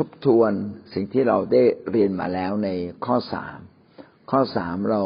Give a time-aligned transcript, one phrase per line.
[0.00, 0.52] ทบทวน
[0.94, 2.68] สิ่งที่เราได้เรียนมาแล้วใน
[3.06, 3.58] ข้อสาม
[4.30, 5.02] ข้อสามเรา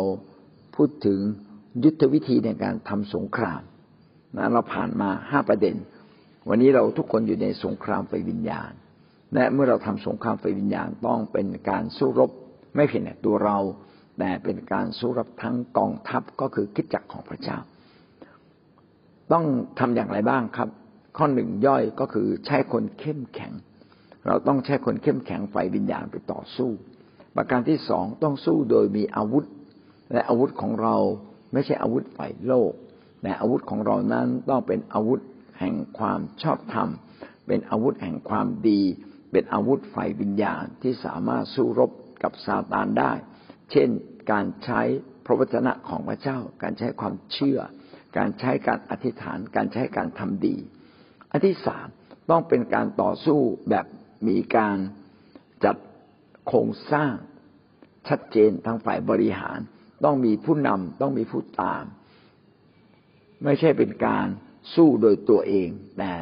[0.76, 1.18] พูดถึง
[1.84, 3.62] ยุทธวิธีในการทำสงคราม
[4.36, 5.76] นะเราผ่านมาห้าประเด็น
[6.48, 8.72] วันนี้เราทุกคนอยู่ในสงครามไฟวิญญาณ
[9.34, 12.30] และเมื่อเราทำสงครามไฟวิญญาณต้องเป็นการสู้รบ
[12.74, 13.58] ไม่เพียงแต่ตัวเรา
[14.18, 17.58] แต่เป็นการสู้รบทั้งกองทัพก็คือคิดจักรของพระเจ้า
[19.32, 19.44] ต้อง
[19.78, 20.68] ทำอย่างไรบ้างครับ
[21.16, 23.54] ข้อหนึ่งย่อยก็คือใช้คนเข้มแข็ง
[24.26, 26.70] เราต้องใช้คนเข้มแข็งไฟวิญญาณไปต่อสู้
[27.36, 29.44] ประการที่สองต้องสู้โดยมีอาวุธ
[30.12, 30.96] และอาวุธของเรา
[31.52, 32.72] ไม่ใช่อาวุธฝ่ายโลก
[33.22, 35.20] แต่อาวุธของเรานั้นต้องเป็นอาวุธ
[35.60, 36.88] แห่งความชอบธรรม
[37.46, 38.80] เป็นอาวุธแห่งความดี
[39.32, 41.90] เป็นอาวุธฝ่ายวิญญาณที่สามารถสู้รบ
[42.22, 43.12] กับซาตานได้
[43.70, 43.88] เช่น
[44.30, 44.80] การใช้
[45.24, 47.58] พระวจนะของพระเจ้า การใช้ความเชื่อ
[48.18, 50.56] การใช้การอธิษฐาน การใช้การทำดี
[51.30, 51.86] อันที่สาม
[52.30, 53.40] ต้องเป็นการต่อสู้
[53.70, 53.86] แบบ
[54.28, 54.76] มีการ
[55.64, 55.76] จัด
[56.46, 57.12] โครงสร้าง
[58.08, 59.58] ชัดเจนทางฝ่ายบริหาร
[60.04, 61.84] ต้องมีผู้นำต้องมีผู้ตาม
[63.44, 64.26] ไม่ใช่เป็นการ
[64.74, 66.12] สู้โดยตัวเอง แต่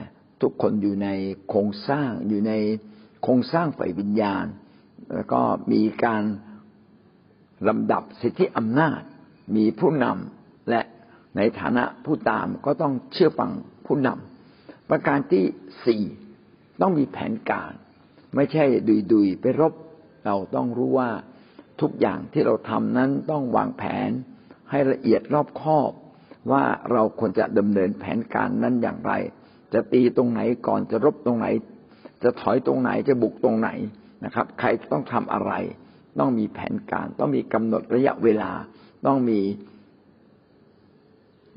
[0.40, 1.08] ทุกคนอยู่ใน
[1.48, 2.52] โครงสร้างอยู่ใน
[3.22, 4.46] โครงสร้างฝ่ายวิญญาณ
[5.14, 5.40] แล้วก็
[5.72, 6.22] มีการ
[7.68, 9.00] ลำดับสิทธิอำนาจ
[9.56, 10.80] มีผู้นำและ
[11.36, 13.50] ในฐานะผู้ตามก็ต้องเชื่อฟัง
[13.86, 15.44] ผู้นำประการที่
[15.86, 16.02] สี่
[16.80, 17.72] ต้องมีแผนการ
[18.34, 18.64] ไม่ใช่
[19.12, 19.72] ดุยๆไปรบ
[20.24, 21.10] เราต้องรู้ว่า
[21.80, 24.10] ทุกอย่างที่เราทำนั้นต้องวางแผน
[24.70, 25.90] ให้ละเอียดรอบคอบ
[26.50, 29.12] ว่าเราควรจะดำเนินแผนการนั้นอย่างไร
[29.72, 31.46] จะตีตรงไหนก่อนจะรบตรงไหน
[32.22, 33.70] จะถอยตรงไหนจะบุกตรงไหน
[34.24, 35.52] นะครับ ใครต้องทำอะไร
[36.18, 38.52] ต้องมีแผนการ ต้องมีกำหนดระยะเวลา
[39.06, 39.40] ต้องมี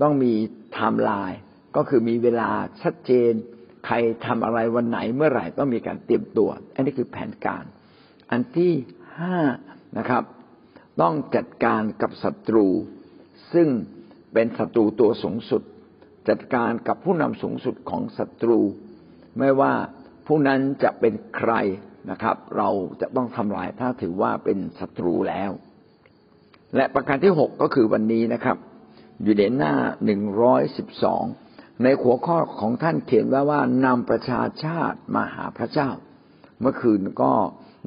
[0.01, 0.33] ต้องมี
[0.73, 1.39] ไทม์ไลน์
[1.75, 2.49] ก็คือมีเวลา
[2.81, 3.33] ชัดเจน
[3.85, 7.63] ใครทำอะไรวันไหนเมื่อไหร่ต้องมีการเตรียมตัว อันนี้คือแผนการ
[8.31, 8.71] อันที่
[9.17, 9.37] ห้า
[9.97, 10.23] นะครับ
[11.01, 12.67] ต้องจัดการกับศัตรู
[13.53, 13.67] ซึ่ง
[14.33, 15.61] เป็นศัตรูตัวสูงสุด
[16.29, 18.59] จัดการกับผู้นำสูงสุดของศัตรู
[19.39, 19.73] ไม่ว่า
[20.27, 21.53] ผู้นั้นจะเป็นใคร
[22.11, 22.69] นะครับ เรา
[23.01, 25.51] จะต้องทำลายถ้าถือว่าเป็นศัตรูแล้ว
[26.75, 28.57] และประการที่หกก็คือวันนี้นะครับ
[29.23, 29.73] อยู่ในหน้า
[30.05, 31.23] หนึ่งร้อยสิบสอง
[31.83, 35.89] ในหัวข้อของท่านเขียนไว้ว่านำประชาชาติมาหาพระเจ้า
[36.59, 37.31] เมื่อคืนก็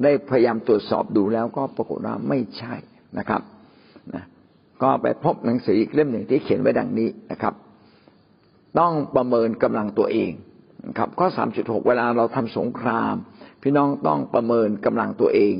[0.03, 2.75] ได้พยายามตรวจสอบดูแล้วก็ปรากฏว่าไม่ใช่
[3.17, 3.41] นะครับ
[4.13, 4.23] นะ
[4.83, 7.53] ก็ไปพบหนังสืออีกเล่มหนึ่งที่เขียนไว้ดังนี้นะครับ
[8.79, 10.31] ต้องประเมินกำลังตัวเอง
[10.97, 13.13] ครับข้อสามจุดหกเวลาเราทำสงคราม
[13.61, 15.55] พี่น้องต้องประเมินกำลังตัวเอง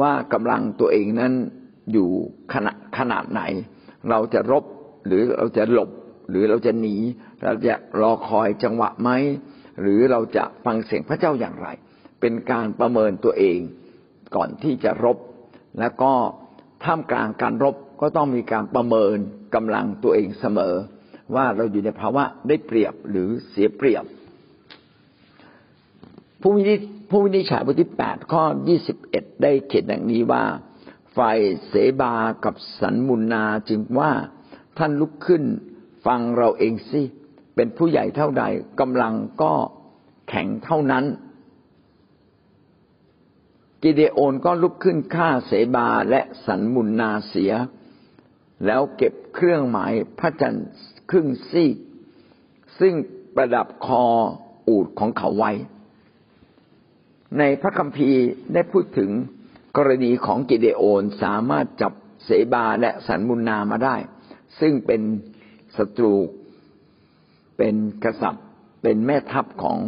[0.00, 1.32] ว่ากำลังตัวเองนั้น
[1.92, 2.08] อยู่
[2.52, 3.42] ขนาดขนาดไหน
[4.10, 4.64] เราจะรบ
[5.06, 5.90] หรือเราจะหลบ
[6.28, 6.96] หรือเราจะหนี
[7.44, 9.10] เราจะรอคอยจังหวะไหม
[9.80, 11.68] หรือเราจะฟังเสียงพระเจ้าอย่างไร
[12.20, 13.58] เป็นการประเมินตัวเอง
[14.36, 15.18] ก่อนที่จะรบ
[15.80, 16.12] แล้วก็
[16.84, 19.16] ท่ามกลางการรบก็ต้องมีการประเมิน
[19.54, 20.74] กำลังตัวเองเสมอ
[21.34, 24.04] ว่าเราอยู่ในภาวะได้เปรียบหรือเสียเปรียบ
[26.40, 30.44] ผู้วินิจผู้วินิจฉัยบทที่แปดข้อยี่สิบเอ็ดได้เขียนอย่างนี้ว่า
[31.16, 32.14] ฝ่ายเสบา
[32.44, 34.10] กับสันมุนนาจึงว่า
[34.78, 35.42] ท่านลุกขึ้น
[36.06, 37.02] ฟังเราเองสิ
[37.54, 38.44] เป็นผู้ใหญ่เท่าใด
[38.80, 39.52] กำลังก็
[40.28, 41.04] แข็งเท่านั้น
[43.82, 47.52] กิเดโอนก็ลุกขึ้นฆ่าเสบาและสันมุนนาเสีย
[48.66, 50.68] แล้วเก็บเครื่องหมายพระจันทร์
[51.10, 51.76] ครึ่งซีก
[52.80, 52.94] ซึ่ง
[53.34, 54.04] ประดับคอ
[54.68, 55.52] อูดของเขาไว้
[57.38, 59.10] ในพระคัมภีร์ได้พูดถึง
[59.76, 61.92] กรณีของกิเดโอนสามารถจับ
[62.24, 63.96] เสบาและสันมุนนามาได้
[64.60, 65.02] ซึ่งเป็น
[65.78, 66.14] ศัตรู
[67.58, 67.74] เป็น
[68.04, 68.46] กษัตริย์
[68.82, 69.78] เป็นแม่ทัพของ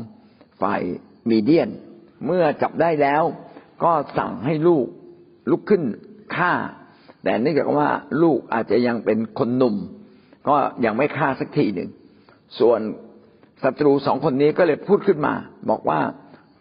[0.60, 0.80] ฝ่าย
[1.30, 1.70] มีเดียน
[2.26, 3.22] เมื่อจับได้แล้ว
[3.84, 4.86] ก็สั่งให้ลูก
[5.50, 5.82] ลุกขึ้น
[6.36, 6.52] ฆ่า
[7.24, 7.88] แต่เนื่องจากว่า
[8.22, 9.76] ลูกอาจจะยังเป็นคนหนุ่ม
[10.48, 11.90] ก็ยังไม่ฆ่าสักทีหนึ่ง
[12.58, 12.80] ส่วน
[13.62, 15.34] ศัตรูสองคนนี้ก็เลยพูดขึ้นมา
[15.70, 16.00] บอกว่า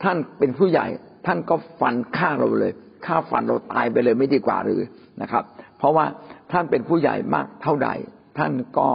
[0.04, 0.88] ท่านเป็นผู้ใหญ่
[1.25, 2.74] ท่านก็ฟันฆ่าเราเลย
[3.06, 4.82] ฆ่าฟันเราตายไปเลยไม่ดีกว่าหรือ
[5.22, 5.44] นะครับ
[5.78, 6.06] เพราะว่า
[6.52, 7.90] ท่านเป็นผู้ใหญ่มากเท่าใด
[8.38, 8.90] ท่านก็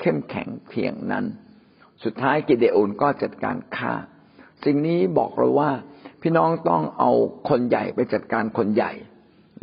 [0.00, 1.24] เข้มแข็งเพียงนั้น
[2.04, 3.94] สุดท้ายกิเดโอนก็จัดการฆ่า
[4.64, 5.70] สิ่งนี้บอกเราว่า
[6.22, 7.12] พี่น้องต้องเอา
[7.48, 8.92] คนใหญ่ไปจัดการคนใหญ่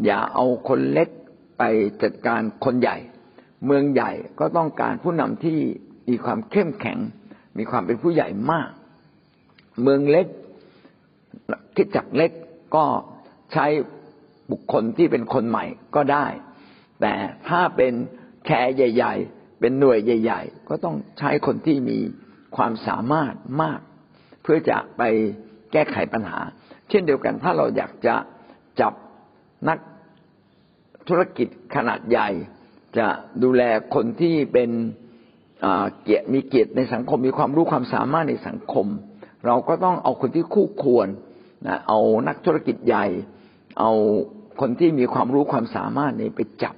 [0.05, 1.09] อย่าเอาคนเล็ก
[1.57, 1.63] ไป
[2.03, 2.97] จัดการคนใหญ่
[3.65, 5.59] เมืองใหญ่ก็ต้องการผู้นำที่
[6.09, 6.99] มีความเข้มแข็ง
[7.57, 8.69] มีความเป็นผู้ใหญ่มาก
[9.81, 10.27] เมืองเล็ก
[11.75, 12.31] คิดจักเล็ก
[12.75, 12.85] ก็
[13.53, 13.65] ใช้
[14.51, 15.65] บุคคลที่เป็นคนใหม่
[15.95, 16.25] ก็ได้
[17.01, 17.13] แต่
[17.47, 17.93] ถ้าเป็น
[18.45, 19.13] แคร์ใหญ่
[19.59, 21.97] เป็นหน่วยใหญ่ ๆ ก็ต้องใช้คนที่มี
[22.57, 23.79] ความสามารถมาก
[24.41, 25.01] เพื่อจะไป
[25.71, 26.39] แก้ไขปัญหา
[26.89, 28.15] เช่นเดียวกันถ้าเราอยากจะ
[28.81, 28.93] จับ
[29.69, 29.79] นัก
[31.07, 32.29] ธุรกิจขนาดใหญ่
[32.97, 33.07] จะ
[33.43, 33.63] ดูแล
[33.95, 34.69] คนที่เป็น
[36.03, 38.87] เกียรติมีเกียรติในสังคมมีความรู้ความสามารถในสังคม
[39.45, 41.07] เราก็ต้องเอาคนที่คู่ควร
[41.67, 43.05] นะเอานักธุรกิจใหญ่
[43.79, 43.91] เอา
[44.61, 46.75] คนที่มีความรู้ความสามารถนี่ไปจับ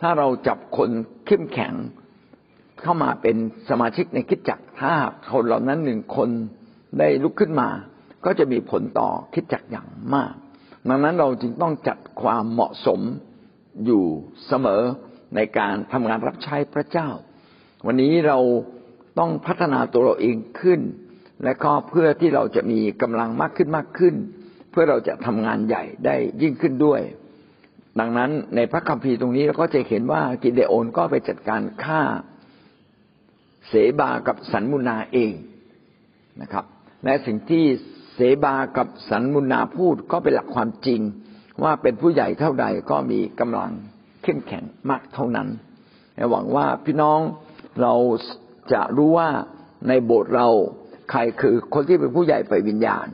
[0.00, 0.90] ถ้าเราจับคน
[1.26, 1.74] เข้มแข็ง
[2.82, 3.36] เข้ามาเป็น
[3.68, 4.92] สมาชิกในคิดจักถ้า
[5.32, 6.28] คนเหล่านั้นหนึ่งคน
[6.98, 7.68] ได้ลุกขึ้นมา
[8.24, 10.32] ก็จะมีผลต่อคิดจักอย่างมาก
[10.88, 13.00] ดังนั้นเราจึงต้องจัดความเหมาะสม
[13.84, 14.04] อยู่
[14.46, 14.82] เสมอ
[15.36, 17.08] ในการทำงานรับใช้พระเจ้า
[17.86, 18.38] วันนี้เรา
[19.18, 20.80] ต้องพัฒนาตัวเราเองขึ้น
[21.44, 24.14] และก็เพื่อที่เราจะมีกำลังมากขึ้นมากขึ้น
[24.70, 27.00] เพื่อเราจะทำงานใหญ่ได้ยิ่งขึ้นด้วย
[28.00, 32.02] ดังนั้นในพระคัมภีร์ตรงนี้เราก็จะเห็นว่ากิเดโอนก็ไปจัดการฆ่า
[33.68, 35.32] เสบากับสันมุนาเอง
[36.42, 36.64] นะครับ
[37.04, 37.64] และสิ่งที่
[38.14, 41.00] เสบากับสันมุนาพูดก็เป็นหลักความจริง
[41.62, 43.72] ว่าเป็นผู้ใหญ่เท่าใดก็มีกำลัง
[44.22, 45.48] เข้มแข็งมากเท่านั้น
[46.30, 47.20] หวังว่าพี่น้อง
[47.82, 47.94] เรา
[48.72, 49.30] จะรู้ว่า
[49.88, 50.48] ในโบสถ์เรา
[51.10, 53.06] ใครคือคนที่เป็นผู้ใหญ่ฝ่ายวิญญาณ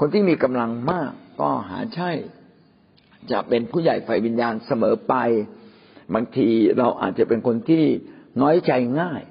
[0.00, 2.10] คนที่มีกำลังมากก็หาใช่
[3.30, 5.14] จะเป็นผู้ใหญ่ฝ่ายวิญญาณเสมอไป
[6.14, 7.84] บางทีเราอาจจะเป็นคนที่
[8.42, 9.22] น้อยใจง่าย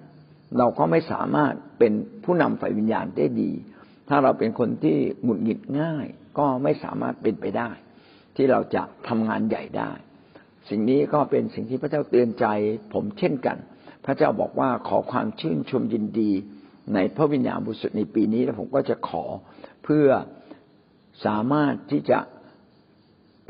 [0.57, 1.94] เราก็ไม่สามารถเป็น
[2.24, 3.51] ผู้นำฝ่ายวิญญาณได้ดี
[4.10, 6.06] ถ้าเราเป็นคนที่หงุดหงิดง่าย
[6.38, 7.69] ก็ไม่สามารถเป็นไปได้
[8.36, 9.92] ที่เราจะทำงานใหญ่ได้
[10.69, 12.46] สิ่งนี้ก็เป็นสิ่งที่พระเจ้าเตือนใจ
[12.94, 13.57] ผมเช่นกัน
[14.06, 16.31] พระเจ้าบอกว่าขอความชื่นชมยินดี
[16.94, 19.24] ในพระวิญญาณบริสุทธิ์ในปีนี้ แล้วผมก็จะขอ
[19.84, 20.07] เพื่อ
[21.25, 22.19] สามารถที่จะ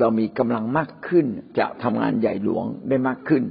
[0.00, 1.26] เรามีกำลังมากขึ้น
[1.58, 3.42] จะทำงานใหญ่หลวงได้มากขึ้น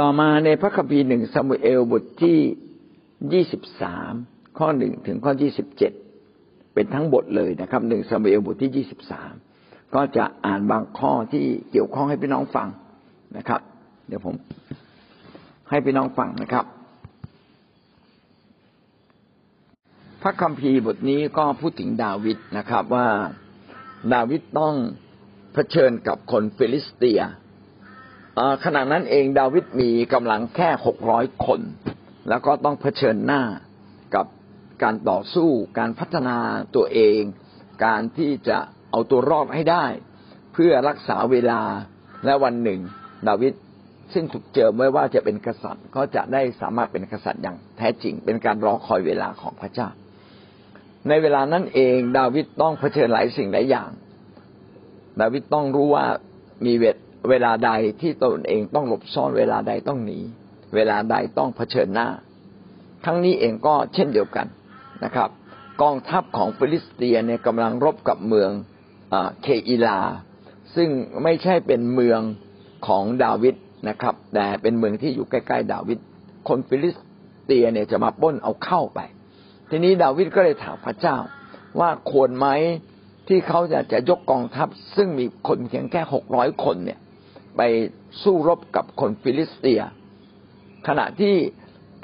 [0.00, 2.38] ต่อมาในพระคัมภีร์หนึ่งซามูเอลบทที่
[3.32, 4.12] ยี่สิบสาม
[4.58, 5.92] ข้อหนึ่งถึงข้อยี่สิบเจ็ด
[6.74, 9.32] เป็นทั้งบทเลยนะครับหนึ่งซามูเอลบทที่ยี่สิบสาม
[9.94, 12.68] ก็จะอ่านบางข้อที่เกี่ยวข้องให้พี่น้องฟัง
[13.36, 13.60] นะครับ
[14.08, 14.34] เดี๋ยวผม
[15.70, 16.64] ให้พี่น้องฟังนะครับ
[20.22, 23.06] พระคัมภีร์บทนี้ก็พูดถึงดาวิดนะครับว่า
[24.14, 24.74] ดาวิดต้อง
[25.52, 27.20] เผชิญกับคนฟิลิสเตีย
[28.64, 31.60] ขณะนั้นเองดาวิดมีกำลังแค่หกร้อยคน
[32.28, 33.42] แล้วก็ต้องเผชิญหน้า
[34.14, 34.26] กับ
[34.82, 36.36] การต่อสู้ การพัฒนา
[36.76, 37.20] ตัวเอง
[37.84, 38.58] การที่จะ
[38.90, 39.84] เอาตัวรอดให้ได้
[40.52, 41.60] เพื่อรักษาเวลา
[42.24, 42.80] และวันหนึ่ง
[43.28, 43.52] ดาวิด
[44.12, 49.88] ซึ่งถูกเจอไม่ว่าจะเป็นกษัตริย์ ก็จะได้สามารถเป็นกษัตริย์อย่างแท้จริง เป็นการรอคอยเวลาของพระเจ้า
[51.08, 53.90] ในเวลานั้นเองดาวิดต้องเผชิญหลายสิ่งหลายอย่าง
[55.20, 56.06] ดาวิดต้องรู้ว่า
[56.66, 56.96] มีเวท
[57.30, 60.18] เวลาใดที่ตนเองต้องหลบซ่อนเวลาใดต้องหนี
[60.74, 62.08] เวลาใดต้องเผชิญหน้า
[63.04, 64.46] ทั้งนี้เองก็เช่นเดียวกัน
[65.04, 65.30] นะครับ
[65.82, 68.50] กองทัพของฟิลิสเตียเนี่ยกำลังรบกับเมือง
[69.42, 69.98] เคอิลา
[70.76, 70.88] ซึ่ง
[71.22, 72.20] ไม่ใช่เป็นเมือง
[72.86, 73.54] ของดาวิด
[73.88, 75.98] นะครับ แต่เป็นเมืองที่อยู่ใกล้ๆดาวิด
[76.48, 76.96] คนฟิลิส
[77.44, 79.00] เตียเนี่ยจะมาปล้นเอาข้าวไป
[79.70, 81.16] ทีนี้ดาวิดก็เลยถามพระเจ้า
[81.80, 82.46] ว่าควรไหม
[83.28, 86.98] ที่เขาจะจะยกกองทัพ ซึ่งมีคนเพียงแค่หกร้อยคนเนี่ย
[87.56, 87.62] ไป
[88.22, 89.80] สู้รบกับคนฟิลิสเตีย
[90.88, 91.34] ขณะที่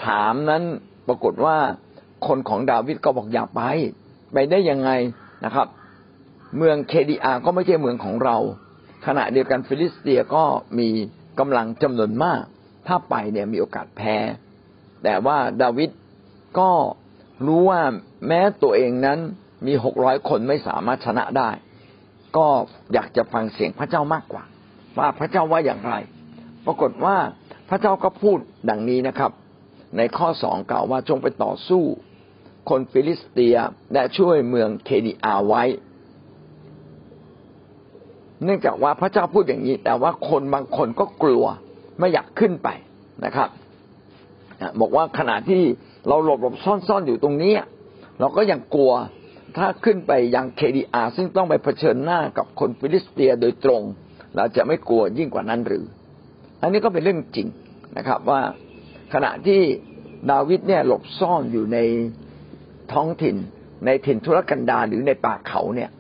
[0.07, 0.63] ถามนั้น
[1.09, 1.57] ปรากฏว่า
[2.27, 3.63] คนของดาวิดก็บอกอย่าไป
[4.33, 4.91] ไปได้ยังไง
[5.45, 5.67] นะครับ
[6.57, 8.37] เมืองเคอิลาก็ไม่ใช่เมืองของเรา
[9.07, 10.45] ขณะเดียวกันฟิลิสเตียก็
[10.79, 10.89] มี
[11.39, 12.43] กำลังจำนวนมาก
[12.87, 14.17] ถ้าไปเนี่ยมีโอกาสแพ้
[15.03, 15.91] แต่ว่าดาวิด
[16.59, 16.71] ก็
[17.47, 17.81] รู้ว่า
[18.27, 19.19] แม้ตัวเองนั้น
[19.67, 21.51] มีหกร้อยคนไม่สามารถชนะได้
[22.37, 22.47] ก็
[22.95, 24.45] อยากจะฟังเสียงพระเจ้ามากกว่า
[24.99, 25.95] ว่าพระเจ้าว่าอย่างไร
[26.67, 27.17] ปรากฏว่า
[27.69, 28.39] พระเจ้าก็พูด
[28.71, 29.31] ดังนี้นะครับ
[29.97, 31.83] ในข้อสองกล่าวว่าจงไปต่อสู้
[32.71, 33.57] คนฟิลิสเตีย
[33.93, 35.65] และช่วยเมืองเคอิลาไว้
[38.45, 41.45] เนื่องจากว่าพระเจ้าพูดอย่างนี้ แต่ว่าคนบางคนก็กลัว
[41.99, 42.69] ไม่อยากขึ้นไป
[43.25, 43.49] นะครับ
[44.81, 45.63] บอกว่าขณะที่
[46.09, 47.55] เราหลบหลบซ่อนซ่อนอยู่ตรงนี้
[48.21, 48.93] เราก็ยังกลัว
[49.57, 53.83] ถ้าขึ้นไปยังเคอิลาซึ่งต้องไปเผชิญหน้ากับคนฟิลิสเตียโดยตรง
[54.37, 55.85] เราจะไม่กลัวยิ่งกว่านั้นหรือ
[56.63, 57.49] อันนี้ก็เป็นเรื่องจริง
[57.97, 58.41] นะครับ ว่า
[59.15, 59.61] ขณะที่
[60.31, 61.79] ดาวิดเนี่ยหลบซ่อนอยู่ใน
[62.93, 63.37] ท้องถิ่น
[63.87, 65.91] ในถิ่นทุรกันดารหรือในป่าเขาเนี่ย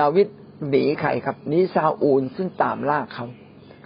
[0.00, 0.26] ดาวิด
[0.70, 3.26] หนีใครครับหนีซาอูลซึ่งตามล่าเขา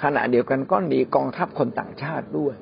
[0.02, 2.54] ขณะเดียวกันก็หนีกองทัพคนต่างชาติด้วย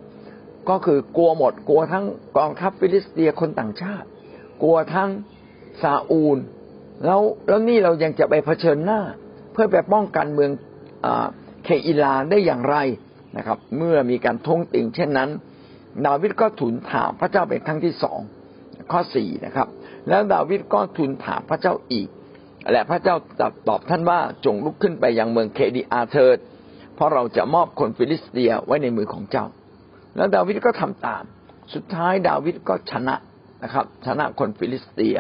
[0.69, 2.05] ก็คือกลัวหมดกลัวทั้ง
[2.39, 4.07] กองทัพฟิลิสเตียคนต่างชาติ
[4.63, 5.11] กลัวทั้ง
[5.83, 6.39] ซาอูล
[7.05, 9.01] แล้วแล้วนี่เรายังจะไปเผชิญหน้า
[9.53, 10.51] เพื่อไปป้องกันเมือง
[11.65, 12.77] เคอิลาได้อย่างไร
[13.37, 15.31] นะครับ เมื่อมีการท้วงติงเช่นนั้น
[16.07, 18.21] ดาวิดก็ทูลถามพระเจ้าเป็นครั้งที่สอง
[18.93, 19.69] ข้อสี่นะครับ
[20.09, 22.09] แล้วดาวิดก็ทูลถามพระเจ้าอีก
[22.73, 23.17] และพระเจ้า
[23.69, 26.39] ตอบท่านว่าจงลุกขึ้นไปยังเมืองเคอิลาเถิด
[26.95, 29.47] เพราะเราจะมอบคนฟิลิสเตียไว้ในมือของเจ้า
[30.17, 31.25] แล้วดาวิดก็ทำตาม
[31.75, 33.17] สุดท้ายดาวิดก็ชนะ
[33.63, 35.17] นะครับ ชนะคนฟิลิสเตีย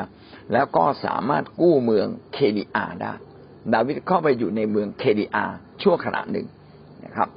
[0.52, 3.14] แล้วก็สามารถกู้เมืองเคอีลาห์ได้
[3.72, 5.44] ดาวิดเข้าไปอยู่ในเมืองเคอีลาห์
[5.82, 6.46] ชั่วขณะหนึ่ง
[7.04, 7.28] นะครับ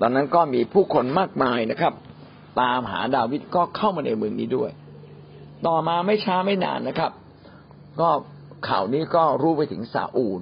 [0.00, 1.92] ตอนนั้นก็มีผู้คนมากมายนะครับ
[2.60, 4.70] ตามหาดาวิดก็เข้ามาในเมืองนี้ด้วย
[5.66, 7.12] ต่อมาไม่ช้าไม่นานนะครับ
[8.00, 8.08] ก็
[8.68, 10.40] ข่าวนี้ก็รู้ไปถึงซาอูล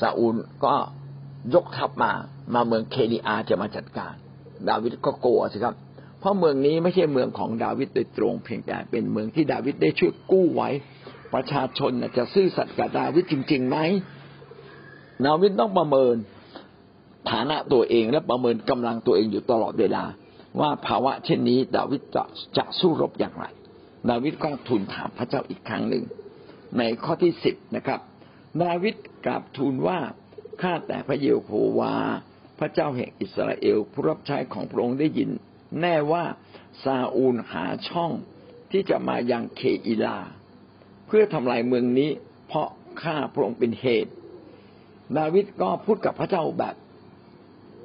[0.00, 0.74] ซาอูลก็
[1.54, 2.12] ยกทัพมา
[2.54, 4.14] มาเมืองเคดีอาจะมาจัดการ
[4.68, 5.74] ดาวิดก็กลัวสิครับ
[6.20, 10.70] เพราะเมืองนี้ไม่ใช่เมืองของดาวิดโดยตรงเพียงแต่เป็นเมืองที่ดาวิดได้ช่วยกู้ไว้
[11.34, 13.78] ประชาชนจะซื่อสัตย์กับดาวิดจริงๆไหม
[15.26, 16.16] ดาวิดต้องประเมิน
[17.30, 20.04] ฐานะตัวเองและประเมินกำลังตัวเองอยู่ตลอดเวลา
[20.60, 22.24] ว่าภาวะเช่นนี้ ดาวิดจะ
[22.56, 23.44] จะสู้รบอย่างไร
[24.10, 26.04] ดาวิดก็ทูลถามพระเจ้าอีกครั้งหนึ่ง
[26.78, 28.00] ในข้อที่สิบนะครับ
[28.62, 28.94] ดาวิด
[29.26, 29.98] กราบทูลว่า
[30.62, 31.94] ข้าแต่พระเยโฮวา
[32.58, 35.30] พระเจ้าแห่งอิสราเอลผู้รับใช้ของพระองค์ได้ยิน
[35.80, 36.24] แน่ว่า
[36.84, 38.12] ซาอูลหาช่อง
[38.70, 40.18] ที่จะมายังเคอิลา
[41.06, 42.10] เพื่อทำลายเมืองนี้
[42.48, 42.68] เพราะ
[43.02, 44.12] ข้าพระองค์เป็นเหตุ
[45.18, 46.74] ดาวิดก็พูดกับพระเจ้าแบบ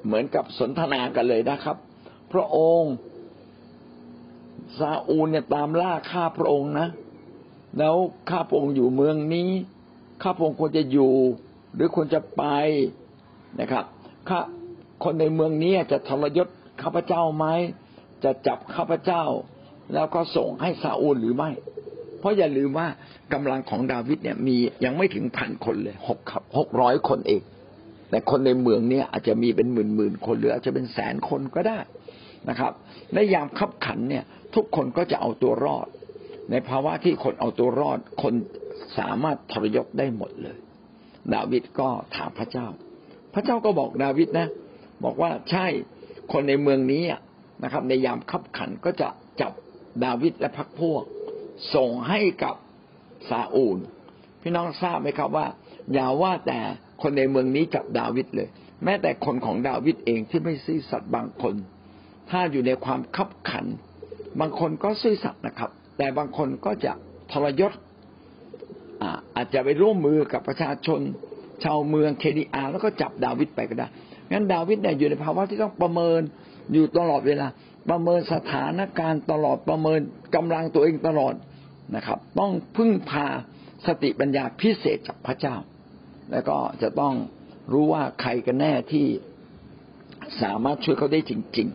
[0.06, 1.78] เหมือนกับสนทนากันเลยนะครับ
[2.34, 2.94] พระองค์
[4.80, 6.88] ซาอูลเนี่ยตามล่าข้าพระองค์นะ
[7.78, 7.96] แล้ว
[8.30, 9.50] ข้าพระองค์อยู่เมืองนี้
[10.22, 11.14] ข้าพระองค์ควรจะอยู่
[11.76, 12.44] หรือควรจะไป
[13.60, 13.86] นะครับ
[14.30, 14.40] ข้า
[15.04, 16.48] คนในเมืองนี้จะทรยศ
[16.82, 17.46] ข้าพเจ้าไหม
[18.24, 19.24] จะจับข้าพเจ้า
[19.94, 21.50] แล้วก็ส่งให้ซาอูลหรือไม่
[22.20, 22.88] เพราะอย่าลืมว่า
[23.34, 26.20] กำลังของดาวิดเนี่ยมียังไม่ถึงพันคนเลยหก
[26.58, 27.42] หกร้อยคนเอง
[28.10, 31.80] แต่คนในเมืองเนี่ยอาจจะมีเป็นหมื่นหมื่นคนหรืออาจจะเป็นแสนคนก็ได้
[32.50, 32.72] นะครับ
[33.14, 34.24] ในยามขับขันเนี่ย
[34.56, 35.88] ทุกคนก็จะเอาตัวรอด
[36.52, 38.34] ในภาวะที่คนเอาตัวรอด คน
[38.98, 40.58] สามารถทรยศได้หมดเลย
[41.34, 42.68] ดาวิดก็ถามพระเจ้า
[43.34, 44.48] พระเจ้าก็บอกดาวิดนะ
[45.04, 45.68] บอกว่าใช่
[46.34, 47.04] คนในเมืองนี้
[47.64, 49.08] นะครับ ในยามขับขันก็จะ
[49.42, 49.52] จับ
[50.06, 51.04] ดาวิดและพรรคพวก
[51.76, 52.56] ส่งให้กับ
[53.30, 53.78] ซาอูล
[54.42, 55.48] พี่น้องทราบไหมครับว่า
[55.94, 56.60] อย่าว่าแต่
[57.02, 58.48] คนในเมืองนี้จับดาวิดเลย
[58.84, 61.56] แม้แต่คนของดาวิดเองที่ไม่ซื่อสัตย์บางคน
[62.30, 63.66] ถ้าอยู่ในความขับขัน
[64.40, 66.94] บางคนก็ซื่อสัตย์นะครับ แต่บางคนก็จะ
[67.32, 67.72] ทรยศ
[69.36, 71.02] อาจจะไปร่วมมือกับประชาชน
[71.64, 73.88] ชาวเมืองเคดีอาแล้วก็จับดาวิดไปก็ได้
[74.32, 76.22] งั้นดาวิดเนี่ยอยู่ในภาวะที่ต้องประเมิน
[76.74, 77.48] อยู่ตลอดเวลา
[77.90, 80.00] ประเมินสถานการณ์ตลอดประเมิน
[80.36, 81.34] กำลังตัวเองตลอด
[81.96, 83.28] นะครับ ต้องพึ่งพา
[83.86, 85.56] สติปัญญาพิเศษจากพระเจ้า
[86.32, 87.14] แล้วก็จะต้อง
[87.72, 89.08] รู้ว่าใครกันแน่ที่
[90.42, 91.68] สามารถช่วยเขาได้จริง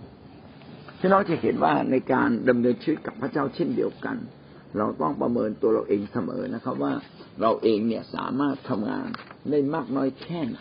[0.48, 4.16] ๆพี่น้องจะเห็นว่าในการดำเนินชีวิตกับพระเจ้าเช่นเดียวกัน
[4.78, 6.92] เราต้องประเมินตัวเราเองเสมอนะครับ ว่า
[7.40, 9.06] เราเองเนี่ยสามารถทำงาน
[9.50, 10.58] ได้มากน้อยแค่ไหน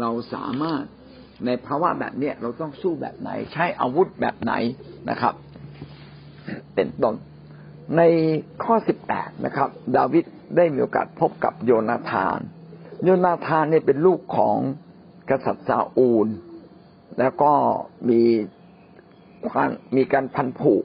[0.00, 0.82] เราสามารถ
[1.46, 4.54] ในภาวะแบบเนี้ยเราต้องสู้แบบไหน ใช้อาวุธแบบไหน
[5.10, 5.34] นะครับ
[6.74, 7.14] เป็นต้น
[7.96, 8.02] ใน
[8.64, 10.24] ข้อสิบแปดนะครับ ดาวิด
[10.56, 12.38] ได้มีโอกาสพบกับโยนาธาน
[13.04, 14.58] โยนาธานเนี่ยเป็นลูกของ
[15.30, 16.28] กษัตริย์ซาอูล
[17.18, 17.52] แล้วก็
[18.08, 18.22] มี
[19.96, 20.84] มีการพันผูก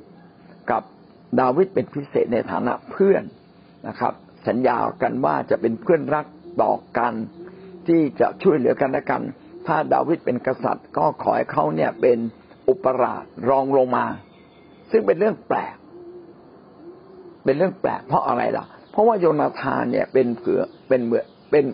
[0.71, 0.81] กับ
[1.39, 3.23] ดาวิดเป็นพิเศษในฐานะเพื่อน
[3.87, 4.13] นะครับ
[4.47, 6.25] สัญญากันว่าจะเป็นเพื่อนรัก
[6.61, 7.13] ต่อกัน
[7.87, 9.21] ที่จะช่วยเหลือกันและกัน
[9.67, 12.17] ถ้าดาวิดเป็นกษัตริย์ ก็ขอให้เขาเนี่ยเป็น
[12.69, 14.05] อุปราชรองลงมา
[14.91, 15.75] ซึ่งเป็นเรื่องแปลก
[17.43, 21.65] เป็นเรื่องแปลกเพราะอะไรล่ะ เพราะว่าโยนาธานเนี่ยเป็นเผือเป็นเหมือเป็น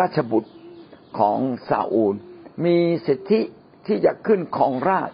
[0.00, 0.50] ราชบุตร
[1.18, 1.38] ของ
[1.70, 2.14] ซาอูล
[2.64, 2.76] มี
[3.06, 3.40] สิทธิ
[3.86, 5.10] ที่จะขึ้นของราช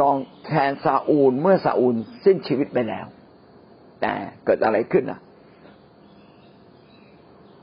[0.00, 3.06] รองแทนซาอูลเมื่อซาอูลสิ้นชีวิตไปแล้ว
[4.00, 4.12] แต่
[4.44, 5.20] เกิดอะไรขึ้นอะ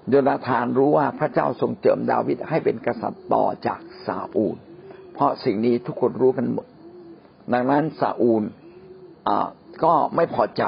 [0.09, 4.55] โยนาธานรู้ว่าพระเจ้าทรงเจิมดาวิดให้เป็นกษัตริย์ต่อจากซาอูล
[5.13, 6.67] เพราะสิ่งนี้ทุกคนรู้กันหมด
[7.53, 8.43] ดังนั้นซาอูล
[9.83, 10.63] ก็ไม่พอใจ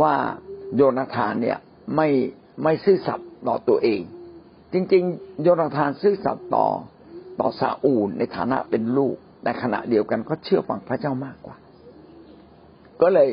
[0.00, 0.14] ว่า
[0.76, 1.58] โยนาธานเนี่ย
[1.96, 2.08] ไม่
[2.62, 4.00] ไม่ซื่อสัตย์ต่อตัวเอง
[4.72, 6.66] จริง ๆ โยนาธานซื่อสัตย์ต่อ
[7.40, 11.56] ต่อซาอูลในฐานะเป็นลูกแต่ขณะเดียวกันก็เชื่อฟังพระเจ้ามากกว่า
[13.02, 13.30] ก็เลย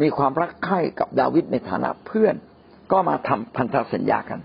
[0.00, 2.34] มีความรักใคร่กับดาวิดในฐานะเพื่อน
[2.92, 4.40] ก็มาทำพันธสัญญากัน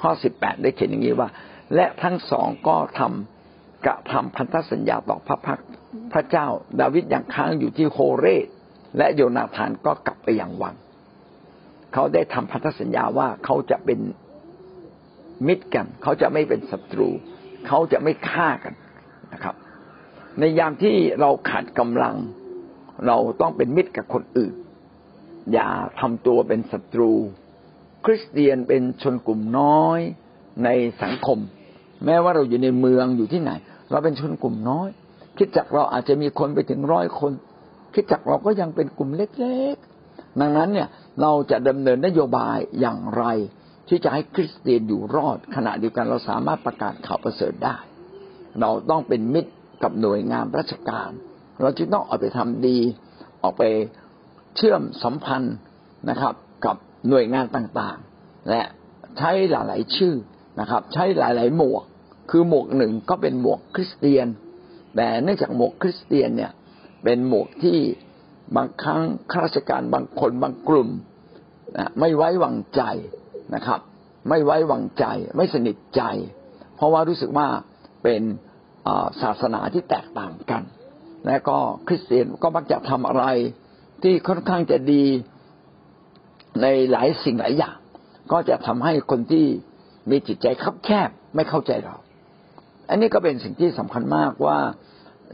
[0.00, 1.28] ข้อสิบแปดได้เขียนอย่างนี้ว่า
[1.74, 5.60] และทั้งสองก็ทำกระทำพันธสัญญาต่อพระพัก
[6.12, 6.46] พระเจ้า
[6.80, 8.46] ดาวิดยังค้างอยู่ที่โฮเรต
[8.98, 10.74] และโยนาธานก็กลับไปอย่างวัง
[11.98, 13.98] เขาได้ทำพันธสัญญาว่าเขาจะเป็น
[15.46, 17.08] มิตรกัน เขาจะไม่เป็นศัตรู
[17.66, 18.74] เขาจะไม่ฆ่ากัน
[19.32, 19.54] นะครับ
[20.38, 22.16] ในยามที่เราขาดกำลัง
[23.06, 24.54] เราต้องเป็นมิตรกับคนอื่น
[25.52, 25.68] อย่า
[26.00, 27.12] ทำตัวเป็นศัตรู
[28.04, 30.00] คริสเตียนเป็นชนกลุ่มน้อย
[30.64, 30.68] ใน
[31.02, 31.38] สังคม
[32.04, 33.50] แม้ว่าเราอยู่ในเมืองอยู่ที่ไหน
[33.90, 34.88] เราเป็นชนกลุ่มน้อย
[35.38, 37.32] คิดจักเราอาจจะมีคนไปถึงร้อยคน
[37.94, 39.95] คิดจักเราก็ยังเป็นกลุ่มเล็กๆ
[40.40, 40.88] ดังนั้นเนี่ย
[41.22, 43.24] เราจะดำเนินนโยบายอย่างไร
[43.88, 47.76] ที่จะให้คริสเตียนอยู่รอด ขณะเดียวกันเราสามารถประกาศข่าวประเสริฐได้
[48.60, 49.52] เราต้องเป็นมิตร
[49.82, 51.10] กับหน่วยงานราชการ
[51.60, 52.78] เราจึงต้องออกไปทำดี
[53.42, 53.62] ออกไป
[54.56, 55.56] เชื่อมสัมพันธ์
[56.10, 56.76] นะครับ กับ
[57.08, 58.62] หน่วยงานต่างๆ และ
[59.18, 60.14] ใช้หลายๆชื่อ
[60.60, 61.84] นะครับ ใช้หลาย ๆ หมวก
[62.30, 64.26] คือหมวกหนึ่งก็เป็นหมวกคริสเตียน
[64.96, 66.52] แต่เนื่องจากหมวกคริสเตียนเนี่ย
[67.04, 67.78] เป็นหมวกที่
[68.56, 70.88] บางครั้งข้าราชการบางคนบางกลุ่ม
[72.00, 72.82] ไม่ไว้วางใจ
[73.54, 73.80] นะครับ
[74.28, 75.04] ไม่ไว้วางใจ
[75.36, 76.02] ไม่สนิทใจ
[76.76, 77.48] เพราะว่ารู้สึกว่า
[78.02, 78.22] เป็น
[79.22, 80.62] ศาสนาที่แตกต่างกัน
[81.26, 83.24] และก็คริสเตียนก็มักจะทำอะไร
[84.02, 85.04] ที่ค่อนข้างจะดี
[86.62, 87.76] ในหลายสิ่งหลายอย่าง
[88.32, 89.46] ก็จะทำให้คนที่
[90.10, 91.96] มีจิตใจคับแคบไม่เข้าใจเรา
[92.88, 94.58] อันนี้ก็เป็นสิ่งที่สำคัญมากว่า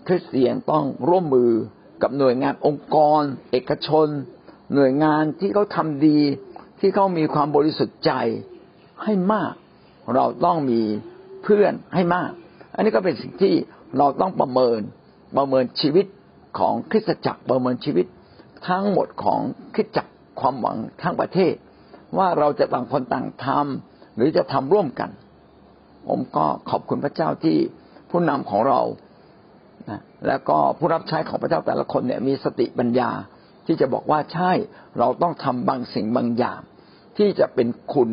[0.06, 1.50] คริสเตียนต้องร่วมมือ
[2.02, 4.08] กับหน่วยงานองค์กร เอกชน
[4.74, 6.18] หน่วยงานที่เขาทาดี
[6.80, 8.12] ที่เขามีความบริสุทธิ์ใจ
[9.02, 9.52] ให้มาก
[10.14, 10.80] เราต้องมี
[11.42, 12.30] เพื่อนให้มาก
[12.74, 13.54] อันนี้ก็เป็นสิ่งที่
[13.98, 14.80] เราต้องประเมิน
[15.36, 16.06] ประเมินชีวิต
[16.58, 18.06] ของคริสตจักรประเมินชีวิต
[18.68, 19.40] ทั้งหมดของ
[19.74, 21.54] คริสตจักรความหวังทั้งประเทศ
[22.18, 25.10] ว่าเราจะต่างคนต่างทำหรือจะทำร่วมกัน
[26.08, 27.56] ผมก็ขอบคุณพระเจ้าที่
[28.10, 28.80] ผู้นำของเรา
[30.26, 33.10] แล้วก็ผู้รับใช้ของพระเจ้าแต่ละคนเนี่ยมีสติปัญญา
[33.66, 34.52] ที่จะบอกว่าใช่
[34.98, 36.60] เราต้องทำบางสิ่งบางอย่าง
[37.18, 38.10] ที่จะเป็นคุณ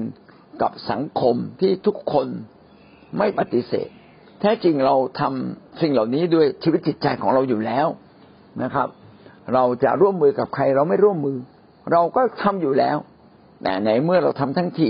[0.62, 2.28] กับสังคมที่ทุกคน
[3.18, 3.90] ไม่ปฏิเสธ
[4.40, 7.88] แท้จริงเราทำสิ่งเหล่านี้ด้วยชีวิตจิตใจของเราอยู่แล้ว
[8.64, 8.88] นะครับ
[9.54, 11.38] เราจะร่วมมือกับใครเราไม่ร่วมมือ
[11.92, 12.98] เราก็ทำอยู่แล้ว
[13.64, 14.90] แต่ในเมื่อเราทำทั้งที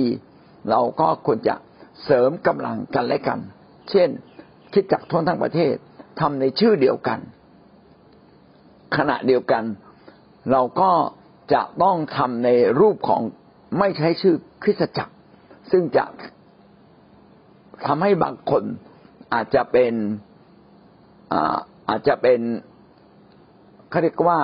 [0.69, 1.55] เราก็ควรจะ
[2.03, 3.39] เสริมกำลังกันและกัน
[3.89, 4.09] เช่น
[4.73, 5.75] คิดจักทั่วทั้งประเทศ
[6.19, 7.19] ทำในชื่อเดียวกัน
[8.97, 9.63] ขณะเดียวกัน
[10.51, 10.91] เราก็
[11.53, 13.21] จะต้องทำในรูปของ
[13.79, 15.13] ไม่ใช้ชื่อคริสตจักร
[15.71, 16.05] ซึ่งจะ
[17.85, 18.63] ทำให้บางคน
[19.33, 19.93] อาจจะเป็น
[21.89, 22.39] อาจจะเป็น
[23.89, 24.39] เขาเรียกว่า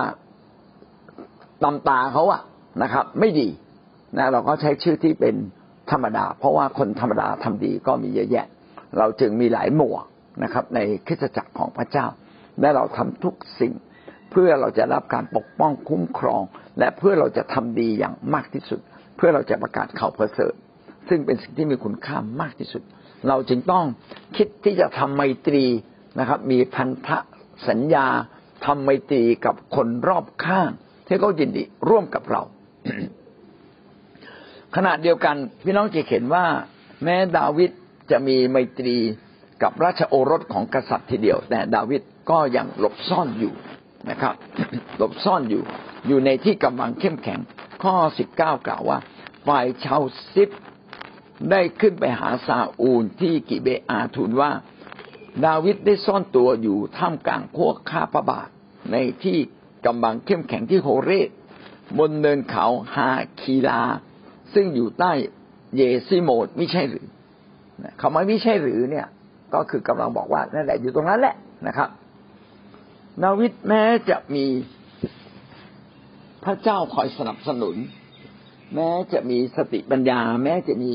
[1.62, 2.42] ตำตาเขาอะ
[2.82, 3.48] นะครับ ไม่ดี
[4.16, 5.34] นะเราก็ใช้ชื่อที่เป็น
[5.90, 8.46] ธรรมดา เพราะว่าคนธรรมดาทำดีก็มีเยอะแยะ
[8.98, 10.04] เราจึงมีหลายหมวก
[10.42, 12.06] นะครับ ในคริสตจักรของพระเจ้า
[12.60, 13.72] และเราทำทุกสิ่ง
[14.30, 16.42] เพื่อเราจะรับการปกป้องคุ้มครอง
[16.78, 18.80] และเพื่อเราจะทำดีอย่างมากที่สุด
[19.16, 20.52] เพื่อเราจะประกาศข่าวประเสริฐ
[21.08, 22.82] ซึ่งเป็นสิ่งที่มีคุณค่ามากที่สุด
[23.28, 23.84] เราจึงต้อง
[24.36, 25.64] คิดที่จะทำไมตรี
[26.18, 27.08] นะครับ มีพันธ
[27.68, 28.06] สัญญา
[28.66, 30.70] ทำไมตรีกับคนรอบข้าง
[31.06, 32.42] ที่เขายินดีร่วมกับเรา
[34.76, 36.44] ขณะเดียวกันพี่น้องจะเห็นว่า
[37.04, 37.70] แม้ดาวิด
[38.10, 38.96] จะมีไมตรี
[39.62, 43.54] กับราชโอรสของกษัตริย์ทีเดียว แต่ดาวิดก็ยังหลบซ่อนอยู่
[44.10, 44.34] นะครับ
[44.96, 45.62] หลบซ่อนอยู่
[46.06, 47.40] อยู่ในที่กำลังเข้มแข็ง
[47.82, 48.98] ข้อสิบเก้ากล่าวว่า
[49.46, 50.02] ฝ่ายชาว
[50.34, 50.50] ซิป
[51.50, 54.50] ได้ขึ้นไปหาซาอูลที่กิเบอาทูลว่า
[55.46, 58.48] ดาวิดได้ซ่อนตัวอยู่ท่ามกลางพวกข้าพระบาท
[58.92, 59.38] ในที่
[59.86, 61.28] กำบังเข้มแข็งที่โฮเรต
[61.98, 63.82] บนเนินเขาฮาคีลา
[64.54, 65.12] ซึ่งอยู่ใต้
[65.76, 67.06] เยซิโมดไม่ใช่หรือ
[68.00, 69.06] คำว่าไม่ใช่หรือเนี่ย
[69.54, 71.34] ก็คือกำลังบอกว่านั่นแหละอยู่ตรงนั้นแหละ
[71.66, 71.88] นะครับ
[73.24, 74.44] ดาวิดแม้จะมี
[76.44, 77.76] พระเจ้าคอยสนับสนุน
[78.74, 80.92] แม้จะมีสติปัญญา แม้จะมี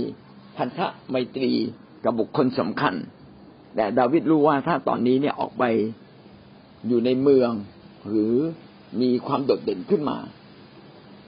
[0.57, 1.51] พันธะไมตรี
[2.03, 2.93] กับบุคคลสำคัญ
[3.75, 5.63] แต่ดาวิดรู้ว่าถ้าตอนนี้เนี่ยออกไป
[6.87, 7.51] อยู่ในเมือง
[8.09, 8.33] หรือ
[9.01, 10.17] มีความโดดเด่นขึ้นมา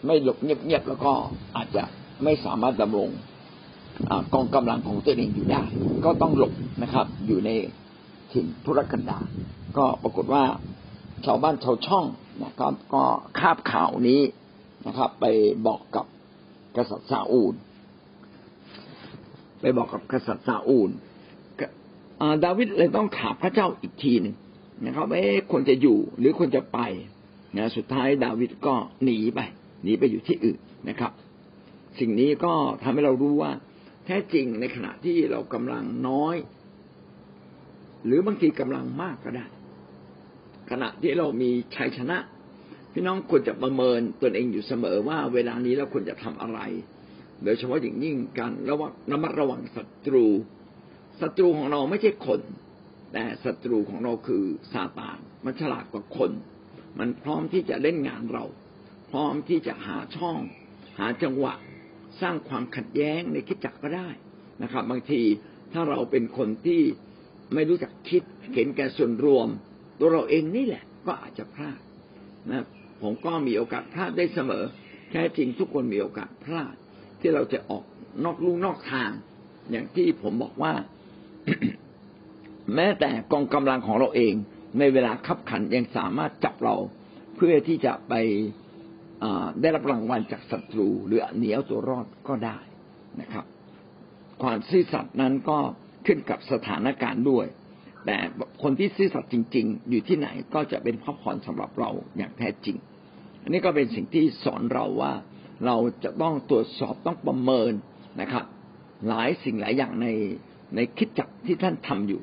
[0.06, 1.14] ไม่หลบเงียบๆแล้วก็
[1.56, 1.84] อาจจะ
[2.24, 3.10] ไม่สามารถดำรง
[4.34, 5.62] กองกำลังของตัวเองอยู่ได้
[6.06, 6.54] ก็ต้องหลบ
[6.84, 7.50] นะครับ อยู่ใน
[8.32, 9.24] ถิ่นธุรกันดาร
[9.78, 10.44] ก็ปรากฏว่า
[11.26, 12.06] ชาวบ้านชาวช่อง
[12.46, 13.04] นะครับก็
[13.40, 14.22] คาบข่าวนี้
[14.88, 15.26] นะครับ ไป
[15.68, 16.06] บอกกับ
[16.76, 17.54] กษัตริย์ซาอูล
[19.62, 20.90] ไปบอกกับกษัตริย์ซาอูล
[22.46, 24.36] ดาวิดเลยต้องถามพระเจ้าอีกทีหนึ่ง
[24.86, 26.80] นะครับเอ๊ะควรจะอยู่หรือควรจะไป
[27.58, 29.40] นะสุดท้ายดาวิดก็หนีไป
[29.84, 31.12] หนีไปอยู่ที่อื่นนะครับ
[32.00, 32.54] สิ่งนี้ก็
[32.84, 33.52] ทำให้เรารู้ว่า
[34.06, 36.36] แท้จริงในขณะที่เรากำลังน้อย
[38.06, 39.46] หรือบางทีกำลังมากก็ได้
[40.72, 42.18] ขณะที่เรามีชัยชนะ
[42.94, 46.60] พี่น้องควรจะประเมินตนเองอยู่เสมอว่าเวลานี้เราควรจะทำอะไร
[47.44, 50.26] โดยเฉพาะอย่างยิ่งการระวังระมัดระวังศัตรู
[51.22, 52.42] ศัตรูของเราไม่ใช่คน
[53.14, 56.32] แต่ศัตรูของเราคือซาตานมันฉลาดกว่าคน
[57.00, 58.46] มันพร้อมที่จะเล่นงานเรา
[59.12, 60.38] พร้อมที่จะหาช่อง
[61.00, 61.54] หาจังหวะ
[62.22, 64.10] สร้างความขัดแย้งในคิดจักก็ได้
[64.64, 65.22] นะครับ บางที
[65.74, 66.82] ถ้าเราเป็นคนที่
[67.54, 68.24] ไม่รู้จักคิด
[68.54, 69.48] เห็นแก่ส่วนรวม
[70.00, 71.80] ตัวเราเองนี่แหละ ก็อาจจะพลาด
[72.52, 72.66] นะ
[73.02, 74.64] ผมก็มีโอกาสพลาดได้เสมอ
[75.12, 76.74] แท้จริงทุกคนมีโอกาสพลาด
[77.20, 77.84] ที่เราจะออก
[78.24, 79.12] นอกลู่นอกทาง
[79.72, 80.74] อย่างที่ผมบอกว่า
[82.76, 84.34] แม้แต่กองกำลังของเราเอง
[84.80, 86.76] ในเวลาขับขันยังสามารถจับเรา
[87.36, 88.14] เพื่อที่จะไป
[89.62, 92.58] ได้รับรางวัลจากศัตรู หรือเหนียวตัวรอดก็ได้
[93.22, 93.46] นะครับ
[94.44, 95.60] ความซื่อสัตย์นั้นก็
[96.06, 97.46] ขึ้นกับสถานการณ์ด้วย
[98.06, 98.18] แต่
[98.64, 102.78] คนที่ซื่อสัตย์จริง ๆ อยู่ที่ไหนก็จะเป็นพระพรสำหรับเราอย่างแท้จริง
[103.44, 105.14] อันนี้ก็เป็นสิ่งที่สอนเราว่า
[105.66, 107.74] เราจะต้องตรวจสอบต้องประเมิน
[108.22, 108.46] นะครับ
[109.08, 110.08] หลายสิ่งหลายอย่างใน
[110.76, 112.22] ในคิดจักที่ท่านทำอยู่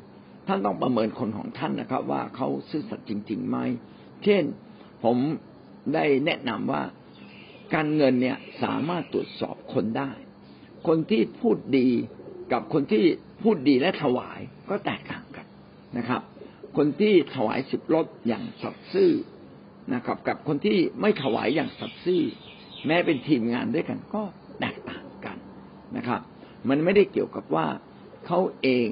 [0.49, 3.57] ท่านต้องประเมินคนของท่านนะครับ ว่าเขาซื่อสัตย์จริง ๆ ไหม
[4.25, 4.43] เช่น
[5.05, 5.17] ผม
[5.95, 6.83] ได้แนะนำว่า
[7.75, 10.11] การเงินเนี่ยสามารถตรวจสอบคนได้
[10.87, 11.89] คนที่พูดดี
[12.53, 13.05] กับคนที่
[13.43, 15.47] พูดดีและถวายก็แตกต่างกัน
[15.99, 16.23] นะครับ
[16.77, 19.13] คนที่ถวายสิบรถอย่างสัตย์ซื่อ
[19.95, 22.23] นะครับ กับคนที่ไม่ถวายอย่างสัตย์ซื่อ
[22.87, 24.23] แม้เป็นทีมงานด้วยกันก็
[24.61, 25.37] แตกต่างกัน
[25.97, 26.21] นะครับ
[26.69, 27.67] มันไม่ได้เกี่ยวกับว่า
[28.27, 28.89] เขาเอง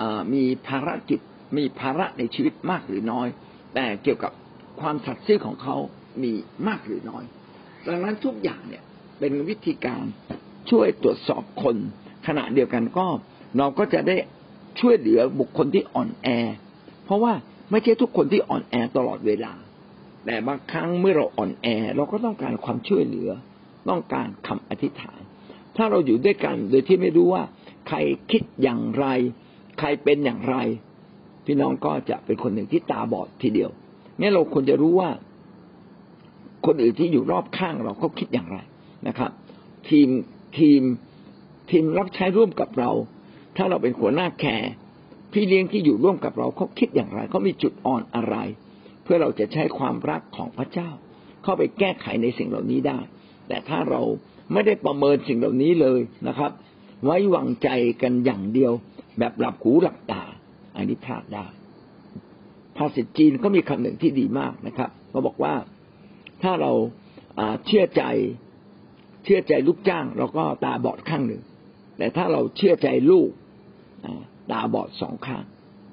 [0.00, 0.02] อ
[0.32, 1.20] มีภารกิจ
[1.56, 3.28] มีภาระในชีวิตมากหรือน้อย
[3.74, 4.32] แต่เกี่ยวกับ
[4.80, 5.76] ความสัตย์ซื่อของเขา
[6.22, 6.32] มี
[6.66, 7.24] มากหรือน้อย
[7.86, 8.82] ดังนั้นทุกอย่างเนี่ย
[9.18, 10.04] เป็นวิธีการ
[10.70, 11.76] ช่วยตรวจสอบคน
[12.26, 13.06] ขณะเดียวกันก็
[13.58, 14.16] เราก็จะได้
[14.80, 16.28] ช่วยเหลือบุคคลที่อ่อนแอ
[17.04, 17.32] เพราะว่า
[17.70, 19.52] ไม่ใช่ทุกคนที่อ่อนแอตลอดเวลา
[20.24, 21.66] แต่บางครั้งเมื่อเราอ่อนแอ
[21.96, 23.30] เราก็ต้องการความช่วยเหลือ
[23.88, 25.20] ต้องการคำอธิษฐาน
[25.76, 27.42] ถ้าเราอยู่ด้วยกันโดยที่ไม่รู้ว่า
[27.88, 27.96] ใคร
[28.30, 29.06] คิดอย่างไร
[29.78, 30.56] ใครเป็นอย่างไร
[31.44, 33.70] พี่น้องก็จะเป็นคนหนึ่งที่ตาบอดทีเดียว
[34.20, 35.10] นี่เราควรจะรู้ว่า
[36.66, 38.58] คนอื่นที่อยู่รอบข้างเราเขาคิดอย่างไร
[39.08, 39.30] นะครับ
[39.88, 40.08] ทีม
[40.58, 40.82] ทีม
[41.70, 42.90] ทีมรับใช้ร่วมกับเรา
[43.56, 44.70] ถ้าเราเป็นหัวหน้าแคร์
[45.32, 48.36] พี่เลี้ยงที่อยู่ร่วมกับเราเขาคิดอย่างไรเขามีจุดอ่อนอะไร
[49.02, 50.90] เพื่อเราจะใช้ความรักของพระเจ้า
[51.42, 52.98] เข้าไปแก้ไขในสิ่งเหล่านี้ได้
[53.48, 54.00] แต่ถ้าเรา
[54.52, 56.50] ไม่ได้ประเมินสิ่งเหล่านี้เลยนะครับ
[57.04, 57.68] ไว้วางใจ
[58.02, 58.72] กันอย่างเดียว
[59.18, 60.22] แบบหลับหูหลับตา
[60.76, 61.46] อันนี้พลาดได้
[62.76, 65.54] ภาษาจีนก็มีคำหนึ่งที่ดีมากนะครับเขาบอกว่า
[66.42, 66.72] ถ้าเรา
[67.66, 68.04] เชื่อใจ
[69.24, 71.42] เชื่อใจลูกจ้าง เราก็ตาบอดข้างหนึ่ง
[71.98, 73.30] แต่ถ้าเราเชื่อใจลูก
[74.50, 75.44] ตาบอดสองข้าง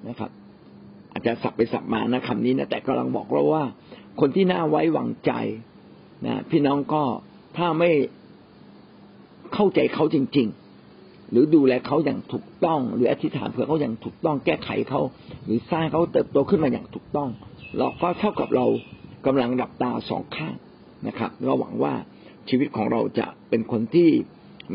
[0.08, 0.32] นะครับ
[1.12, 3.64] อาจจะสับไปสับมานะคำนี้นะแต่กำลังบอกเราว่า
[4.20, 5.32] คนที่น่าไว้วางใจ
[6.26, 7.04] นะพี่น้องก็
[7.58, 7.92] ถ้าไม่
[9.54, 10.48] เข้าใจเขาจริง
[10.90, 15.02] ๆ หรือดูแลเขาอย่างถูกต้อง หรืออธิษฐานเพื่อเขาอย่างถูกต้องแก้ไขเขา
[15.46, 17.30] หรือสร้างเขาเติบโตขึ้นมาอย่างถูกต้อง
[17.78, 18.66] เราก็เท่ากับเรา
[19.26, 20.56] กำลังดับตาสองข้าง
[21.08, 21.94] นะครับเราหวังว่า
[22.50, 24.10] ชีวิตของเราจะเป็นคนที่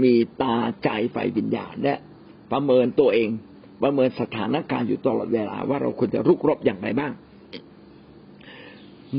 [0.03, 1.95] มีตาใจไฟวิญญาณและ
[2.53, 3.31] ประเมินตัวเอง
[3.83, 7.13] ประเมินสถานการณ์อยู่ตลอดเวลาว่าเราควรจะรุกรบอย่างไรบ้าง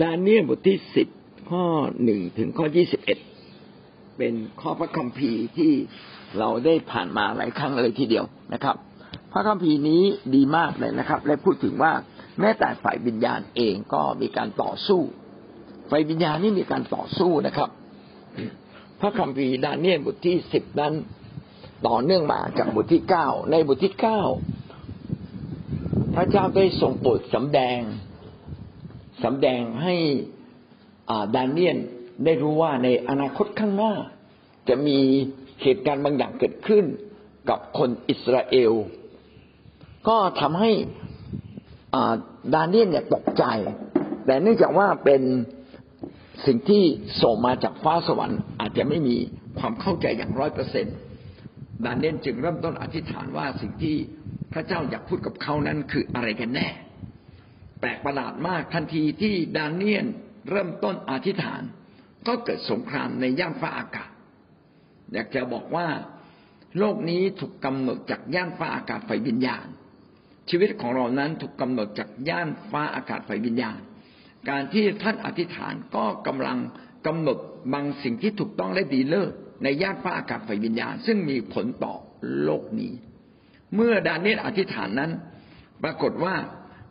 [0.01, 1.07] ดาเนียลบทที่สิบ
[1.49, 1.65] ข้อ
[2.03, 3.19] หนึ่งถึงข้อยี่สิบเอ็ด
[4.17, 5.71] เป็นข้อพระคัมภีร์ที่
[6.39, 8.75] เราได้ผ่านมาหลายครั้งเลยทีเดียวนะครับ
[9.31, 10.03] พระคัมภีร์นี้
[10.35, 11.93] ดีมากเลยนะครับ และพูดถึงว่า
[12.39, 15.01] แม้แต่ฝ่ายวิญญาณเองก็มีการต่อสู้
[15.91, 17.69] ฝ่ายวิญญาณนี่มีการต่อสู้นะครับ
[18.99, 20.93] พระคัมภีร์ดาเนียลบทที่สิบนั้น
[21.87, 24.21] ต่อเนื่องมาจากบทที่เก้าในบทที่เก้า
[26.15, 27.79] พระเจ้าได้ทรงโปรดสำแดง
[29.23, 29.95] สำแดงให้
[31.35, 31.77] ดาเนียล
[32.25, 33.93] ได้รู้ว่าในอนาคตข้างหน้า
[34.67, 34.97] จะมี
[35.61, 36.85] เหตุการณ์บางอย่างเกิดขึ้น
[37.49, 38.73] กับคนอิสราเอล
[40.07, 40.71] ก็ทำให้
[42.53, 43.43] ดาเนียลเนี่ยตกใจ
[44.25, 45.21] แต่เนื่องจากว่าเป็น
[46.45, 46.83] สิ่งที่
[47.21, 49.17] ส่งมาจากฟ้าสวรรค์อาจจะไม่มี
[49.59, 50.95] ความเข้าใจอย่างร้อยเปอร์เซ็นต์
[51.85, 53.95] ดานเนียลจึงเริ่มต้นอธิษฐานว่าสิ่งที่
[54.53, 56.67] พระเจ้าอยากพูดกับเขานั้นคืออะไรกันแน่
[57.79, 60.05] แปลกประหลาดมากทันทีที่ดานเนียล
[60.49, 61.61] เริ่มต้นอธิษฐาน
[62.27, 64.09] ก็เกิดสงครามในย่านฟ้าอากาศ
[65.13, 65.87] อยากจะบอกว่า
[66.77, 69.65] โลกนี้ถูกกำหนดจากย่านฟ้าอากาศไฟวิญญาณ
[70.49, 73.79] ชีวิตของเรานั้นถูกกำหนดจากย่านฟ้าอากาศไฟวิญญาณ
[74.49, 76.57] การที่ท่านอธิษฐานก็กำลัง
[77.07, 77.37] กำหนด
[77.73, 79.31] บางสิ่งที่ถูกต้องและดีเลิศ
[79.63, 81.95] ในย่านฟ้าอากาศไฟวิญญาณ ซึ่งมีผลต่อ
[82.43, 82.93] โลกนี้
[83.75, 85.11] เมื่อดาเนียลอธิษฐานนั้น
[85.83, 86.35] ปรากฏว่า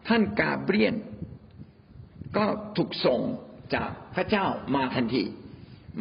[0.09, 0.95] ท่านกาเบรียน
[2.37, 2.45] ก็
[2.77, 3.21] ถูกส่ง
[3.75, 5.25] จากพระเจ้ามาทันที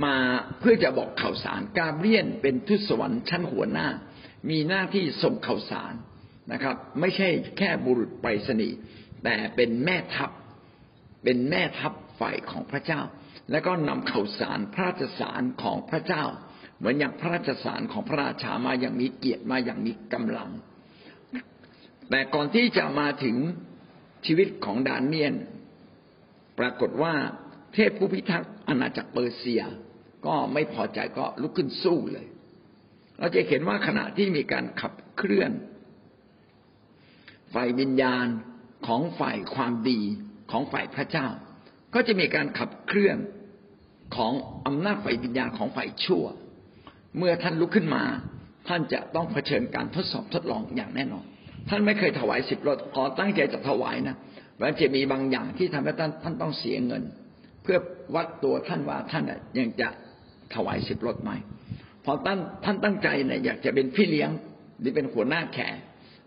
[0.05, 0.15] มา
[0.59, 3.87] เพื่อจะบอกข่าวสารกาเบรียนเป็นทูตสวรรค์ชั้นหัวหน้า
[4.49, 5.93] มีหน้าที่ส่งข่าวสาร
[6.51, 8.77] นะครับ ไม่ใช่แค่บุรุษไปรษณีย์
[9.23, 10.31] แต่เป็นแม่ทัพ
[11.23, 13.01] เป็นแม่ทัพฝ่ายของพระเจ้า
[13.51, 16.23] และก็นำข่าวสารพระราชสารของพระเจ้า
[16.77, 20.51] เหมือนอย่างพระราชสารของพระราชามาอย่างมีเกียรติมาอย่างมีกำลัง
[22.09, 23.37] แต่ก่อนที่จะมาถึง
[24.25, 25.35] ชีวิตของดานเนียน
[26.59, 27.13] ปรากฏว่า
[27.73, 29.63] เทพผู้พิทักษ์อาณาจักรเปอร์เซีย
[30.25, 32.27] ก็ไม่พอใจก็ลุกขึ้นสู้เลย
[33.19, 35.51] เราจะเห็นว่าขณะที่มีการขับเคลื่อน
[37.53, 38.27] ฝ่ายวิญญาณ
[38.87, 40.01] ของฝ่ายความดี
[40.51, 41.27] ของฝ่ายพระเจ้า
[41.93, 43.17] ก็จะมีการขับเคลื่อน
[44.15, 44.33] ของ
[44.67, 46.25] อำนาจฝ่ายวิญญาณของฝ่ายชั่ว
[47.17, 48.03] เมื่อท่านลุกขึ้นมา
[48.67, 51.25] ท่านจะต้องเผชิญการทดสอบทดลองอย่างแน่นอน
[51.69, 54.17] ท่านไม่เคยถวายสิบรถขอตั้งใจจะถวายนะ
[54.61, 57.03] มันจะมีบางอย่างที่ทำให้ท่านท่านต้องเสียเงิน
[57.63, 57.77] เพื่อ
[58.15, 59.23] วัดตัวท่านว่าท่าน
[59.57, 59.89] ยังจะ
[60.55, 61.31] ถวายสิบรถไหม
[62.05, 64.29] พอท่านท่านตั้งใจเนี่ยอยากจะเป็นพี่เลี้ยง
[64.79, 65.75] หรือเป็นหัวหน้าแขก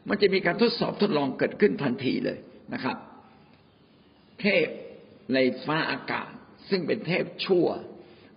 [0.09, 2.39] มันจะมีการทดสอบทดลองเกิดขึ้นทันทีเลย
[2.75, 2.97] นะครับ
[4.43, 4.67] เทพ
[5.35, 6.31] ในฟ้าอากาศ
[6.71, 7.67] ซึ่งเป็นเทพชั่ว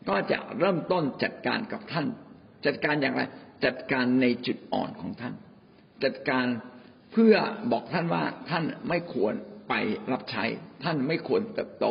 [0.10, 2.08] ก็จะเริ่มต้นจัดการกับท่าน
[2.66, 3.22] จัดการอย่างไร
[3.66, 5.34] จัดการในจุดอ่อนของท่าน
[6.04, 6.46] จัดการ
[7.12, 7.36] เพื่อ
[7.72, 9.34] บอกท่านว่าท่านไม่ควร
[9.70, 9.74] ไป
[10.12, 10.44] รับใช้
[10.84, 11.86] ท่านไม่ควรเติบโต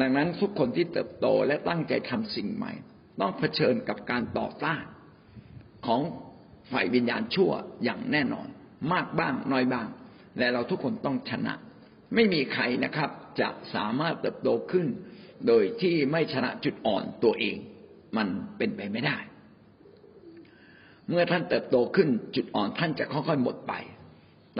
[0.00, 2.72] ดังนั้นทุกคนที่เติบโตและตั้งใจทำสิ่งใหม่
[3.20, 4.82] ต้องเผชิญกับการต่อต้าน
[5.86, 6.00] ของ
[6.70, 7.50] ฝ่ายวิญญาณชั่ว
[7.84, 8.48] อย่างแน่นอน
[8.92, 9.88] มากบ้างน้อยบ้าง
[10.38, 11.54] และเราทุกคนต้องชนะ
[12.14, 13.10] ไม่มีใครนะครับ
[13.40, 14.86] จะสามารถเติบโตขึ้น
[15.46, 17.56] โดยที่ไม่ชนะจุดอ่อนตัวเอง
[18.16, 19.18] มันเป็นไปไม่ได้
[21.08, 23.72] เมื่อท่านเติบโตขึ้นจุดอ่อนท่านจะค่อยๆหมดไป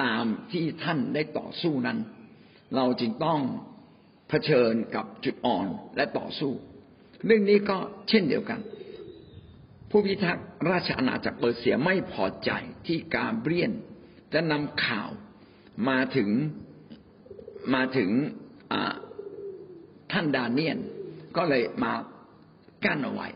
[0.03, 1.99] ตามที่ท่านได้ต่อสู้นั้น
[2.77, 3.41] เราจึงต้อง
[4.29, 6.53] เผชิญกับจุดอ่อนและต่อสู้
[7.25, 7.77] เรื่องนี้ก็
[8.09, 8.61] เช่นเดียวกัน
[9.91, 12.51] ผู้พิทักษ์ราชอาณาจักรเปอร์เซียไม่พอใจ
[12.87, 13.73] ที่กาเบรียน
[14.33, 15.11] จะนำข่าว
[15.89, 16.31] มาถึง
[17.75, 18.11] มาถึง
[20.13, 20.79] ท่านดาเนียน
[21.37, 21.93] ก็เลยมา
[22.85, 23.29] กั้นเอาไว้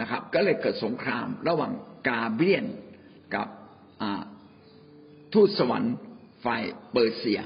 [0.00, 1.72] นะครับ ก็เลยเกิดสงครามระหว่าง
[2.08, 2.64] กาเบียน
[3.34, 3.48] กับ
[5.32, 5.96] ทูตสวรรค์
[6.44, 7.40] ฝ่ายเปอร์เซีย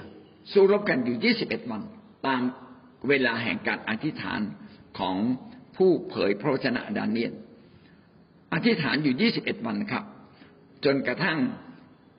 [0.52, 1.82] สู้รบกันอยู่ 21 วัน
[2.26, 2.42] ตาม
[3.08, 4.40] เวลาแห่งการอธิษฐาน
[4.98, 5.16] ของ
[5.76, 7.32] ผู้เผยพระวจนะดาเนียน
[8.52, 10.04] อธิษฐานอยู่ 21 วันครับ
[10.84, 11.38] จนกระทั่ง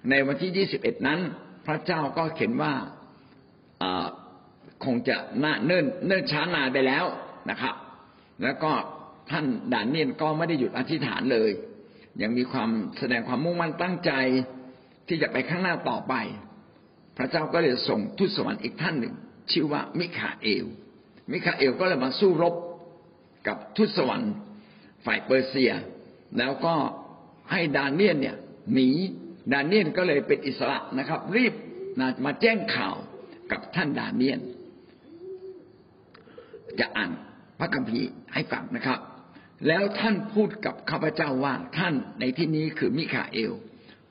[0.10, 1.20] ในวันที่ยี่สิบเอ็ดนั้น
[1.68, 2.74] พระเจ้าก็เขียนว่า
[4.86, 7.06] คงจะน่าเนิ่นเนิ่นช้านานไปแล้ว
[7.50, 7.76] นะครับ
[8.44, 8.72] แล้วก็
[9.32, 11.52] ท่านดานเนียนก็ไม่ได้หยุดอธิษฐานเลย
[12.22, 14.12] ยังมีความแสดงความมุ่งมั่นตั้งใจ
[15.08, 16.14] ที่จะไปข้างหน้าต่อไป
[17.18, 19.14] พระเจ้าก็เลยส่งทูตสวรรค์อีกท่านหนึ่ง
[19.52, 20.66] ชื่อว่ามิคาเอล
[21.32, 22.56] มิคาเอลก็เลยมาสู้รบ
[23.48, 24.34] กับทูตสวรรค์
[25.06, 25.72] ฝ่ายเปอร์เซีย
[26.38, 26.76] แล้วก็
[27.52, 28.38] ให้ดานเนียนเนี่ย
[28.74, 28.90] หนี
[29.54, 31.54] ดานเนียนก็เลยเป็นอิสระนะครับ รีบ
[32.26, 32.96] มาแจ้งข่าว
[33.52, 34.40] กับท่านดานเนียน
[36.80, 37.12] จะอ่าน
[37.60, 39.00] พระคัมภีร์ให้ฟังนะครับ
[39.68, 43.54] แล้วท่านพูดกับข้าพเจ้าว่าท่านในที่นี้คือมิคาเอล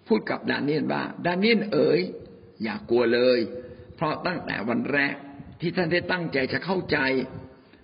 [0.09, 2.01] พูดกับดาเนียนว่า ดาเนียนเอ๋ย
[2.63, 3.39] อย่ากลัวเลย
[3.97, 5.15] เพราะตั้งแต่วันแรก
[5.61, 6.99] ที่ท่านได้ตั้งใจจะเข้าใจ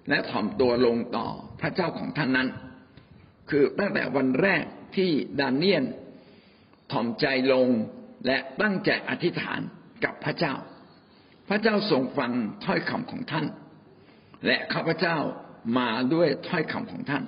[0.09, 1.29] และถ่อมตัวลงต่อ
[1.61, 2.49] พระเจ้าของท่านนั้น
[3.51, 4.65] คือตั้งแต่วันแรก
[4.97, 5.85] ที่ดาเนียน
[6.93, 7.69] ถ่อมใจลง
[8.27, 9.61] และตั้งใจอธิษฐาน
[10.05, 10.55] กับพระเจ้า
[11.49, 12.33] พระเจ้าทรงฟัง
[12.65, 13.47] ถ้อยคำของท่าน
[14.47, 15.17] และข้าพเจ้า
[15.79, 17.25] มาด้วยถ้อยคำของท่าน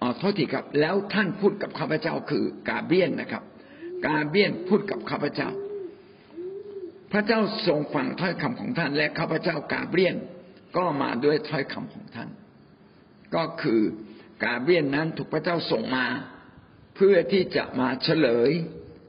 [0.00, 3.42] อ๋อโทษทีครับ แล้วท่านพูดกับข้าพเจ้าคือกาเบียนนะครับ
[4.06, 5.50] กาเบียนพูดกับข้าพเจ้า
[7.12, 10.14] พระเจ้าทรงฟังถ้อยคำของท่าน และข้าพเจ้ากาเบียน
[10.76, 12.28] ก็มาด้วยถ้อยคำของท่าน
[13.34, 13.80] ก็คือ
[14.44, 16.06] กาเบียนนั้นถูกพระเจ้าส่งมา
[16.96, 18.50] เพื่อที่จะมาเฉลย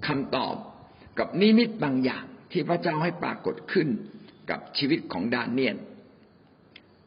[0.07, 0.55] คำตอบ
[1.19, 3.87] กับนิมิตบางอย่างที่พระเจ้าให้ปรากฏขึ้น
[4.49, 5.75] กับชีวิตของดานเนียน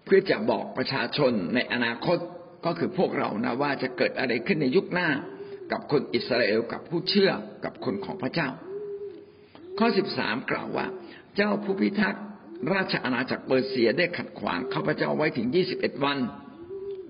[0.05, 2.19] เพื่อจะบอกประชาชนในอนาคต
[2.65, 5.09] ก็คือพวกเรานะว่าจะเกิดอะไรขึ้นในยุคหน้า
[5.73, 7.31] กับคนอิสราเอลกับผู้เชื่อ
[7.65, 8.49] กับคนของพระเจ้า
[9.79, 10.87] ข้อสิบสามกล่าวว่า
[11.37, 12.25] เจ้าผู้พิทักษ์
[12.73, 16.19] ราชอาณาจักรเปอร์เซียได้ขัดขวางข้าพเจ้าไว้ถึงยี่สิบเอ็ดวัน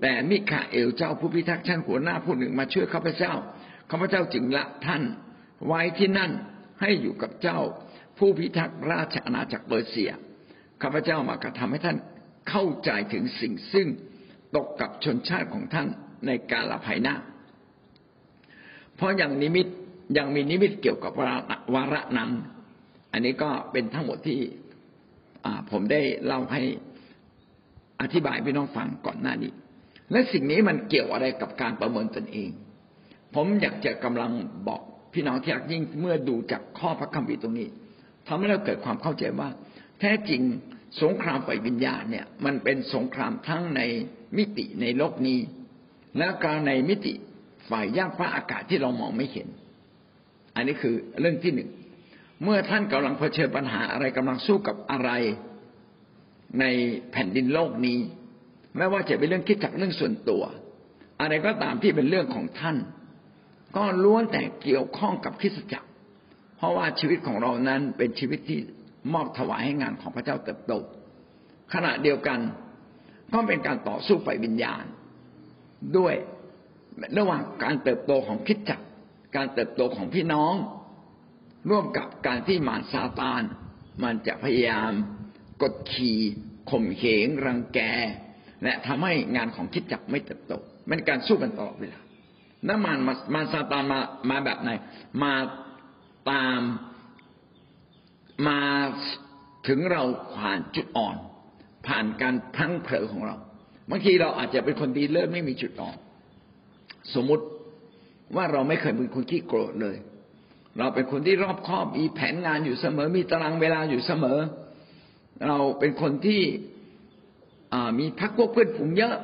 [0.01, 3.33] แต่มิคาเอลเจ้าผู้พิทักษ์ชั้นหัวหน้าผู้หนึ่งมาช่วยข้าพเจ้า
[3.91, 5.03] ข้าพเจ้าจึงละท่าน
[5.67, 6.31] ไว้ที่นั่น
[6.81, 7.59] ให้อยู่กับเจ้า
[8.17, 10.11] ผู้พิทักษ์ราชอาณาจักรเปอร์เซีย
[10.81, 11.97] ข้าพเจ้ามากระทำให้ท่าน
[12.49, 13.87] เข้าใจถึงสิ่งซึ่ง
[14.55, 15.87] ตกกับชนชาติของท่าน
[16.27, 17.15] ในการละภายหน้า
[18.95, 19.67] เพราะอย่างนิมิต
[20.17, 21.11] ยังมีนิมิตเกี่ยวกับ
[21.73, 22.31] วาระนั้น
[23.11, 24.39] อันนี้ก็เป็นทั้งหมดที่
[25.71, 26.61] ผมได้เล่าให้
[28.01, 29.51] อธิบายพี่น้องฟังก่อนหน้านี้
[30.11, 32.49] และสิ่งนี้มันเกี่ยวอะไรกับการประเมินตนเอง
[33.35, 34.31] ผมอยากจะกำลัง
[34.67, 34.81] บอก
[35.13, 37.67] พี่น้องที่รักยิ่งเมื่อดูจากข้อพระคัมภีร์ตรงนี้
[38.27, 39.49] ทำให้เราเกิดความเข้าใจว่า
[39.99, 40.41] แท้จริง
[41.01, 43.81] สงครามฝ่ายวิญญาณเนี่ย มันเป็นสงครามทั้งใน
[44.37, 45.39] มิติในโลกนี้
[46.17, 47.13] และการในมิติ
[47.69, 49.47] ฝ่ายย่างฟ้าอากาศที่เรามองไม่เห็น
[50.55, 51.69] อันนี้คือเรื่องที่หนึ่ง
[52.43, 55.09] เมื่อท่านกำลังเผชิญปัญหาอะไรกำลังสู้กับอะไร
[56.59, 56.65] ใน
[57.11, 57.99] แผ่นดินโลกนี้
[58.77, 60.43] ไม่ว่าจะเป็นเรื่องคิดจักเรื่องส่วนตัว
[61.21, 62.77] อะไรก็ตามที่เป็นเรื่องของท่าน
[63.77, 65.87] ก็ล้วนแต่เกี่ยวข้องกับคริสตจักร
[66.57, 68.59] เพราะว่าชีวิตของเรานั้นเป็นชีวิตที่
[69.13, 70.73] มอบถวายให้งานของพระเจ้าเติบโต
[71.73, 72.39] ขณะเดียวกัน
[73.33, 74.83] ก็เป็นการต่อสู้ฝ่ายวิญญาณ
[75.97, 76.15] ด้วย
[77.17, 78.85] ระหว่างการเติบโตของคิดจักร
[79.35, 80.53] การเติบโตของพี่น้อง
[81.69, 83.41] ร่วมกับการที่มารซาตาน
[84.03, 84.91] มันจะพยายาม
[85.61, 86.17] กดขี่
[86.69, 87.79] ข่มเหงรังแก
[88.63, 90.53] และทำให้งานของคิดจักรไม่เติบโต
[90.87, 91.99] เป็นการสู้กันตลอดเวลา
[92.69, 92.97] น้ำมัน
[93.33, 94.69] มาซาตานมามาแบบไหน
[95.23, 95.33] มา
[96.31, 96.59] ตาม
[98.47, 98.59] มา
[99.67, 100.03] ถึงเรา
[100.37, 101.15] ผ่านจุดอ่อน
[101.87, 103.35] ผ่านการพลั้งเผลอของเรา
[103.89, 105.97] บางทีเราอาจจะเป็นคนดีเลิศไม่มีจุดอ่อน
[107.13, 107.45] สมมุติ
[108.35, 109.97] ว่าเราไม่เคยเป็นคนขี้โกรธเลย
[110.79, 114.39] เราเป็นคนที่รอบคอบมีแผนงานอยู่เสมอ มีตารางเวลาอยู่เสมอ
[115.47, 116.41] เราเป็นคนที่
[117.99, 119.15] มีพักพวกเพื่อนฝูงเยอะ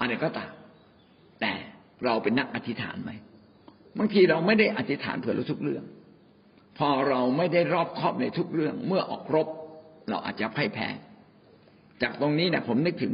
[0.00, 0.50] อะไรก็ตาม
[1.40, 1.52] แต่
[2.04, 3.12] เราเป็นนักอธิษฐานไหม
[3.98, 5.84] บางทีเราไม่ได้อธิษฐานเผื่อเราทุกเรื่อง
[6.80, 9.48] พอเราไม่ได้รอบคอบในทุกเรื่อง เมื่อออกรบ
[10.08, 10.88] เราอาจจะพ่ายแพ้
[12.02, 13.12] จากตรงนี้เนี่ยผมนึกถึง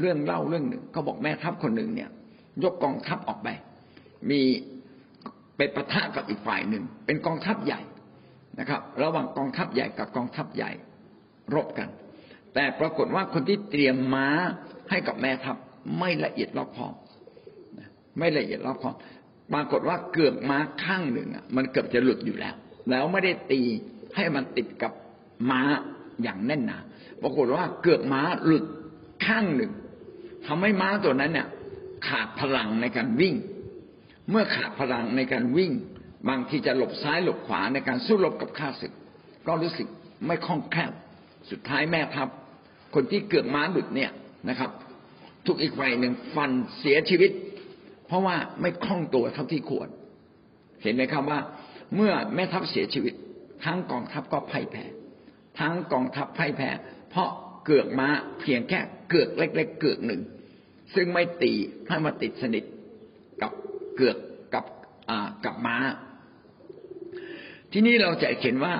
[0.00, 2.10] เรื่องเล่าเรื่องหนึ่งเขาบอกแม่ทัพคนหนึ่งเนี่ย
[2.62, 3.48] ยกกองทัพออกไป
[4.30, 4.40] มี
[5.56, 7.80] ไปประทะกับอีกฝ่ายหนึ่ง เป็นกองทัพใหญ่
[8.60, 10.70] นะครับ ระหว่างกองทัพใหญ่กับกองทัพใหญ่
[11.54, 11.88] รบกัน
[12.54, 14.28] แต่ปรากฏว่าคนที่เตรียมม้า
[14.90, 15.56] ให้กับแม่ทัพ
[15.98, 16.94] ไม่ละเอียดรอบคอบ
[18.18, 18.96] ไม่ละเอียดรอบคอบ
[19.52, 22.54] ปรากฏว่าเกือบม้าข้างหนึ่งอะ มันเกือบจะหลุดอยู่แล้ว
[22.90, 23.60] แล้วไม่ได้ตี
[24.16, 24.92] ให้มันติดกับ
[25.50, 25.62] ม้า
[26.22, 26.78] อย่างแน่นหนา
[27.22, 28.64] ปรากฏว่าเกือกม้าหลุด
[29.26, 29.72] ข้างหนึ่ง
[30.46, 31.48] ทำให้ม้าตัวนั้นเนี่ย
[32.08, 33.34] ขาดพลังในการวิ่ง
[34.30, 35.72] เมื่อขาดพลังในการวิ่ง
[36.28, 38.92] บางทีจะหลบซ้ายหลบขวาในการสู้รบกับข้าศึก
[39.46, 39.88] ก็รู้สึก
[40.26, 40.92] ไม่คล่องแคล่ว
[41.50, 42.28] สุดท้ายแม่ทัพ
[42.94, 44.10] คนที่เกือกม้าหลุดเนี่ย
[44.48, 44.70] นะครับ
[45.46, 47.30] ทุกอีกฝ่ายหนึ่งฟันเสียชีวิต
[48.06, 49.88] เพราะว่าไม่คล่องตัวเท่าที่ควร
[50.82, 51.40] เห็นไหมครับว่า
[51.94, 53.14] เมื่อแม่ทัพเสียชีวิต
[53.64, 54.84] ทั้งกองทัพก็พ่ายแพ้
[55.58, 56.70] ทั้งกองทัพพ่ายแพ้
[57.10, 57.30] เพราะ
[57.64, 58.08] เกือกม้า
[58.40, 60.22] เพียงแค่เกือกเล็ก ๆ เกือกหนึ่ง
[60.94, 61.52] ซึ่งไม่ตี
[61.88, 62.64] ให้มาติดสนิท
[63.42, 63.52] กับ
[63.96, 64.16] เกือก
[64.54, 64.64] กับ
[65.44, 65.76] กับม้า
[67.72, 68.76] ที่นี้เราจะเห็นว่า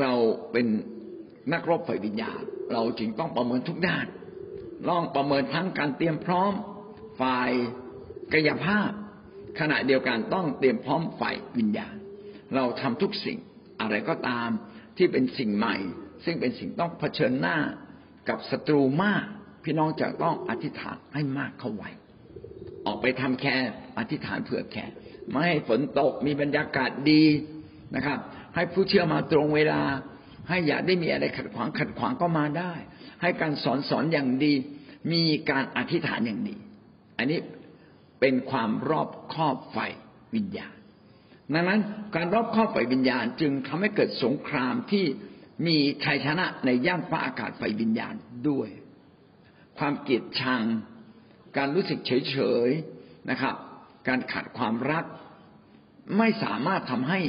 [0.00, 0.12] เรา
[0.52, 0.66] เป็น
[1.52, 4.06] นักรบฝ่ายวิญญาณเราจึงต้องประเมินทุกด้าน
[4.88, 6.52] ลองประเมินทั้งการเตรียมพร้อม
[7.20, 7.50] ฝ่าย
[8.32, 8.90] กายภาพ
[9.60, 11.95] ขณะเดียวกันต้องเตรียมพร้อมฝ่ายวิญญาณ
[12.54, 13.38] เราทำทุกสิ่ง
[13.80, 14.48] อะไรก็ตาม
[14.96, 15.76] ที่เป็นสิ่งใหม่
[16.24, 17.58] ซึ่งเป็นสิ่งต้องเผชิญหน้า
[18.28, 19.24] กับศัตรูมาก
[19.64, 21.90] พี่น้องจะต้องอธิษฐานให้มากเข้าไว้
[22.86, 23.54] ออกไปทำแค่
[23.98, 24.84] อธิษฐานเผื่อแค่
[25.30, 27.24] ไม่ให้ฝนตกมีบรรยากาศดี
[27.94, 28.18] นะครับ
[28.54, 29.82] ให้ผู้เชื่อมาตรงเวลา
[30.48, 32.72] ให้อย่าได้มีอะไรขัดขวางขัดขวางก็มาได้
[33.22, 34.54] ให้การสอนสอนอย่างดี
[35.12, 36.56] มีการอธิษฐานอย่างดี
[37.18, 37.38] อันนี้
[38.20, 39.78] เป็นความรอบครอบไฟ
[40.34, 40.75] วิญญาณ
[41.54, 41.80] ดังนั้น
[42.14, 45.04] การรอบครอบฝ่ายวิญญาณจึงทำให้เกิดสงครามที่
[45.66, 48.14] มีชัยชนะในย่านฟ้าอากาศฝ่ายวิญญาณ
[48.48, 48.68] ด้วย
[49.78, 50.62] ความเกลียดชัง
[51.56, 52.36] การรู้สึกเฉ
[52.68, 53.54] ยๆนะครับ
[54.08, 55.04] การขาดความรัก
[56.18, 57.20] ไม่สามารถทำให้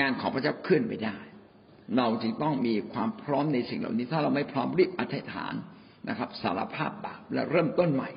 [0.00, 1.18] งานของพระเจ้าเคลื่อนไปได้
[1.96, 5.54] เราจึงต้องมีความพร้อมในสิ่งเหล่านี้ ถ้าเราไม่พร้อมรีบอธิษฐาน
[6.08, 8.10] นะครับ สารภาพบาปและเริ่มต้นใหม่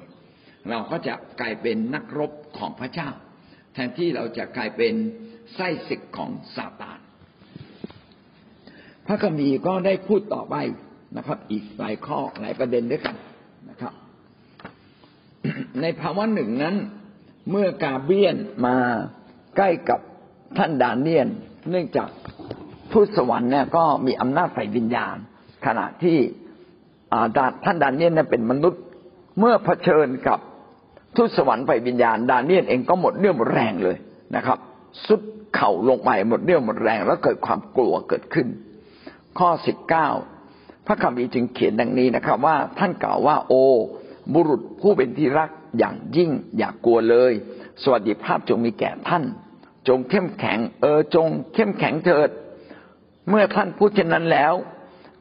[0.70, 3.10] เราก็จะกลายเป็นนักรบของพระเจ้า
[3.80, 4.94] แทนที่เราจะกลายเป็น
[5.56, 7.00] ไส้ศึกของซาตาน
[9.08, 10.56] พระคัมภีร์ก็ได้พูดต่อไป
[11.18, 13.16] นะครับ อีกหลายข้อหลายประเด็นด้วยกัน
[13.70, 13.94] นะครับ
[15.82, 16.76] ในภาวะหนึ่งนั้น
[17.52, 18.36] เมื่อกาเบียน
[18.66, 18.78] มา
[19.58, 20.00] ใกล้กับ
[20.58, 21.28] ท่านดานเนียน
[21.70, 22.10] เนื่องจาก
[22.92, 25.16] ทูตสวรรค์เนี่ยก็มีอำนาจฝ่ายวิญญาณ
[25.66, 26.18] ขณะที่
[27.66, 28.82] ท่านดานเนียนเนี่ยเป็นมนุษย์
[29.40, 30.40] เมื่อเผชิญกับ
[31.16, 33.98] ทูตสวรรค์ไฟวิญญาณดาเนียนเองก็หมดเรี่ยวหมดแรงเลย
[34.36, 34.58] นะครับ
[35.08, 35.22] สุด
[35.56, 38.48] เข่าลงไปหมดเรี่ยวหมดแรง แล้วเกิดความกลัวเกิดขึ้น
[39.40, 40.08] ข้อสิบเก้า
[40.88, 43.54] พระคัมภีร์จึงเขียนดังนี้นะครับ ว่าท่านกล่าวว่า โอ
[44.34, 45.50] บุรุษผู้เป็นที่รัก
[45.80, 47.34] อย่างยิ่งอย่ากกลัวเลย
[47.84, 49.24] สวัสดิภาพจงมีแก่ท่าน
[49.88, 52.30] จงเข้มแข็ง เออจง เข้มแข็งเถิด
[53.30, 54.54] เมื่อท่านพูดเช่นนั้นแล้ว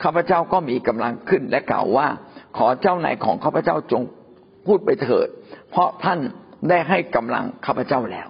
[0.03, 2.07] ข้าพเจ้าก็มีกำลังขึ้นและกล่าวว่า
[2.57, 4.03] ขอเจ้านายของข้าพเจ้าจง
[4.67, 5.29] พูดไปเถิด
[5.71, 6.19] เพราะท่าน
[6.69, 8.29] ได้ให้กำลังข้าพเจ้าแล้ว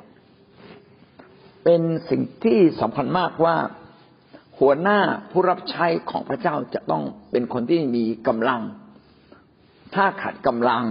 [1.64, 3.56] เป็นสิ่งที่สำคัญมากว่า
[4.58, 4.98] หัวหน้า
[5.30, 8.60] ผู้รับใช้ของพระเจ้าจะต้องเป็นคนที่มีกำลัง
[9.94, 10.84] ถ้าขาดกำลัง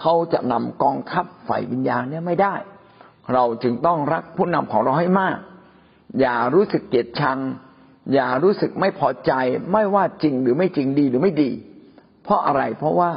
[0.00, 2.54] เขาจะนำกองทัพฝ่ายวิญญาณเนี่ยไม่ได้
[3.32, 5.38] เราจึงต้องรักผู้นำของเราให้มาก
[6.20, 7.38] อย่ารู้สึกเกลียดชัง
[8.14, 9.32] อย่ารู้สึกไม่พอใจ
[9.72, 11.50] ไม่ว่าจริงหรือไม่จริงดีหรือไม่ดี
[12.22, 13.10] เพราะอะไรเพราะว่า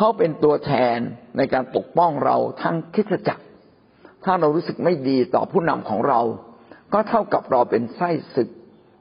[0.00, 0.98] เขาเป็นตัวแทน
[1.36, 3.44] ในการปกป้องเราทั้งคิดจักร
[4.24, 6.20] ถ้าเรารู้สึกไม่ดีต่อผู้นำของเรา
[6.92, 8.48] ก็เท่ากับเราเป็นไส้ศึก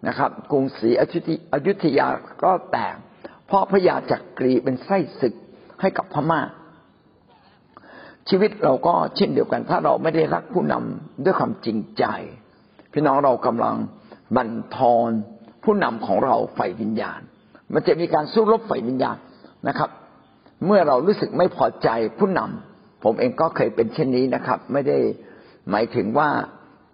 [0.08, 0.90] นะครับ กรุงศรี
[1.54, 2.08] อยุธยา
[2.44, 2.96] ก็แตก
[3.48, 5.34] เพราะพระยาจักรีเป็นไส้ศึก
[5.82, 6.42] ให้กับพม่า
[8.30, 12.04] ชีวิตเราก็เช่นเดียวกัน ถ้าเราไม่ได้รักผู้นำด้วยความจริงใจ
[12.94, 13.76] พี่น้องเรากำลัง
[14.36, 15.12] บั่นทอน
[15.64, 17.22] ผู้นำของเราฝ่ายวิญญาณ
[17.74, 19.18] มันจะมีการสู้รบฝ่ายวิญญาณ
[19.68, 19.90] นะครับ
[20.66, 21.90] เมื่อเรารู้สึกไม่พอใจ
[22.20, 24.98] ผู้นำผมเองก็เคยเป็นเช่นนี้นะครับ ไม่ได้
[25.70, 26.30] หมายถึงว่า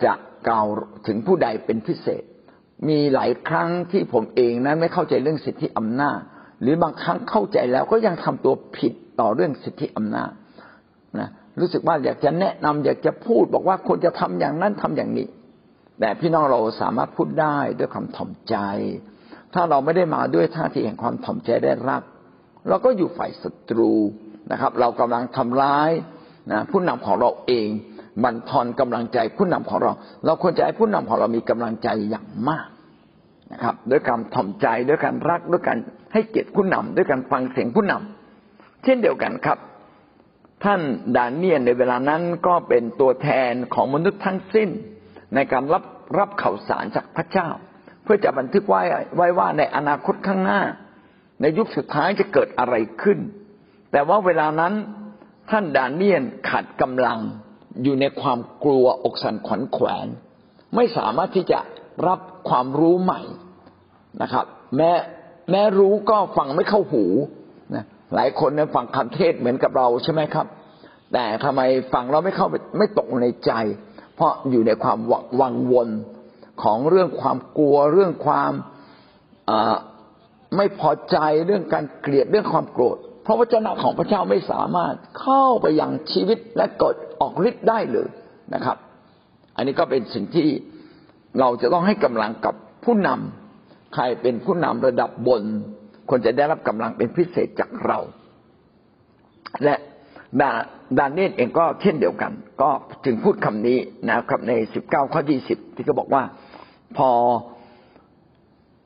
[0.06, 0.14] จะ
[0.48, 0.68] กล่าว
[1.08, 2.24] ถึงผู้ใดเป็นพิเศษ
[2.88, 6.20] มีหลายครั้งที่ผมเองนั้นไม่เข้าใจเรื่องสิทธิอำนาจ
[6.62, 10.32] หรือบางครั้งเข้าใจแล้วก็ยังทำตัวผิดต่อเรื่องสิทธิอำนาจ
[11.20, 15.28] นะรู้สึกว่าอยากจะแนะนำอยากจะพูดบอกว่าควรจะทำอย่างนั้นทำอย่างนี้
[16.00, 18.56] แต่พี่น้องเราสามารถพูดได้ด้วยความถ่อมใจ
[19.54, 22.02] ถ้าเราไม่ได้มาด้วยท่าทีแห่งความถ่อมใจได้รับ
[22.68, 23.94] เราก็อยู่ฝ่ายศัตรู
[24.52, 25.92] นะครับ เรากำลังทำร้าย
[26.52, 27.68] นะผู้นำของเราเอง
[28.24, 29.92] บั่นทอนกำลังใจผู้นำของเรา
[30.26, 32.68] เราควรจะให้ผู้นำของเรามีกำลังใจอย่างมาก
[33.52, 35.78] นะครับด้วยการถ่อมใจด้วยการรักด้วยการ
[36.14, 39.58] ให้เกียรติผู้นำด้วยการฟังเสียงผู้นำเช่นเดียวกันครับ
[40.64, 40.82] ท่าน
[41.16, 44.70] ดานเนียนในเวลานั้นก็เป็นตัวแทนของมนุษย์ทั้งสิ้น
[45.36, 45.84] ในการรับ
[46.18, 47.50] รับข่าวสารจากพระเจ้า
[48.04, 48.82] เพื่อจะบันทึกไว้
[49.16, 50.62] ไว้ว่าในอนาคตข้างหน้า
[51.44, 53.20] ในยุคสุดท้ายจะเกิดอะไรขึ้น
[53.92, 54.74] แต่ว่าเวลานั้น
[55.50, 57.20] ท่านดาเนียนขาดกำลัง
[57.84, 60.08] อยู่ในความกลัวอกสันขวัญแขวน
[60.76, 61.60] ไม่สามารถที่จะ
[62.08, 62.20] รับ
[62.50, 63.22] ความรู้ใหม่
[64.22, 64.46] นะครับ
[64.78, 64.92] แม้
[65.52, 67.06] แม้รู้ก็ฟังไม่เข้าหู
[67.76, 67.86] นะ
[68.16, 70.48] หลายคนเนี่ยฟังคำเทศเหมือนกับเราใช่ไหมครับ
[71.14, 71.62] แต่ทำไม
[71.94, 73.52] ฟังเราไม่เข้าไม่ตกในใจ
[74.16, 75.00] เพราะอยู่ในความ
[75.42, 75.90] วังวน
[76.64, 78.54] ของเรื่องความกลัวเรื่องความ
[80.58, 88.08] ไม่พอใจเรื่องการเกลียดเรื่องความโกรธ เพราะวจนะของพระเจ้าไม่สามารถเข้าไปยังชีวิตและกดออกฤทธิ์ได้เลย
[88.54, 88.78] นะครับ
[89.56, 90.48] อันนี้ก็เป็นสิ่งที่
[91.40, 95.44] เราจะต้องให้กำลังกับผู้นำใครเป็นผู้นำระดับบน
[96.10, 98.00] ควรจะได้รับกำลังเป็นพิเศษจากเรา
[99.64, 99.76] และ
[100.42, 100.52] ดา
[100.98, 102.32] ดานเนตเองก็เช่นเดียวกัน
[102.62, 102.70] ก็
[103.06, 106.24] จึงพูดคำนี้นะครับในสิบเก้าข้อยี่สิบที่เขาบอกว่า
[106.98, 107.10] พอ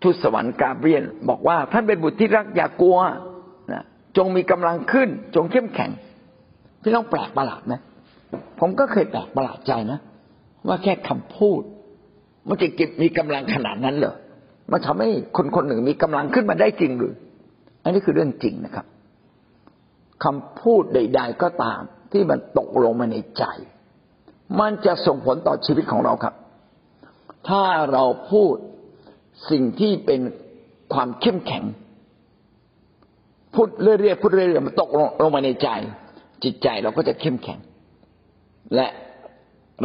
[0.01, 2.97] ทูตสวรรค์กาเบรียนบอกว่าท่านเป็นบุตรที่รักอย่ากลัว
[3.73, 3.83] นะ
[4.17, 5.91] จงมีกำลังขึ้น จงเข้มแข็ง
[6.81, 7.73] พี่น้องแปลกประหลาดไหม
[8.59, 9.99] ผมก็เคยแปลกประหลาดใจนะ
[10.67, 11.61] ว่าแค่คำพูด
[12.47, 14.15] มันจะเก็บมีกำลังขนาดนั้นเหรอ
[14.71, 17.13] มันทำให้คนคนหนึ่งมีกำลังขึ้นมาได้จริงหรือ
[17.83, 18.85] อันนี้คือเรื่องจริงนะครับ
[20.23, 21.81] คำพูดใด ๆ ก็ตาม
[22.11, 23.43] ที่มันตกลงมาในใจ
[24.59, 26.35] มันจะส่งผลต่อชีวิตของเราครับ
[27.49, 28.55] ถ้าเราพูด
[29.51, 30.21] สิ่งที่เป็น
[30.93, 31.63] ความเข้มแข็ง
[33.55, 35.69] พูดเรื่อยๆพูดเรื่อยๆมันตกลงลงมาในใจ
[36.43, 37.59] จิตใจเราก็จะเข้มแข็ง
[38.75, 38.87] และ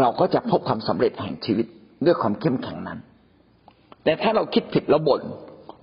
[0.01, 1.67] เราก็จะพบความสำเร็จแห่งชีวิต
[2.05, 2.99] ด้วยความเข้มแข็งนั้น
[4.05, 5.23] แต่ถ้าเราคิดผิดเราบน่น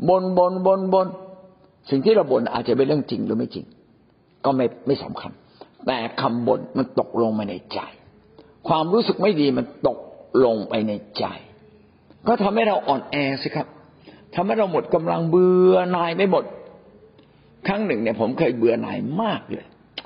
[0.10, 1.08] บนบนบนบน
[1.90, 3.66] สิ่งที่เราบ่นอาจจะเป็นเรื่องจริงหรือไม่จริง
[4.46, 5.32] ก็ไม่ไม่สำคัญ
[5.88, 7.80] แต่คำบ่นมันตกลงมาในใจ
[8.68, 10.00] ความรู้สึกไม่ดีมันตก
[10.46, 11.26] ลงไปในใจ
[12.28, 13.68] ก็ทำให้เราอ่อนแอสิครับ
[14.36, 16.44] ทำให้เราหมดกำลังเบื่อหน่ายไม่หมด
[17.68, 19.66] ครั้งหนึ่งเนี่ย ผมเคยเบื่อหน่ายมากเลย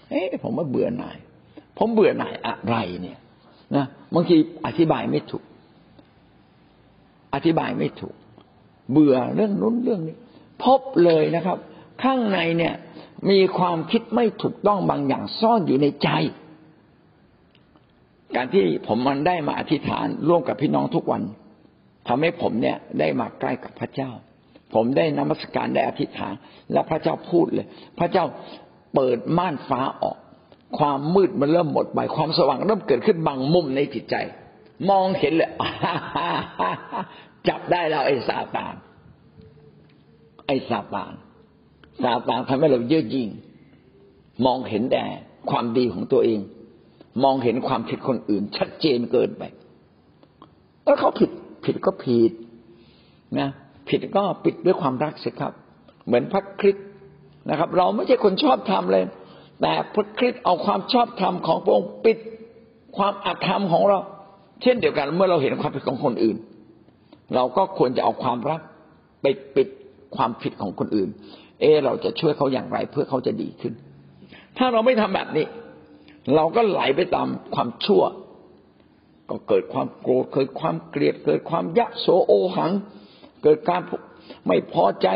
[0.09, 1.17] เอ๊ะผมว่าเบื่อหน่าย
[1.77, 3.17] ผมเบื่อหน่ายอะไรเนี่ย
[3.75, 4.35] นะบางที
[4.65, 5.43] อธิบายไม่ถูก
[7.33, 8.15] อธิบายไม่ถูก
[8.91, 10.15] เบื่อเรื่องนู้นเรื่องนี้
[10.63, 11.57] พบเลยนะครับ
[12.03, 12.73] ข้างในเนี่ย
[13.29, 16.09] มีความคิดไม่ถูกต้องบางอย่างซ่อนอยู่ในใจ
[18.35, 21.21] การที่ผมมันได้มาอธิษฐานร่วมกับพี่น้องทุกวัน
[22.07, 24.11] ทำให้ผมเนี่ยได้มาใกล้กับพระเจ้า
[24.73, 26.33] ผมได้นมัสการได้อธิษฐาน
[26.71, 27.67] และพระเจ้าพูดเลย
[27.99, 28.25] พระเจ้า
[28.95, 30.17] เปิดม่านฟ้าออก
[30.77, 34.15] ความมืดมันเริ่มหมดไป ความสว่างเริ่มเกิดขึ้นบางมุมในจิตใจ
[34.89, 35.51] มองเห็นเลย
[37.49, 38.75] จับได้แล้วไอ้ซาตาน
[40.47, 41.13] ไอ้ซาตาน
[42.03, 43.29] ซาตานทำให้เราเยือกยิ่ง
[44.45, 45.03] มองเห็นแต่
[45.49, 46.39] ความดีของตัวเอง
[47.23, 49.43] มองเห็นความผิดคนอื่น ชัดเจนเกินไป
[50.85, 51.29] แล้วเขาผิด
[51.65, 52.31] ผิดก็ผิด
[53.39, 53.49] นะ
[53.89, 55.53] ผิดก็ปิดด้วยความรักสิครับ
[56.05, 56.87] เหมือนพระคริสต์
[57.49, 59.03] นะครับ เราไม่ใช่คนชอบธรรมเลย
[59.61, 62.17] แต่พระคริสต์เอาความชอบธรรมของพระองค์ปิด
[62.97, 63.99] ความอาธรรมของเรา
[64.61, 66.37] เช่นเดียวกัน เมื่อเราเห็นความผิดของคนอื่น
[67.35, 68.61] เราก็ควรจะเอาความรัก
[69.21, 69.67] ไปปิด
[70.15, 71.09] ความผิดของคนอื่น
[71.61, 73.73] เออเราจะช่วยเขาอย่างไรเพื่อเขาจะดีขึ้น
[74.57, 75.45] ถ้าเราไม่ทำแบบนี้
[76.35, 78.03] เราก็ไหลไปตามความชั่ว
[79.29, 82.71] ก็เกิดความโกรธเกิดความเกลียด เกิดความยะโสโอหัง
[83.43, 83.81] เกิดการ
[84.47, 85.07] ไม่พอใจ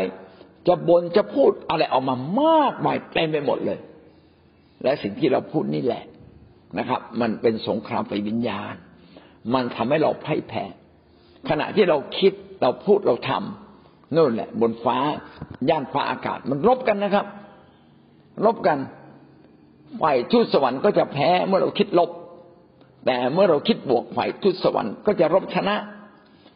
[0.66, 3.78] จะบน่นจะพูดอะไรออกมามากมายเต็มไปหมดเลย
[4.82, 6.04] และสิ่งที่เราพูดนี่แหละ
[6.78, 8.74] นะครับ มันเป็นสงครามไฟวิญญาณ
[9.54, 10.64] มันทำให้เราพ่ายแพ้
[11.48, 12.32] ขณะที่เราคิด
[12.62, 14.96] เราพูดเราทำนู่นแหละ บนฟ้า
[15.68, 17.26] ย่านฟ้าอากาศ มันรบกันนะครับ
[18.44, 18.78] รบกัน
[20.00, 22.10] ฝ่ายทูตสวรรค์ก็จะแพ้เมื่อเราคิดลบ
[23.06, 25.76] แต่เมื่อเราคิดบวกฝ่ายทูตสวรรค์ก็จะรบชนะ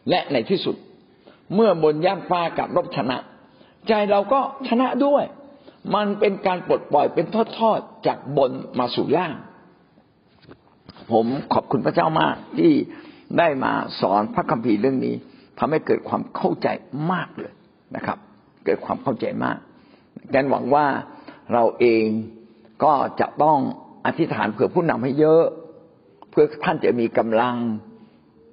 [0.09, 0.75] และในที่สุด
[1.55, 3.17] เมื่อบนย่านฟ้ากับรบชนะ
[3.87, 5.23] ใจเราก็ชนะด้วย
[5.95, 7.25] มันเป็นการปลดปล่อยเป็น
[7.57, 9.35] ทอดๆจากบนมาสู่ล่าง
[11.11, 12.73] ผมขอบคุณพระเจ้ามากที่
[13.37, 15.15] ได้มาสอนพระคัมภีร์เรื่องนี้
[15.59, 16.67] ทำให้เกิดความเข้าใจ
[17.11, 17.53] มากเลย
[17.95, 18.17] นะครับ
[18.65, 19.57] เกิดความเข้าใจมาก
[20.31, 20.85] แกนหวังว่า
[21.53, 22.05] เราเอง
[22.83, 23.57] ก็จะต้อง
[24.05, 25.43] อธิษฐานเผื่อผู้นำให้เยอะ
[26.33, 27.55] เพื่อท่านจะมีกำลัง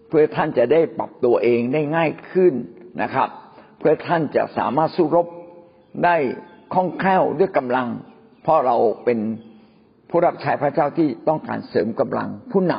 [0.09, 2.55] เพื่อท่านจะได้ปรับตัวเองได้ง่ายขึ้น
[3.03, 3.29] นะครับ
[3.79, 5.27] เพื่อท่านจะสามารถสู้รบ
[6.05, 6.17] ได้
[6.75, 7.89] คล่องแคล่วด้วยกำลัง
[8.43, 9.19] เพราะเราเป็น
[10.11, 12.75] ผู้รับใช้พระเจ้าที่ต้องการเสริมกำลังผู้น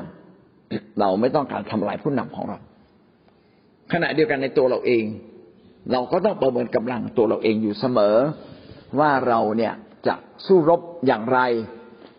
[0.47, 2.57] ำเราไม่ต้องการทำลายผู้นำของเรา
[3.93, 5.05] ขณะเดียวกันในตัวเราเอง
[5.91, 8.15] เราก็ต้องประเมินกำลังตัวเราเองอยู่เสมอ
[8.99, 9.73] ว่าเราเนี่ย
[10.07, 11.39] จะสู้รบอย่างไร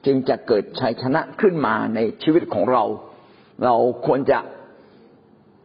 [0.06, 2.84] จึงจะเกิดชัยชนะขึ้นมาในชีวิตของเรา
[3.64, 3.74] เรา
[4.06, 4.38] ควรจะ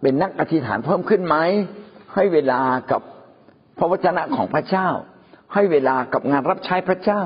[0.02, 1.36] เป็นนักอธิษฐานเพิ่มขึ้นไหม
[2.16, 2.62] ให้เวลา
[2.92, 3.02] กับ
[3.78, 4.90] พระวจนะของพระเจ้า
[5.54, 7.22] ให้เวลากับงานรับใช้พระเจ้า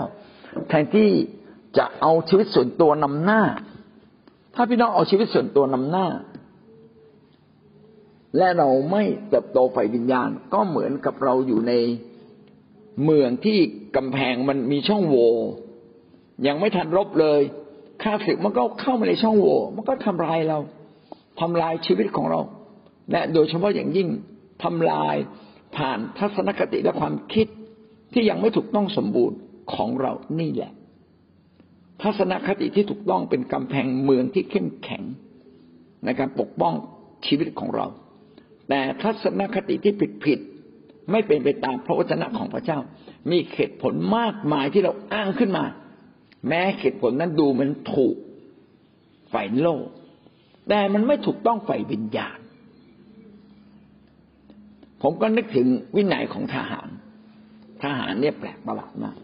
[0.69, 1.11] แทนที่
[1.77, 3.41] จะเอาชีวิตส่วนตัวนำหน้า
[4.55, 6.07] ถ้าพี่น้องเอาชีวิตส่วนตัวนำหน้า
[8.37, 11.73] และเราไม่เติบโตฝ่ายวิญญาณก็เหมือนกับเราอยู่ใน
[13.03, 13.59] เมืองที่
[13.95, 15.31] กำแพงมันมีช่องโหว่
[16.47, 17.41] ยังไม่ทันรบเลย
[18.03, 20.59] ข้าศึกมันก็เข้ามาในช่องโหว่มันก็ทำลายเรา
[21.39, 22.41] ทำลายชีวิตของเรา
[23.11, 24.09] และโดยเฉพาะอย่างยิ่ง
[24.63, 25.15] ทำลาย
[25.75, 27.47] ผ่านทัศนคติและความคิด
[28.13, 29.37] ที่ยังไม่ถูกต้องสมบูรณ์
[29.73, 30.71] ของเรานี่แหละ
[32.01, 35.03] ทัศนคติที่ถูกต้องเป็นกำแพงเมืองที่เข้มแข็ง
[36.05, 36.73] ในการปกป้อง
[37.25, 37.85] ชีวิตของเรา
[38.69, 40.39] แต่ทัศนคติที่ผิดผิด
[41.11, 42.79] ไม่เป็นไปตามพระวจนะของพระเจ้า
[43.31, 45.65] มีเหตุผลมากมายที่เราอ้างขึ้นมา
[46.47, 48.15] แม้เหตุผลนั้นดูมันถูก
[49.33, 49.85] ฝ่ายโลก
[50.69, 52.39] แต่มันไม่ถูกต้องฝ่ายวิญญาณ
[55.01, 56.87] ผมก็นึกถึงวินัยของทหาร
[57.83, 59.15] ทหารเนี่ยแปลกประหลาดมาก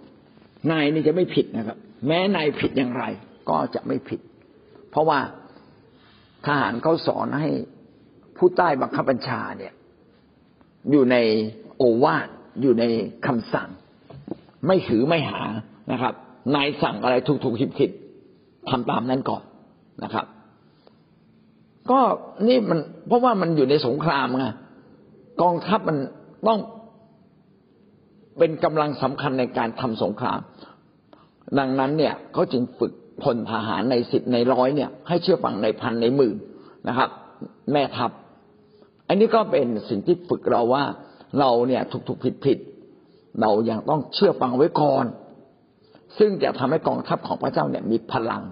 [0.71, 3.03] นายนี่จะไม่ผิดนะครับ แม้นายผิดอย่างไร
[3.49, 4.19] ก็จะไม่ผิด
[4.89, 5.19] เพราะว่า
[6.45, 7.49] ทหารเขาสอนให้
[8.37, 9.73] ผู้ใต้บังคับบัญชาเนี่ย
[10.91, 11.17] อยู่ใน
[11.77, 12.27] โอวาท
[12.61, 12.83] อยู่ใน
[13.27, 13.69] คำสั่ง
[14.67, 15.41] ไม่ถือไม่หา
[15.91, 16.13] นะครับ
[16.55, 17.89] นายสั่งอะไรถูกถูกผิดผิด
[18.69, 19.43] ทำตามนั้นก่อน
[20.03, 20.25] นะครับ
[21.91, 21.99] ก็
[22.47, 24.45] นี่มันเพราะว่ามันอยู่ในสงครามไง
[25.41, 25.97] กองทัพมัน
[26.47, 26.59] ต้อง
[28.37, 30.39] เป็นกำลังสำคัญในการทำสงคราม
[31.59, 32.93] ดังนั้นเนี่ยเขาจึงฝึก
[33.23, 36.37] พลทหารในสิบในร้อยเนี่ย ให้เชื่อฟังในพันในหมื่น
[36.87, 37.09] นะครับ
[37.71, 38.11] แม่ทัพ
[39.07, 40.83] อันนี้ก็เป็นสิ่งที่ฝึกเราว่า
[41.39, 42.57] เราเนี่ยถูกถูกผิดผิด
[43.41, 45.05] เรายังต้องเชื่อฟังไว้ก่อน
[46.17, 48.43] ซึ่งจะทำให้กองทัพของพระเจ้าเนี่ยมีพลัง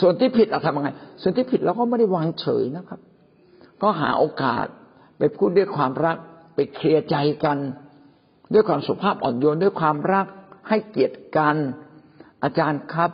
[0.00, 0.90] ส่วนที่ผิดเราทำยังไง
[1.22, 3.00] ส่วนที่ผิดเราก็ไม่ได้วางเฉยนะครับ
[3.82, 4.66] ก็หาโอกาส
[5.18, 6.16] ไปพูดด้วยความรัก
[6.54, 7.58] ไปเคลียร์ใจกัน
[8.52, 10.26] ด้วยความสุภาพอ่อนโยนด้วยความรัก
[10.68, 11.56] ให้เกียรติกัน
[12.44, 13.10] อาจารย์ครับ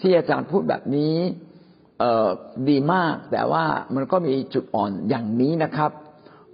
[0.00, 1.16] ที่อาจารย์พูดแบบนี้
[2.00, 2.28] เออ
[2.68, 3.64] ดีมาก แต่ว่า
[3.94, 5.90] มันก็มีจุดอ่อนอย่างนี้นะครับ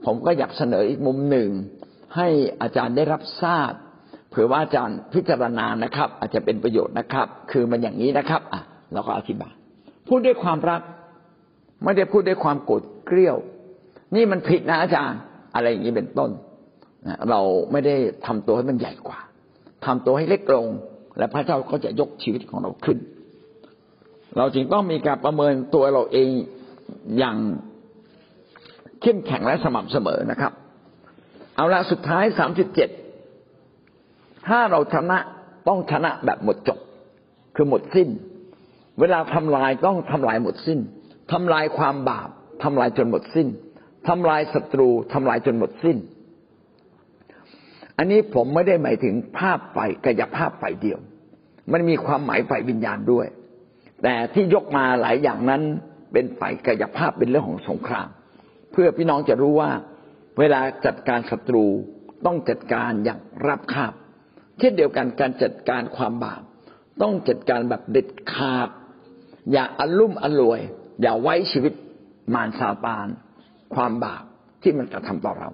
[0.04, 1.48] ผมก็อยากเสนออีกมุมหนึ่ง
[2.16, 2.28] ให้
[2.62, 3.72] อาจารย์ได้รับทราบ
[4.30, 8.62] เผื่อว่าอาจารย์พิจารณานะครับ อาจจะเป็นประโยชน์นะครับ คือมันอย่างนี้นะครับ อะ
[8.92, 9.52] เราก็อธิบาย
[10.08, 10.80] พูดด้วยความรัก
[11.84, 13.36] ไม่ได้พูดด้วยความโกรธเกรี้ยว
[14.14, 15.18] นี่มันผิดนะอาจารย์
[15.54, 16.30] อะไรอย่างนี้เป็นต้น
[17.30, 17.40] เรา
[17.72, 17.94] ไม่ได้
[18.26, 19.20] ทำตัวให้มันใหญ่กว่า
[19.86, 20.66] ทำตัวให้เล็กลง
[21.18, 22.98] และพระเจ้าก็จะยกชีวิตของเราขึ้น
[24.36, 26.28] เราจึงต้องมีการประเมินตัวเราเอง
[27.18, 27.36] อย่าง
[29.02, 30.52] เข้มแข็งและสม่ำเสมอนะครับ
[31.56, 32.90] เอาละสุดท้ายสามสิบเจ็ด
[34.46, 35.18] ถ้าเราชนะ
[35.68, 36.78] ต้องชนะแบบหมดจบ
[37.56, 38.08] คือหมดสิ้น
[39.00, 40.78] เวลาทำลายต้องทำลายหมดสิ้น
[41.32, 42.28] ทำลายความบาป
[42.62, 43.48] ทำลายจนหมดสิ้น
[44.08, 45.96] ทำลายศัตรูทำลายจนหมดสิ้น
[47.98, 50.98] อันนี้ผมไม่ได้หมายถึงภาพไฟกายภาพไฟเดียว
[51.72, 53.26] มันมีความหมายไฟวิญญาณด้วย
[54.02, 55.62] แต่ที่ยกมาหลายอย่างนั้น
[56.12, 58.08] เป็นไฟกายภาพเป็นเรื่องของสงคราม
[58.72, 59.70] เพื่อพี่น้องจะรู้ว่า
[60.38, 61.64] เวลาจัดการศัตรู
[62.26, 63.92] ต้องจัดการอย่างรับคาบ
[64.60, 66.42] เช่นเดียวกันการจัดการความบาป
[67.02, 68.68] ต้องจัดการแบบเด็ดขาด
[69.52, 70.60] อย่าอลุ่มอล่วย
[71.02, 71.72] อย่าไว้ชีวิต
[72.34, 73.06] มารซาตาน
[73.74, 74.22] ความบาป
[74.62, 75.50] ที่มันกระทำต่อเรา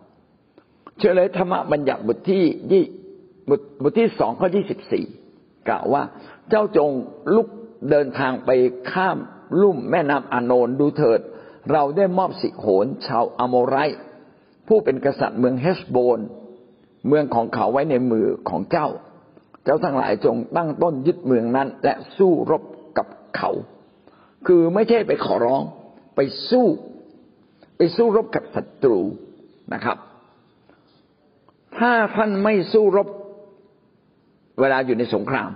[0.98, 2.84] เชื่อเลยธรรมบัญญัติบทที่ยี่
[3.50, 5.04] บทบทที่สองข้อที่สิบสี่
[5.68, 6.02] กล่าวว่า
[6.48, 6.90] เจ้าจง
[7.34, 7.48] ลุก
[7.90, 8.50] เดินทางไป
[8.92, 9.18] ข้าม
[9.62, 11.20] ลุ่มแม่น้ำอาโนนดูเถิด
[11.72, 13.76] เราได้มอบสิโหนชาวอโมไร
[14.68, 16.18] ผู้เป็นกษัตริย์เมืองเฮสโบน
[17.08, 18.88] เมืองของเขาไว้ในมือของเจ้า
[19.64, 22.62] เจ้าทั้งหลายจงตั้งต้นยึดเมืองนั้น และสู้รบ
[22.98, 23.50] กับเขา
[24.46, 25.62] คือไม่ใช่ไปขอร้อง
[26.16, 26.66] ไปสู้
[27.76, 29.00] ไปสู้รบกับศัตรู
[29.74, 29.96] นะครับ
[31.78, 33.08] ถ้าท่านไม่สู้รบ
[34.60, 35.50] เวลาอยู่ในสงคราม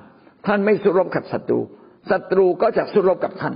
[0.46, 1.60] ท่านไม่สู้รบกับศัตรู
[2.10, 3.54] ศัตรูก็จะสู้รบกับท่าน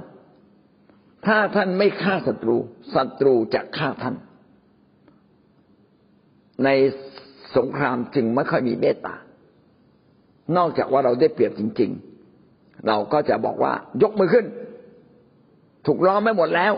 [1.27, 2.57] ถ้าท่านไม่ฆ่าศัตรู
[2.95, 4.15] ศัตรูจะฆ่าท่าน
[6.65, 6.69] ใน
[7.57, 9.15] สงครามจึงไม่ค่อยมีเมตตา
[10.57, 11.91] นอกจากว่าเราได้เปรียบจริง
[12.39, 14.47] ๆ เราก็จะบอกว่ายกมือขึ้น
[15.87, 16.73] ถูกล้อมไม่หมดแล้ว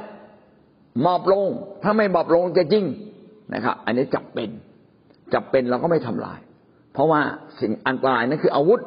[1.07, 1.47] มอบลง
[1.83, 2.87] ถ้าไม่มอบลงจะยิง
[3.55, 4.51] นะครับ อันนี้จับเป็น
[5.35, 6.41] จับเป็นเราก็ไม่ทำลาย
[6.93, 7.21] เพราะว่า
[7.61, 8.81] สิ่งอันตรายนั่นคืออาวุธ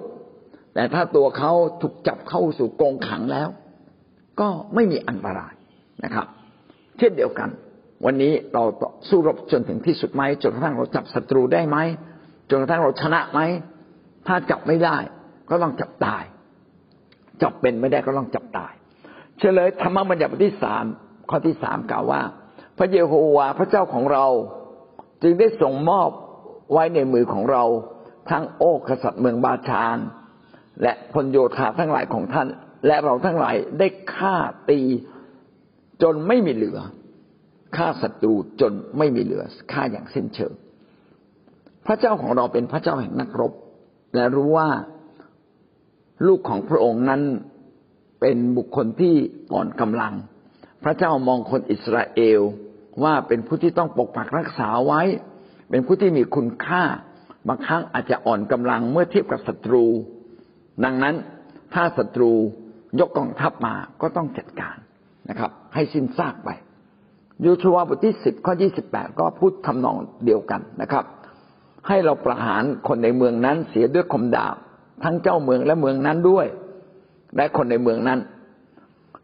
[0.73, 3.49] แต่ถ้าตัวเขาถูกจับเข้าสู่กรงขังแล้ว
[4.39, 5.53] ก็ไม่มีอันตราย
[6.03, 6.27] นะครับ
[6.99, 7.49] เช่นเดียวกัน
[8.05, 8.63] วันนี้เรา
[9.09, 11.77] สู้รบจนถึงที่สุดไหมจนกระทั่งเราจับศัตรูได้ไหม
[12.49, 13.39] จนกระทั่งเราชนะไหม
[14.27, 14.97] ถ้าจับไม่ได้
[15.49, 16.23] ก็ต้องจับตาย
[17.41, 18.73] จับเป็นไม่ได้ก็ต้องจับตาย
[19.39, 20.83] เฉลยธรรมบัญญัติบทที่สาม
[21.29, 22.21] ข้อที่สามกล่าวว่า
[22.77, 24.25] พระเยโฮวาห์พระเจ้าของเรา
[25.23, 26.09] จึงได้ส่งมอบ
[26.73, 27.63] ไว้ในมือของเรา
[28.29, 29.97] ทั้งโอ้กษัตริย์เมืองบาชาน
[30.81, 32.47] และพลโยธาทั้งหลายของท่าน
[32.87, 34.35] และเราทั้งหลายได้ฆ่า
[34.69, 34.79] ตี
[36.01, 36.79] จนไม่มีเหลือ
[37.75, 40.53] ฆ่าศัตรูจนไม่มีเหลือฆ่าอย่างสิ้นเชิง
[41.85, 43.53] พระเจ้าของเราเป็นพระเจ้าแห่งนักรบ
[44.15, 44.69] และรู้ว่า
[46.27, 47.21] ลูกของพระองค์นั้น
[48.21, 49.15] เป็นบุคคลที่
[49.53, 50.13] อ่อนกำลัง
[50.83, 52.41] พระเจ้ามองคนอิสราเอล
[53.03, 55.01] ว่าเป็นผู้ที่ต้องปกปักรักษาไว้
[55.69, 56.83] เป็นผู้ที่มีคุณค่า
[57.47, 59.85] บางครั้งอาจจะอ่อนกำลังเมื่อเทียบกับศัตรู
[60.83, 61.15] ดังนั้น
[61.73, 62.31] ถ้าศัตรู
[62.99, 64.77] ยกกองทัพมาก็ต้องจัดการ
[65.29, 66.49] นะครับ ให้สิ้นซากไป
[67.45, 71.05] ยูชัวบทที่สิบข้อยี่สิบแปดก็พูดทำนองเดียวกันนะครับ
[71.87, 74.55] ให้เราประหารคนในเมืองนั้นเสียด้วยคมดาบ
[75.03, 76.45] ทั้งเจ้าเมืองและเมืองนั้นด้วย
[77.35, 78.19] และคนในเมืองนั้น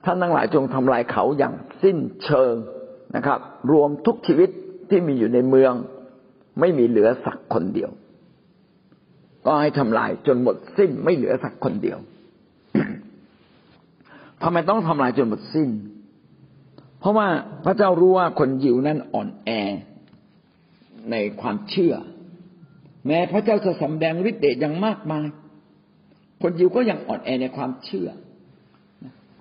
[0.04, 1.54] ท่านทั้งหลายจงทำลายเขาอย่าง
[1.84, 2.54] สิ้นเชิง
[3.16, 3.40] นะครับ
[3.72, 4.50] รวมทุกชีวิต
[4.90, 5.74] ที่มีอยู่ในเมือง
[6.60, 7.90] ไม่มีเหลือสักคนเดียว
[9.46, 11.98] ก็ให้ทำลายจนหมดสิ้นไม่เหลือสักคนเดียว
[14.44, 15.70] ทำไมต้องทำลายจนหมดสิ้น
[17.06, 17.28] ราะว่า
[17.66, 19.50] พระเจ้ารู้ว่าคนยิวนั้นอ่อนแอ
[21.12, 21.94] ในความเชื่อ
[23.08, 25.28] แม้พระเจ้าจะสำแดงฤทธิ์เดชอย่างมากมาย
[26.42, 28.10] คนยิวก็ยังอ่อนแอในความเชื่อ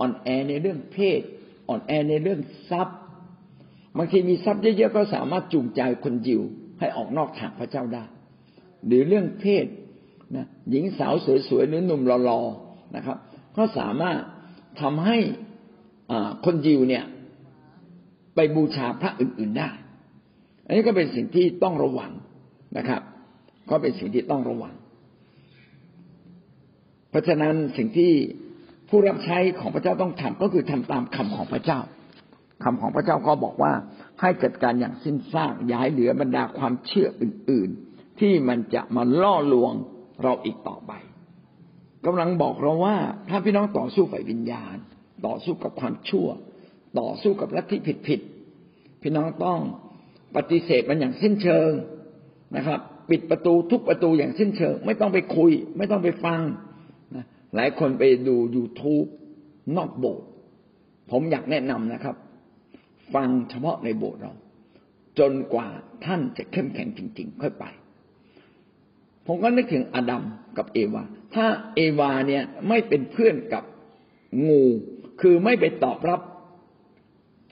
[0.00, 1.20] อ่อนแอในเรื่องเพศ
[1.68, 2.40] อ่อนแอในเรื่อง
[2.70, 2.98] ทรัพย์
[3.96, 6.42] บางทีมีทรัพย์เยอะๆก็สามารถจูงใจคนยิว
[6.78, 8.04] ให้ออกนอกทางพระเจ้าได้
[8.86, 9.66] หรือเรื่องเพศ
[10.36, 11.14] นะหญิงสาว
[11.48, 13.18] สวยๆหรือหนุ่มหล่อๆนะครับ
[13.56, 14.18] ก็สามารถ
[14.80, 15.18] ทำให้
[16.44, 17.04] คนยิวเนี่ย
[18.34, 19.70] ไปบูชาพระอื่นๆได้
[20.66, 22.10] อันนี้ก็เป็นสิ่งที่ต้องระวัง
[22.78, 23.02] นะครับ
[23.70, 24.74] ก็เป็นสิ่งที่ต้องระวัง
[27.10, 28.12] เพราะฉะนั้นสิ่งที่
[28.88, 31.80] ผู้รับใช้ของพระเจ้าต้องทำก็คือทำตามคำของพระเจ้า
[32.64, 33.72] คำของพระเจ้าก็บอกว่า
[34.20, 39.72] ให้จัดการอย่างสิ้นซากย้ายเหลือบรรดาความเชื่ออื่น ๆ ที่มันจะมาล่อลวง
[40.22, 40.92] เราอีกต่อไป
[42.06, 42.96] กำลังบอกเราว่า
[43.28, 44.76] ถ้าพี่น้องต่อสู้ฝ่ายวิญญาณ
[45.26, 46.28] ต่อสู้กับความชั่ว
[46.98, 47.76] ต่อสู้กับลัทธิ
[48.08, 49.58] ผิดๆพี่น้องต้อง
[50.36, 51.70] ปฏิเสธมันอย่างสิ้นเชิง
[52.56, 52.80] นะครับ
[53.10, 56.40] ปิดประตูทุกประตูอย่างสิ้นเชิง ไม่ต้องไปคุย ไม่ต้องไปฟัง
[57.54, 59.08] หลายคนไปดู YouTube
[59.76, 60.26] นอกโบสถ์
[61.10, 62.16] ผมอยากแนะนำนะครับ
[63.14, 64.32] ฟังเฉพาะในโบสถ์เรา
[65.18, 65.68] จนกว่า
[66.04, 67.64] ท่านจะเข้มแข็งจริง ๆ ค่อยไป
[69.26, 70.22] ผมก็นึกถึงอดัม
[70.56, 71.02] กับเอวา
[71.34, 73.64] ถ้าเอวาเนี่ยไม่เป็นเพื่อนกับ
[74.48, 74.62] งู
[75.20, 76.20] คือไม่ไปตอบรับ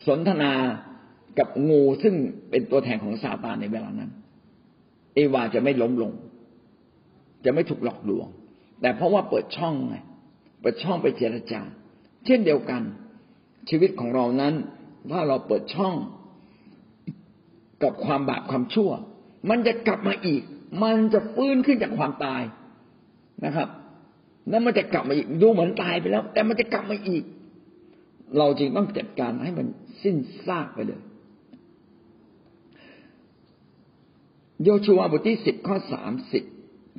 [0.07, 0.53] สนทนา
[1.38, 2.14] กับงูซึ่ง
[2.50, 4.11] เป็นตัวแทนของซาตานในเวลานั้น
[5.14, 6.12] เอวาจะไม่ล้มลง
[7.44, 8.28] จะไม่ถูกหลอกลวง
[8.80, 9.96] แต่เพราะว่าเปิดช่องไง
[10.61, 11.61] เปิดช่องไปเจรจา
[12.26, 12.82] เช่นเดียวกัน
[13.68, 14.55] ชีวิตของเรานั้น
[15.11, 15.94] ถ้าเราเปิดช่อง
[17.82, 18.90] กับความบาปความชั่ว
[19.50, 20.42] มันจะกลับมาอีก
[20.82, 22.42] มันจะฟื้นขึ้นจากความตาย
[23.44, 23.68] นะครับ
[24.50, 27.24] แล้วมันจะกลับมาอีกดูเหมือนตายไปแล้ว แต่มันจะกลับมาอีก
[28.38, 29.66] เราจรึงต้องจัดการให้มัน
[30.03, 31.03] สิ้นซากไปเลย
[34.64, 36.44] โยชูวาบทที่สิบข้อสามสิบ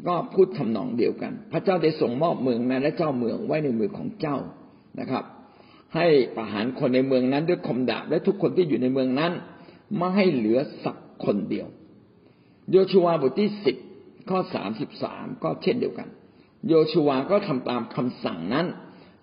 [0.08, 4.38] ก็พูดทำนองเดียวกัน พระเจ้าได้ส่งมอบเมืองนั้นและเจ้าเมืองไว้ในมือของเจ้า
[5.00, 5.24] นะครับ
[5.96, 9.32] ให้ประหารคนในเมืองนั้นด้วยคมดาบและทุกคนที่อยู่ในเมืองนั้น
[9.98, 11.68] ไม่ให้เหลือสักคนเดียว
[12.72, 13.78] โยชูวาบทที่สิบ
[14.30, 16.08] ข้อสามสิบสามก็เช่นเดียวกัน
[16.70, 18.68] โยชูวาก็ทำตามคำสั่งนั้น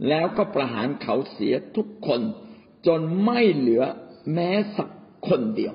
[0.09, 2.21] แล้วก็ประหารเขาเสียทุกคน
[2.87, 3.85] จนไม่เหลือ
[4.33, 4.89] แม้สัก
[5.29, 5.75] คนเดียว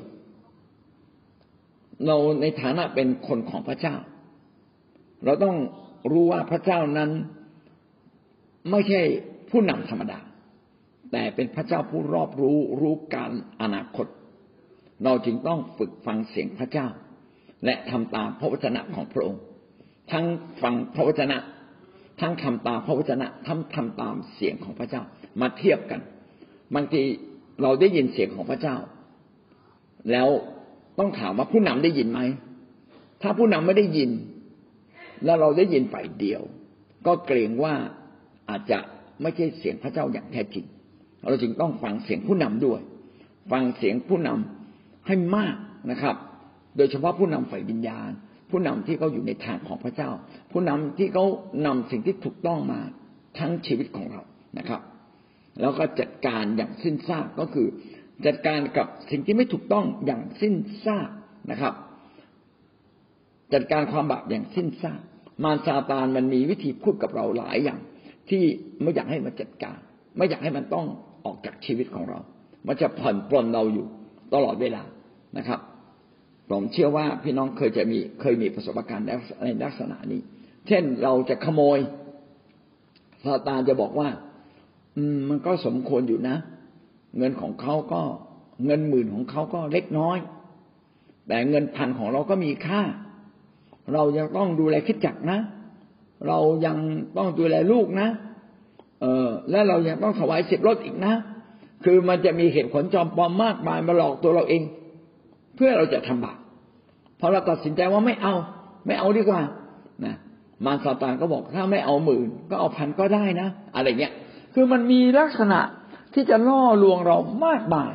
[2.05, 3.95] เราในฐานะเป็นคนของพระเจ้า
[5.25, 5.57] เราต้อง
[6.11, 7.11] รู้ว่าพระเจ้านั้น
[8.71, 9.01] ไม่ใช่
[9.49, 10.19] ผู้นำธรรมดา
[11.11, 13.31] แต่เป็นพระเจ้าผู้รอบรู้รู้การ
[13.61, 14.07] อนาคต
[15.03, 16.87] เราจึงต้องฝึกฟังเสียงพระเจ้า
[17.65, 19.41] และทำตามพระวจนะของพระองค์
[20.11, 20.25] ทั้ง
[20.61, 21.37] ฟังพระวจนะ
[22.21, 25.01] ทั้งทำตามพระวจนะทั้งทำตามเสียงของพระเจ้า
[25.41, 26.01] มาเทียบกัน
[26.76, 27.01] บางที
[27.61, 28.78] เราได้ยินเสียงของพระเจ้า
[30.11, 30.28] แล้ว
[30.99, 32.20] ต้องถามว่าผู้นำได้ยินไหม
[33.22, 34.11] ถ้าผู้นำไม่ได้ยิน
[35.26, 36.41] แล้วเราได้ยินฝ่ายเดียว
[37.05, 37.74] ก็เกรงว่า
[38.49, 38.80] อาจจะ
[39.22, 40.66] ไม่ใช่เสียงพระเจ้าอย่างแท้จริง
[41.30, 42.80] เราจึงต้องฟังเสียงผู้นำด้วย
[43.51, 45.55] ฟังเสียงผู้นำให้มาก
[45.91, 46.16] นะครับ
[46.78, 48.09] โดยเฉพาะผู้นำฝ่ายวิญญาณ
[48.49, 50.09] ผู้นำที่เขาอยู่ในทางของพระเจ้า
[50.51, 51.26] ผู้นำที่เขา
[51.66, 52.80] นำสิ่งที่ถูกต้องมา
[53.39, 54.22] ทั้งชีวิตของเรา
[54.57, 54.82] นะครับ
[55.59, 57.67] แล้วก็จัดการอย่างสิ้นซากก็คือ
[58.25, 61.09] จัดการกับสิ่งที่ไม่ถูกต้องอย่างสิ้นซาก
[61.51, 61.73] นะครับ
[63.53, 65.01] จัดการความบาปอย่างสิ้นซาก
[65.43, 67.79] มารซาตานมันมีวิธีพูดกับเราหลายอย่าง
[68.29, 68.43] ที่
[68.81, 69.77] ไม่อยากให้มันจัดการ
[70.17, 70.85] ไม่อยากให้มันต้อง
[71.25, 72.19] ออกจากชีวิตของเรา
[72.67, 73.85] มันจะผ่อนปลนเราอยู่
[74.33, 74.83] ตลอดเวลา
[75.37, 75.59] นะครับ
[76.49, 79.09] ผมเชื่อว่าพี่น้องเคยจะมีเคยมีประสบการณ์ใน
[79.63, 80.21] ลักษณะนี้
[80.67, 81.79] เช่นเราจะขโมย
[83.23, 84.09] ซาตานจะบอกว่า
[84.97, 86.35] อืม มันก็สมควรอยู่นะ
[87.17, 88.01] เงินของเขาก็
[88.65, 90.17] เงินหมื่นของเขาก็เล็กน้อย
[91.27, 92.81] แต่เงินพันของเราก็มีค่า
[93.93, 95.39] เรายังต้องดูแลคิดจักนะ
[96.27, 96.77] เรายัง
[97.17, 98.07] ต้องดูแลลูกนะ
[99.01, 101.13] เออและเรายังต้องถวายสิบรถอีกนะ
[101.85, 104.63] คือมันจะมีเหตุผลจอมปลอมมากมายมาหลอกตัวเราเอง
[105.55, 106.37] เพื่อเราจะทำบาป
[107.19, 108.33] พอเราตัดสินใจว่าไม่เอา
[108.85, 109.41] ไม่เอาดีกว่า
[110.05, 110.15] นะ
[110.65, 114.13] มารซาตานก็บอกถ้าไม่เอาหมื่นก็เอาพันก็ได้นะ อะไรเงี้ย
[114.55, 115.59] คือมันมีลักษณะ
[116.13, 117.91] ที่จะล่อลวงเรามากมาย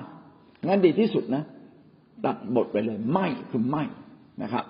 [0.67, 1.43] งั้นดีที่สุดนะ
[2.25, 3.85] ตัดบทไปเลย ไม่คือไม่
[4.43, 4.65] นะครับ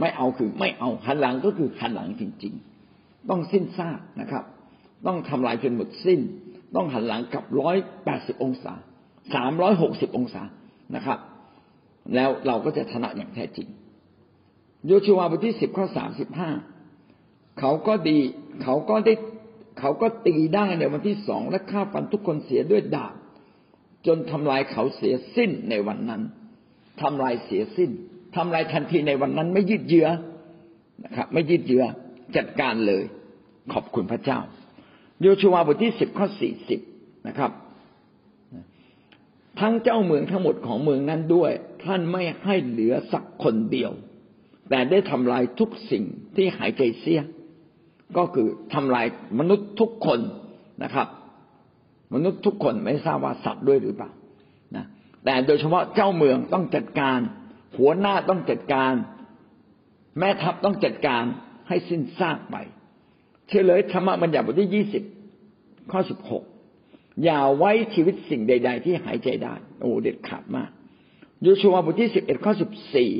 [0.00, 2.54] ไม่เอาคือไม่เอาหันหลังก็คือหันหลังจริง
[2.90, 4.44] ๆ ต้องสิ้นซากนะครับ
[5.06, 6.20] ต้องทำลายจนหมดสิ้น
[6.76, 8.72] ต้องหันหลังกับร้อยแปดสิบองศา
[9.34, 10.42] สามร้อยหกสิบองศา
[10.94, 11.18] นะครับ
[12.14, 13.68] แล้วเราก็จะชนะอย่างแท้จริง
[14.86, 16.50] โยชูวาบทที่สิบข้อสามสิบห้า
[17.58, 18.18] เขาก็ดี
[18.62, 19.14] เขาก็ได้
[19.78, 23.14] เขาก็ตีได้ในวันที่สองและฆ่าฟันทุกคนเสียด้วยดาบ
[24.06, 26.22] จนทำลายเขาเสียสิ้นในวันนั้น
[27.02, 27.90] ทำลายเสียสิ้น
[28.36, 30.08] ทำลายทันทีในวันนั้นไม่ยืดเยื้อ
[31.04, 31.84] นะครับ ไม่ยืดเยื้อ
[32.36, 33.02] จัดการเลย
[33.72, 34.38] ขอบคุณพระเจ้า
[35.22, 36.80] โยชูวาบทที่สิบข้อสี่สิบ
[37.28, 37.50] นะครับ
[39.60, 41.50] ทั้งเจ้าเมืองทั้งหมดของเมืองนั้นด้วย
[41.84, 43.90] ท่านไม่ให้เหลือสักคนเดียว
[44.70, 46.04] แต่ได้ทำลายทุกสิ่ง
[46.36, 47.20] ที่หายใจเสีย
[48.16, 49.06] ก็คือทำลาย
[49.38, 50.20] มนุษย์ทุกคน
[50.82, 51.08] นะครับ
[52.14, 54.10] มนุษย์ทุกคนไม่ทราบว่าสัตว์ด้วยหรือเปล่า
[54.76, 54.84] นะ
[55.24, 57.18] แต่โดยเฉพาะเจ้าเมืองต้องจัดการ
[57.78, 58.92] หัวหน้าต้องจัดการ
[60.18, 61.24] แม่ทัพต้องจัดการ
[61.68, 62.56] ให้สิ้นซากไป
[63.48, 65.02] เฉลยธรรมบัญญัติบทที่ยี่สิบ
[65.90, 66.44] ข้อสิบหก
[67.24, 70.70] อย่าไว้ชีวิตสิ่งใด ๆ ที่หายใจได้ โอ้เด็ดขาดมาก
[71.44, 73.12] ยูชัวบทที่สิบเอ็ดข้อสิบสี่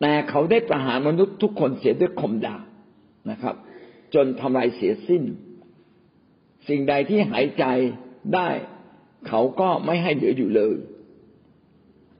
[0.00, 2.60] แต่เขาได้ประหารมนุษย์ทุกคนเสียด้วยคมดาบ
[3.30, 3.54] นะครับ
[4.14, 5.22] จนทำลายเสียสิ้น
[6.68, 7.64] สิ่งใดที่หายใจ
[8.34, 8.48] ได้
[9.28, 10.76] เขาก็ไม่ให้เหลืออยู่เลย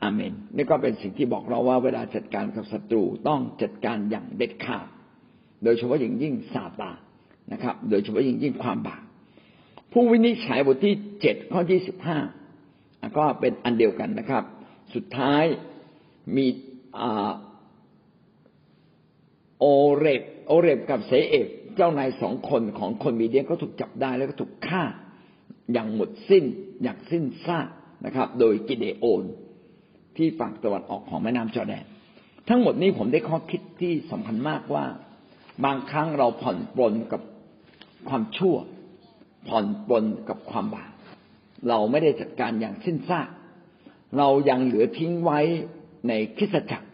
[0.02, 4.86] อาเมนนี่ก็เป็นสิ่งที่บอกเราว่าเวลาจัดการกับศัตรูต้องจัดการอย่างเด็ดขาด
[5.64, 6.98] โดยเฉพาะอย่างยิ่งซาตาน
[7.52, 9.02] นะครับ โดยเฉพาะอย่างยิ่งความบาป
[9.92, 12.18] ผู้วินิจฉัยบทที่เจ็ดข้อที่สิบห้า
[13.18, 14.44] ก็เป็นอันเดียวกันนะครับ
[14.94, 15.44] สุดท้าย
[16.36, 16.46] มี
[19.60, 19.64] โอ
[19.96, 21.46] เรบโอเรบกับเสเอก
[21.76, 24.82] เจ้านายสองคนของคนมีเดียก็ถูกจับได้แล้วก็ถูกฆ่า
[25.72, 26.44] อย่างหมดสิ้น
[26.82, 27.68] อย่างสิ้นซาก
[28.04, 29.22] นะครับ โดยกิเดโอน
[30.16, 31.84] ที่ฝั่งตะวันออกของแม่น้ำจอแดน
[32.48, 34.86] ทั้งหมดนี้ผมได้ข้อคิดที่สำคัญมากว่า
[35.64, 37.22] บางครั้งเราผ่อนปลนกับ
[38.08, 38.56] ความชั่ว
[39.48, 40.92] ผ่อนปลนกับความบาป
[41.68, 43.28] เราไม่ได้จัดการอย่างสิ้นซาก
[44.18, 45.40] เรายังเหลือทิ้งไว้
[46.08, 46.87] ในคิสจักร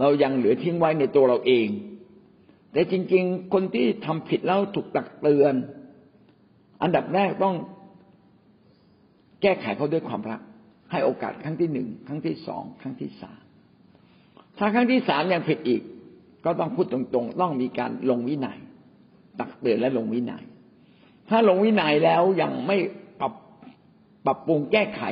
[0.00, 1.68] เรายังเหลือทิ้งไว้ในตัวเราเอง
[2.72, 5.54] แต่จริง ๆ คนที่ทำผิดแล้วถูกตักเตือน
[6.82, 7.54] อันดับแรกต้อง
[9.42, 10.40] แก้ไขเขาด้วยความรัก
[10.90, 13.40] ให้โอกาสครั้งที่หนึ่งครั้งที่สองครั้งที่สาม
[14.58, 15.82] ถ้าครั้งที่สามยังผิดอีก
[16.44, 18.58] ก็ต้องพูดตรงๆ ต้องมีการลงวินัย
[19.40, 20.42] ตักเตือนและลงวินัย
[21.28, 22.76] ถ้าลงวินัยแล้วยังไม่
[23.20, 23.32] ปรับ
[24.26, 25.02] ปรับปรุงแก้ไข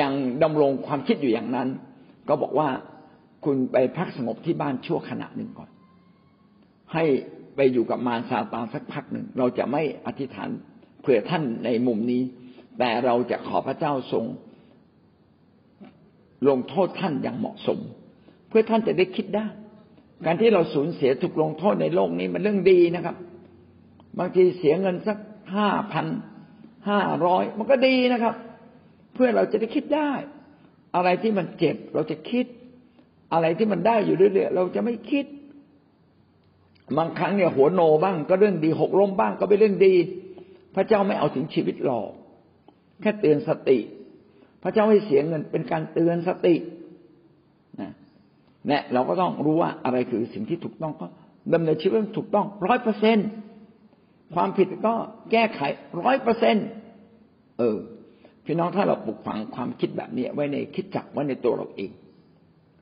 [0.00, 1.68] ยังดำรงความคิดอยู่อย่างนั้น
[2.28, 2.68] ก็บอกว่า
[3.44, 5.70] คุณไปพักสงบที่บ้านชั่วขณะหนึ่งก่อน
[6.92, 7.04] ให้
[7.56, 10.48] ไปอยู่กับมารซาตานสักพักหนึ่ง เราจะไม่อธิษฐาน
[11.00, 12.22] เผื่อท่านในมุมนี้
[12.78, 14.24] แต่เราจะขอพระเจ้าทรง
[16.48, 17.78] ลงโทษท่านอย่างเหมาะสม
[18.48, 19.46] เพื่อท่านจะได้คิดได้
[20.26, 23.16] การที่เราสูญเสียถูกลงโทษในโลกนี้มันเรื่องดีนะครับ
[24.18, 25.18] บางทีเสียเงินสัก
[25.54, 26.06] ห้าพัน
[26.88, 28.34] ห้าร้อยมันก็ดีนะครับ
[29.14, 30.10] เพื่อเราจะได้คิดได้
[30.94, 32.46] อะไรที่มันเจ็บเราจะคิด
[33.32, 35.24] อะไรที่มันได้อยู่เรื่อยๆเราจะไม่คิด
[36.98, 39.94] บางครั้งเนี่ยหัวโนบ้างก็เรื่องดีหกล้มบ้างก็เป็นเรื่องดี
[40.74, 42.08] พระเจ้าไม่เอาถึงชีวิตหรอก
[43.00, 43.78] แค่เตือนสติ
[44.62, 46.54] พระเจ้าให้เสียเงินเป็นการเตือนสติ
[47.80, 47.90] นะ
[48.68, 51.06] เนี่ยเราก็ต้องรู้ว่าอะไรคือสิ่งที่ถูกต้องก็
[51.54, 53.18] ดำเนินชีวิตถูกต้องร้อยเปอร์เซ็น
[54.34, 54.94] ความผิดก็
[55.32, 55.60] แก้ไข
[56.00, 56.56] ร้อยเปอร์เซ็น
[57.58, 57.78] เออ
[58.44, 61.90] พี่น้องถ้าเราปลูกฝังความคิดแบบนี้ไว้ในคิดจักไว้ในตัวเราเอง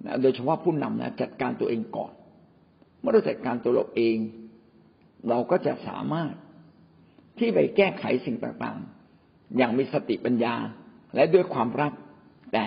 [0.05, 2.12] นะโดยเฉพาะผู้นำนะจัดการตัวเองก่อน
[3.01, 4.16] เมื่อเราจัดการตัวเราเอง
[5.28, 6.32] เราก็จะสามารถ
[7.38, 10.55] ที่ไปแก้ไขสิ่งต่างๆ อย่างมีสติปัญญา
[11.14, 11.92] และด้วยความรัก
[12.53, 12.66] แต่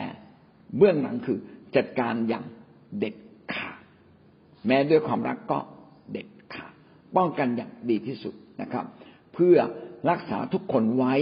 [0.77, 1.37] เบื้องหลังคือ
[1.75, 2.45] จัดการอย่าง
[2.99, 3.15] เด็ด
[3.53, 3.77] ขาด
[4.67, 5.59] แม้ด้วยความรักก็
[6.11, 6.73] เด็ดขาด
[7.15, 8.85] ป้องกันอย่างดีที่สุดนะครับ
[9.33, 9.57] เพื่อ
[10.09, 11.13] รักษาทุกคนไว้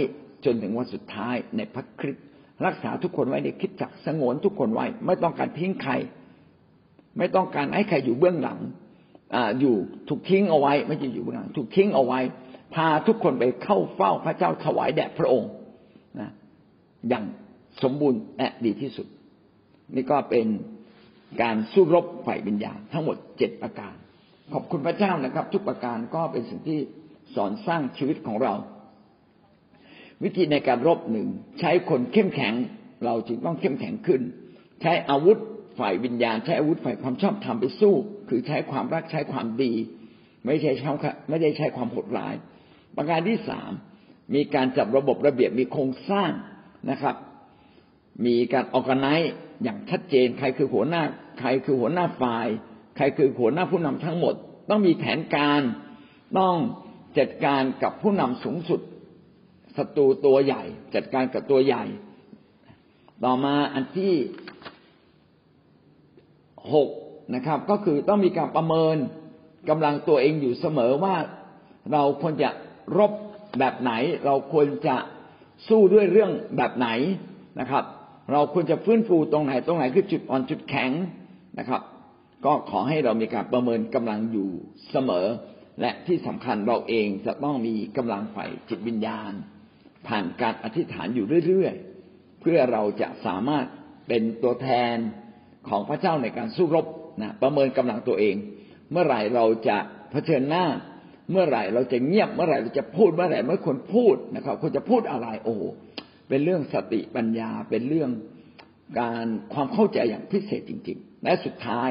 [0.44, 2.26] จนถึงวันสุดท้ายในพระคริสต์
[2.66, 5.92] รักษาทุกคนไว้ในคิดจักสงวนทุกคนไว้ ไม่ต้องการทิ้งใคร
[7.18, 8.58] ไม่ต้องการให้ใครอยู่เบื้องหลัง
[9.34, 9.74] ออยู่
[10.08, 12.20] ถูกทิ้งเอาไว้ ไม่ใช่อยู่เบื้องหลัง ถูกทิ้งเอาไว้
[12.74, 15.50] พาทุกคนไปเข้าเฝ้าพระเจ้าถวายแด่พระองค์
[16.20, 16.30] นะ
[17.08, 17.24] อย่าง
[17.82, 19.06] สมบูรณ์และดีที่สุด
[19.94, 20.46] นี่ก็เป็น
[21.42, 23.94] การสู้รบฝ่ายวิญญาณทั้งหมดเจ็ดประการ
[24.52, 26.78] ขอบคุณพระเจ้านะครับ ทุกประการก็เป็นสิ่งที่
[27.34, 28.52] สอนสร้างชีวิตของเรา
[30.22, 31.28] วิธีในการรบหนึ่ง
[31.60, 32.54] ใช้คนเข้มแข็ง
[33.04, 34.22] เราจึงต้องเข้มแข็งขึ้น
[34.80, 35.38] ใช้อาวุธ
[35.78, 37.94] ฝ่ายวิญญาณ ใช้อาวุธฝ่ายความชอบธรรมไปสู้
[38.28, 39.72] คือใช้ความรักใช้ความดี
[40.46, 40.90] ไม่ใช่ใช้
[41.28, 42.34] ไม่ได้ใช้ความโหดร้าย
[42.96, 43.72] ประการที่สาม
[44.34, 46.30] มีการจัดระบบระเบียบมีโครงสร้าง
[46.90, 47.16] นะครับ
[48.26, 49.08] มีการออกกันไน
[49.62, 51.02] อย่างชัดเจน ใครคือหัวหน้า
[51.40, 52.46] ใครคือหัวหน้าฝ่าย
[52.96, 54.34] ใครคือหัวหน้าผู้นำทั้งหมด
[54.70, 55.60] ต้องมีแผนการ
[56.38, 56.54] ต้อง
[57.18, 58.80] จัดการกับผู้นำสูงสุด
[59.76, 60.62] ศัตรูตัวใหญ่
[60.94, 61.84] จัดการกับตัวใหญ่
[63.24, 64.14] ต่อมาอันที่
[66.74, 66.88] หก
[67.34, 68.96] นะครับ ก็คือต้องมีการประเมิน
[69.68, 71.16] กำลังตัวเองอยู่เสมอว่า
[71.92, 72.50] เราควรจะ
[72.98, 73.12] รบ
[73.58, 73.92] แบบไหน
[74.24, 74.96] เราควรจะ
[75.68, 76.88] สู้ด้วยเรื่องแบบไหน
[77.60, 77.84] นะครับ
[78.32, 80.90] เราควรจะฟื้นฟูตรงไหนตรงไหนคือจุดอ่อนจุดแข็ง
[81.58, 81.82] นะครับ
[82.44, 84.48] ก็ขอให้เรามีการประเมินกำลังอยู่
[84.90, 85.26] เสมอ
[85.80, 89.32] และที่สำคัญเราเองจะต้องมีกำลังฝ่ายจิตวิญญาณ
[90.08, 93.66] ผ่านการอธิษฐานอยู่เรื่อยๆ เพื่อเราจะสามารถ
[94.08, 94.96] เป็นตัวแทน
[95.68, 96.86] ของพระเจ้าในการสู้รบ
[97.22, 98.36] นะประเมินกำลังตัวเอง
[98.92, 99.78] เมื่อไหร่เราจะ
[100.10, 100.66] เผชิญหน้า
[101.30, 105.54] เมื่อไหร่เราจะเงียบเมื่อไหร่เราจะพูดเมื่อไหร่ไม่ควรพูดนะครับควรจะพูดอะไรโอ้
[106.28, 108.10] เป็นเรื่องสติปัญญาเป็นเรื่อง
[109.00, 111.88] การความเข้าใจอย่างพิเศษจริง ๆ และสุดท้าย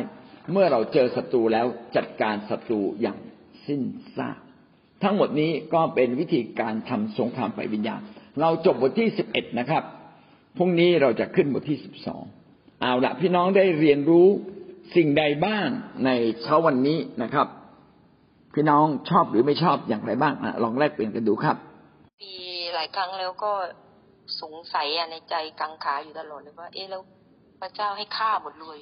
[0.51, 3.19] เมื่อเราเจอศัตรูแล้วจัดการศัตรูอย่าง
[3.67, 3.81] สิ้น
[4.17, 4.39] ซาก
[5.03, 8.01] ทั้งหมดนี้ก็เป็นวิธีการทำสงครามฝ่ายวิญญาณ
[8.41, 9.83] เราจบบทที่สิบเอ็ดนะครับ
[10.57, 12.23] พรุ่งนี้เราจะขึ้นบทที่สิบสอง
[12.81, 14.27] เอาละพี่น้องได้เรียนรู้
[14.95, 15.67] สิ่งใดบ้าง
[16.05, 16.09] ใน
[16.41, 17.47] เช้าวันนี้นะครับ
[18.53, 20.33] พี่น้องชอบหรือไม่ชอบอย่างไรบ้าง
[20.63, 21.55] ลองแลกเปลี่ยนกันดูครับ
[22.21, 22.33] ปี
[22.73, 23.51] หลายครั้งแล้วก็
[24.41, 27.01] สงสัยในใจกังขาอยู่ตลอดเลยว่า เอ๊ะแล้ว
[27.61, 28.77] พระเจ้าให้ฆ่าหมดเลย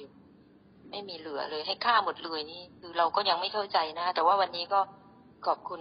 [0.90, 4.80] ไม่มีเหลือเลยให้ฆ่าหมดเลยนี่ คือเราก็ยังไม่เข้าใจนะ แต่ว่าวันนี้ก็
[5.46, 5.80] ขอบคุณ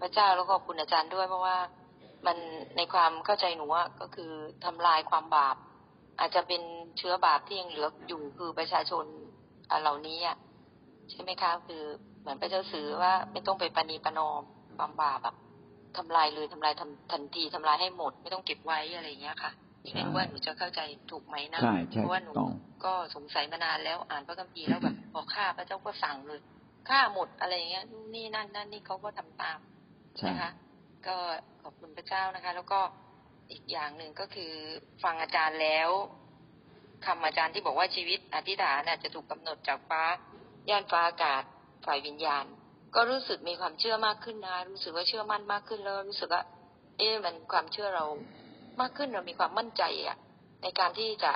[0.00, 1.56] พระเจ้าแล้วก็ขอบคุณอาจารย์ด้วย เพราะว่า
[2.26, 2.36] มัน
[2.76, 4.30] ในความเข้าใจหนูว่าก็คือ
[4.64, 5.56] ทำลายความบาป
[6.18, 6.62] อาจจะเป็น
[6.98, 9.04] เชื้อบาปที่ยังเหลืออยู่คือประชาชน
[9.82, 10.36] เหล่านี้อะ
[11.10, 11.82] ใช่ไหมคะ คือ
[12.20, 14.42] เหมือนพระเจ้าสื่อว่าไม่ต้องไปปณีประนอม
[14.78, 15.36] ความบาปแบบ
[15.96, 20.80] ทำลายเลยทำลายทำทันทีทำลายให้หมด ไม่ต้องเก็บไว้อะไรอย่างเงี้ยค่ะไม่รู้ว่าหนูจะเข้าใจ
[21.10, 22.32] ถูกไหมนะเพราะว่าหนู
[22.84, 26.40] ก็สงสัยมานานแล้วอ่านพระคัมภีร์แล้วแบบพอฆ่าพระเจ้าก็สั่งเลย
[26.88, 29.58] ฆ่าหมดอะไรเงี้ยนี่นั่นนั่นนี่เขาก็ทำตาม
[30.28, 30.50] นะคะ
[31.06, 31.16] ก็
[31.62, 32.80] ขอบคุณพระเจ้านะคะ แล้วก็
[33.52, 34.52] อีกอย่างหนึ่งก็คือ
[35.02, 35.90] ฟังอาจารย์แล้ว
[37.06, 40.02] คำอาจารย์ที่บอกว่าชีวิตอธิษฐานจะถูกกาหนดจากฟ้า
[40.68, 41.42] ย่านฟ้าอากาศ
[41.86, 42.44] ฝ่ายวิญญาณ
[42.94, 46.42] ก็รู้สึกมีความเชื่อมากขึ้นนะรู้สึกว่าเชื่อมั่นมากขึ้นแล้วรู้สึกว่า
[46.98, 48.04] เอ๊ะมันความเชื่อเรา
[48.80, 50.16] มากขึ้นเรามีความมั่นใจอะ
[50.62, 51.32] ในการที่จะ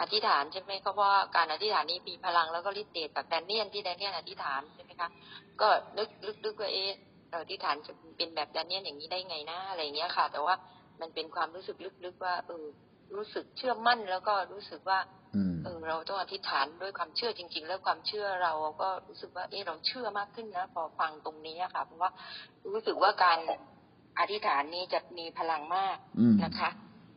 [0.00, 5.08] อธิษฐานใช่ไหมเพราะว่าการอธิษฐานนี้มีพลังแล้วก็ฤทธิ์เดชแบบแดนเนียนที่แดนเนียนอธิษฐานใช่ไหมคะ
[5.60, 5.68] ก็
[5.98, 6.08] นึก
[6.44, 6.90] ลึกๆว่าเอ๊ะ
[7.30, 10.54] เออที่ฐานจะเป็นแบบดานเนียนอย่างนี้ได้ไงนะอะไรเงี้ยค่ะ แต่ว่า
[11.00, 12.66] มันเป็นความรู้สึกลึกๆว่าเออ
[13.16, 14.98] รู้สึกเชื่อมั่นแล้วก็รู้สึกว่า
[15.34, 22.10] อืมเออเราต้องอธิษฐานด้วยความเชื่อจริง ๆ แล้วความเชื่อเราก็รู้สึกว่าเออเราเชื่อมากขึ้นนะพอฟังตรงนี้อะค่ะ เพราะว่า
[22.72, 23.38] รู้สึกว่าการ
[24.18, 26.70] อธิษฐานนี้จะมีพลังมากอืมนะคะ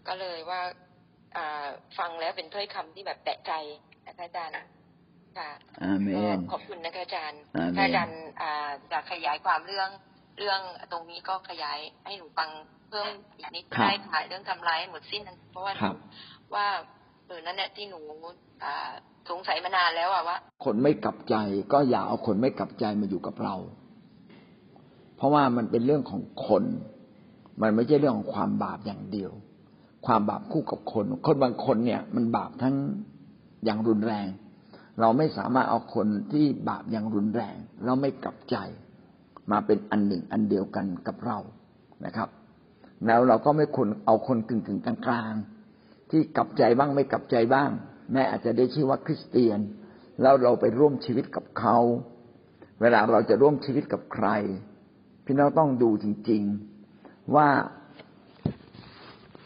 [0.07, 0.90] ก็เลยว่าอ่า
[1.97, 3.51] ฟังแล้วเป็นถ้อยคำที่แบบแตะใจ
[4.07, 4.53] นะคะอาจารย์
[5.37, 5.49] ค่ะ
[5.83, 9.89] อาเมก็นขอบคุณนะคะอาจารย์อาเมนถ้าอาจารย์อ่าอยากขยายความเรื่อง
[10.39, 10.59] เรื่อง
[10.91, 12.49] ตรงนี้ก็ขยายให้หนูฟัง
[12.89, 13.07] เพิ่ม
[13.37, 15.95] อีกนิดได้ค่ะเรื่องทำร้ายหมดสิ้นนั้นเพราะว่าครับ
[16.55, 16.67] ว่า
[17.27, 17.99] เออนั่นแหละที่หนู
[18.63, 18.89] อ่า
[19.29, 21.35] สงสัยมานานแล้วอะว่าคนไม่กลับใจ
[21.73, 23.55] ก็อย่าเอาคนไม่กลับใจมาอยู่กับเรา
[25.17, 26.63] เพราะว่ามันเป็นเรื่องของคน
[27.61, 29.31] มันไม่ใช่เรื่องของความบาปอย่างเดียว
[30.05, 32.75] ความบาปคู่กับคน คนบางคนเนี่ยมันบาปทั้ง
[33.65, 34.27] อย่างรุนแรง
[34.99, 38.55] เราไม่สามารถเอาคนที่บาปอย่างรุนแรงแล้วไม่กลับใจ
[39.51, 41.39] มาเป็นอันหนึ่งอันเดียวกันกับเรา
[42.05, 42.29] นะครับ
[43.07, 47.69] แล้วเราก็ไม่ควรเอาคนกึ่งกึ่งกลางๆที่กลับใจบ้างไม่กลับใจบ้าง
[48.13, 49.59] แม่อาจจะได้ชื่อว่าคริสเตียน
[50.21, 51.77] แล้วเราไปร่วมชีวิตกับเขา
[52.81, 54.27] เวลาเราจะร่วมชีวิตกับใคร
[55.25, 56.43] พี่น้องต้องดูจริง
[56.87, 57.47] ๆว่า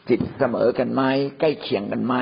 [0.09, 1.03] จิตเสมอกันไหม
[1.39, 2.15] ใกล้เคียงกันไหม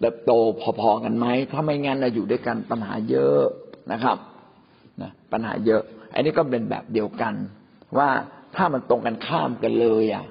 [0.00, 0.32] เติบโต
[0.80, 3.40] พอๆกันไหมถ้าไม่งั้นเราอยู่ด้วยกันปัญหาเยอะ
[3.92, 4.18] นะครับ
[5.02, 5.82] นะปัญหาเยอะ
[6.14, 7.34] อันนี้ก็เป็นแบบเดียวกัน
[7.98, 8.08] ว่า
[8.56, 10.26] ถ้ามันตรงกันข้ามกันเลยอะ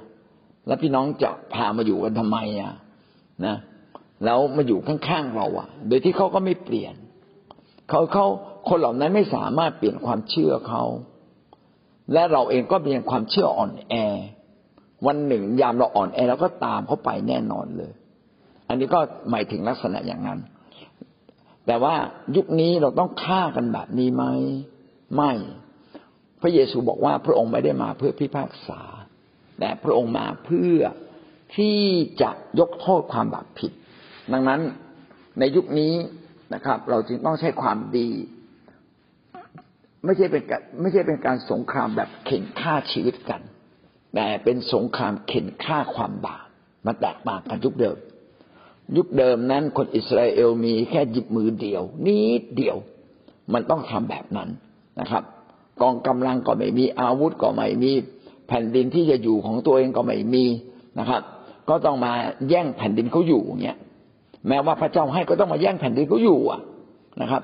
[0.67, 2.73] แล้วพี่น้องจะพามาอยู่กันทำไมอะ
[3.45, 3.55] นะ
[4.25, 6.95] แล้วมาอยู่ข้างๆเราอะ โดยที่เขาก็ไม่เปลี่ยน
[7.89, 8.25] เขาเขา
[8.69, 10.83] คนเหล่านั้นไม่สามารถเปลี่ยนความเชื่อเขา
[12.13, 13.95] และเราเองก็มีความเชื่ออ่อนแอ
[15.07, 17.91] วันหนึ่งยามเราอ่อนแอเราก็ตามเขาไปแน่นอนเลย
[18.67, 18.99] อันนี้ก็
[19.31, 20.39] หมายถึงลักษณะอย่างนั้น
[21.67, 21.95] แต่ว่า
[22.35, 24.23] ยุคนี้เราต้องฆ่ากันแบบนี้ไหม
[25.15, 25.31] ไม่
[26.41, 28.81] พระเยซูบอกว่าพระองค์ไม่ได้มาเพื่อพิพากษา
[29.59, 30.79] แต่พระองค์มาเพื่อ
[31.55, 31.79] ที่
[32.21, 33.71] จะยกโทษความบาปผิด
[34.33, 34.61] ดังนั้น
[35.39, 35.93] ในยุคนี้
[36.53, 38.09] นะครับ เราจึงต้องใช้ความดี
[40.05, 43.41] ไม่ใช่เป็นการไม่ใช่เป็นการสงครามแบบเข็นฆ่าชีวิตกัน
[44.15, 46.45] แต่เป็นสงครามเข็นฆ่าความบาป
[46.85, 47.97] มันแตกต่างกันยุคเดิม
[48.97, 52.77] ยุคเดิมนั้นคนอิสราเอลมีแค่หยิบมือเดียว นิดเดียว
[53.53, 54.49] มันต้องทำแบบนั้น
[54.99, 55.23] นะครับ
[55.81, 57.91] กองกำลังก็ไม่มีอาวุธก็ไม่มี
[58.47, 60.45] แผ่นดินที่จะอยู่ของตัวเองก็ไม่มี
[60.99, 61.21] นะครับ
[61.69, 62.13] ก็ต้องมา
[62.49, 63.77] แย่งแผ่นดินเขาอยู่เงี้ย
[64.47, 66.61] แม้ว่าพระเจ้าให้ก็ต้องมาแย่งแผ่นดินเขาอยู่อะ
[67.21, 67.41] นะครับ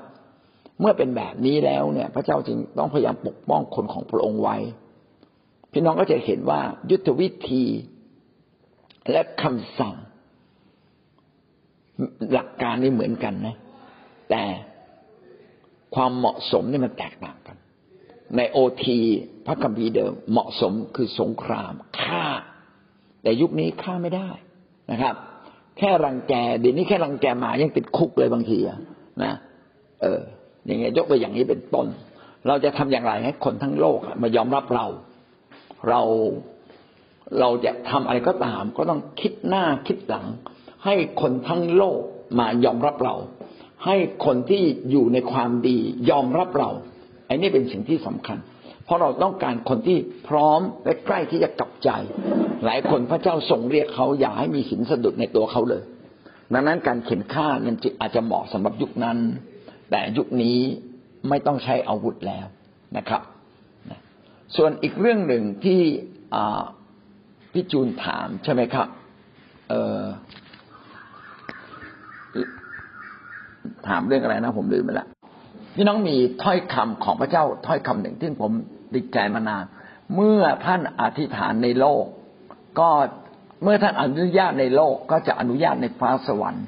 [0.80, 4.56] เมื่อเป็นแบบนี้แล้วเนี่ย พระเจ้าจึงต้องพยายามปกป้องคนของพระองค์ไว้
[5.72, 6.60] พี่น้องก็จะเห็นว่า
[6.90, 7.64] ยุทธวิธี
[9.10, 9.94] และคำสั่ง
[12.32, 13.56] หลักการนี่เหมือนกันนะ
[14.30, 14.42] แต่
[15.94, 17.56] ความเหมาะสมนี่มันแตกต่างกัน
[18.36, 18.98] ในโอที
[19.46, 22.24] พระคัมภีร์เดิมเหมาะสมคือสงครามฆ่า
[23.22, 24.28] แต่ยุคนี้ฆ่าไม่ได้
[24.90, 25.14] นะครับ
[25.78, 28.58] แค่รังแกเดี๋ยวนี้แค่รังแกหมายังติดคุกเลยบางที
[29.22, 29.32] นะ
[30.02, 30.20] เออ
[30.66, 31.86] อย่างเงี้ยยกตัวอย่างนี้เป็นต้น
[32.46, 34.86] เราจะทำอย่างไรให้คนทั้งโลกมายอมรับเรา
[35.88, 36.00] เรา
[37.40, 40.26] เราจะทำอะไรก็ตาม ก็ต้องคิดหน้าคิดหลัง
[40.84, 42.00] ให้คนทั้งโลก
[42.38, 43.16] มายอมรับเรา
[43.86, 45.78] ให้คนที่อยู่ในความดี
[46.10, 46.70] ยอมรับเรา
[47.26, 48.38] ไอ้นี่เป็นสิ่งที่สำคัญ
[48.84, 51.90] เพราะเราต้องการคนที่พร้อมและใกล้ที่จะกลับใจ
[52.64, 55.82] หลายคนพระเจ้าทรงเรียกเขาอย่าให้มีหินสะดุดในตัวเขาเลย
[56.52, 59.18] ดังนั้นการเข็นฆ่านั้นจึงอาจจะเหมาะสำหรับยุคนั้น
[59.90, 60.58] แต่ยุคนี้
[61.28, 62.46] ไม่ต้องใช้อาวุธแล้ว
[62.96, 63.22] นะครับ
[64.56, 65.80] ส่วนอีกเรื่องหนึ่งที่
[67.52, 68.86] พี่จูนถามใช่ไหมครับ
[69.68, 70.02] เออ
[73.88, 75.06] ถามเรื่องอะไรนะ ผมลืมไปละ
[75.74, 78.52] พี่น้องมีถ้อยคำของพระเจ้าถ้อยคำหนึ่งที่ผม
[78.94, 79.64] ติดใจมานาน
[80.14, 82.04] เมื่อท่านอธิษฐานในโลก
[82.80, 82.88] ก็
[83.62, 86.64] เมื่อท่านอนุญาตในโลก ก็จะอนุญาตในฟ้าสวรรค์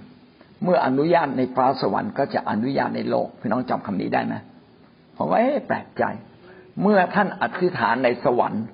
[0.65, 4.35] เมื่ออนุญาตในฟ้าสวรรค์ก็จะอนุญาตในโลก พี่น้องจำคำนี้ได้ไหม
[5.17, 6.05] ผมว่าแปลกใจ
[6.81, 8.65] เมื่อท่านอธิษฐานในสวรรค์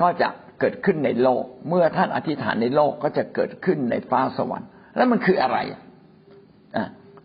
[0.00, 0.28] ก็จะ
[0.60, 5.80] เกิดขึ้นในโลก เมื่อท่านอธิษฐานในโลกก็จะเกิดขึ้นในฟ้าสวรรค์ แล้วมันคืออะไรอะ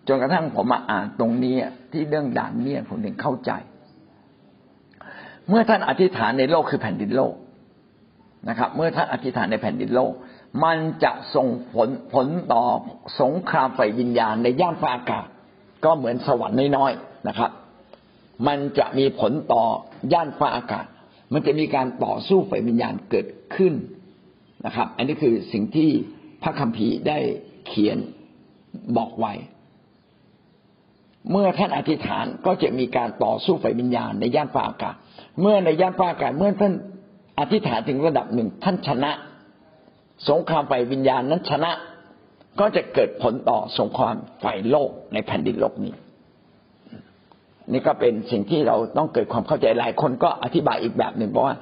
[0.08, 1.56] จนกระทั่งผมมาอ่านตรงนี้
[1.92, 3.52] ที่เรื่องด่านเนี่ยผมถึงเข้าใจ
[5.50, 7.34] เมื่อท่านอธิษฐานในโลกคือแผ่นดินโลก
[8.50, 10.14] นะครับ เมื่อท่านอธิษฐานในแผ่นดินโลก
[10.64, 12.64] มันจะส่งผลผลต่อ
[13.22, 15.28] สงครามไฟวิญญาณในย่านฟ้าอากาศ
[15.86, 17.52] ก็เหมือนสวรรค์น้อยๆนะครับ
[18.48, 19.64] มันจะมีผลต่อ
[20.14, 20.86] ย่านฟ้าอากาศ
[21.34, 23.74] มันจะมีการต่อสู้ไฟวิญญาณเกิดขึ้น
[24.66, 25.90] นะครับ อันนี้คือสิ่งที่
[26.44, 27.18] พระคัมภีร์ได้
[27.68, 27.98] เขียน
[28.98, 29.34] บอกไว้
[31.32, 34.96] เมื่อท่านอธิษฐานก็จะมีการต่อสู้ไฟวิญญาณในย่านฟ้าอากาศ
[35.42, 36.74] เมื่อในย่านฟ้าอากาศเมื่อท่าน
[37.40, 39.12] อธิษฐานถึงระดับหนึ่งท่านชนะ
[40.30, 41.72] สงครามไฟวิญญาณนั้นชนะ
[42.60, 45.94] ก็จะเกิดผลต่อสงครามไฟโลกในแผ่นดินโลกนี้
[47.72, 51.56] นี่ก็เป็นสิ่งที่เราต้องเกิดความเข้าใจหลายคนก็อธิบายอีกแบบหนึ่งเพราะว่า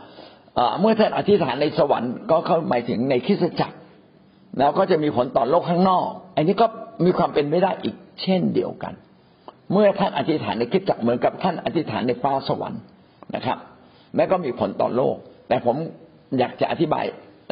[0.80, 3.78] เมื่อท่านอธิษฐานในสวรรค์ก็เข้าหมายถึงในคริสตจักร
[4.60, 6.68] แล้วก็จะมีผลต่อโลกข้างนอก อันนี้ก็
[7.06, 8.94] มีความเป็นไม่ได้อีกเช่นเดียวกัน
[9.72, 12.82] เมื่อท่านอธิษฐานในคริสตจักรเหมือนกับท่านอธิษฐานในฟ้าสวรรค์
[13.36, 13.58] นะครับ
[14.16, 15.16] แม้ก็มีผลต่อโลก
[15.48, 15.76] แต่ผม
[16.40, 17.06] อยากจะอธิบาย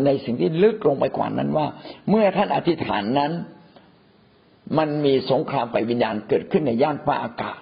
[0.05, 1.67] ในสิ่งที่ลึกลงไปกว่านั้นว่า
[2.09, 3.31] เมื่อท่านอธิษฐานนั้น
[4.77, 7.59] มันมีสงครามไฟวิญญาณเกิดขึ้นในย่านฟ้าอากาศ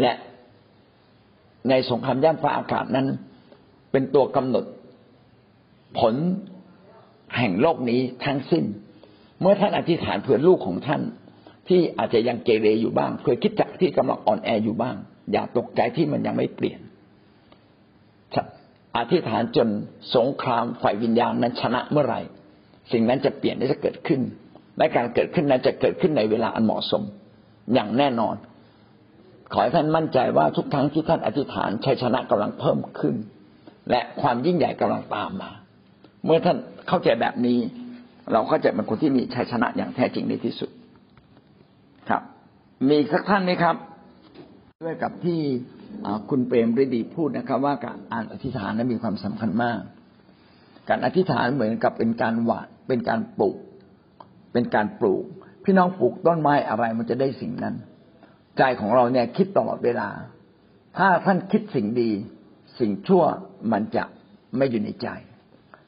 [0.00, 0.12] และ
[1.68, 3.06] ในสงครามย่านฟ้าอากาศนั้น
[3.92, 4.64] เป็นตัวกำหนด
[5.98, 6.14] ผล
[7.36, 8.64] แห่งโลกนี้ทั้งสิ้น
[9.40, 11.02] เมื่อท่านอธิษฐานเผื่อลูกของท่าน
[11.68, 14.96] ที่อาจจะยังเกเรอยู่บ้าง เคยคิดจักที่กำลังอ่อนแออยู่บ้าง
[15.32, 16.80] อย่าตกใจที่มันยังไม่เปลี่ยน
[18.96, 19.68] อธิษฐานจน
[20.16, 22.20] สงครามฝ่ายวิญญาณนั้นชนะเมื่อไหร่
[22.92, 24.20] สิ่งนั้นจะเปลี่ยนและจะเกิดขึ้น
[24.78, 27.02] และการเกิดขึ้นนั้นจะเกิดขึ้นในเวลาอันเหมาะสม
[27.74, 28.34] อย่างแน่นอน
[29.54, 33.14] ขอให้ท่านมั่นใจว่าทุกครั้งที่ท่านอธิษฐานชัยชนะกำลังเพิ่มขึ้น
[33.90, 35.50] และความยิ่งใหญ่กำลังตามมา
[36.24, 36.56] เมื่อท่าน
[36.88, 37.58] เข้าใจแบบนี้
[38.32, 40.70] เราก็จะเป็นคนที่มีชัยชนะอย่างแท้จริงในที่สุด
[42.08, 42.22] ครับ
[42.88, 43.76] มีสักท่านไหมครับ
[44.84, 45.40] ด้วยกับที่
[46.30, 49.80] คุณเปรมฤดีพูดนะครับ ว่าการอ่านอธิษฐานนั้นมีความสำคัญมาก
[50.88, 53.56] การอธิษฐานเหมือนกับเป็นการหวานเป็นการปลูก
[54.52, 55.24] เป็นการปลูก
[55.64, 57.74] พี่น้องปลูกต้นไม้อะไรมันจะได้สิ่งนั้น
[58.58, 60.08] ใจของเราเนี่ยคิดตลอดเวลา
[60.96, 62.10] ถ้าท่านคิดสิ่งดี
[62.78, 63.24] สิ่งชั่ว
[63.72, 64.04] มันจะ
[64.56, 65.08] ไม่อยู่ในใจ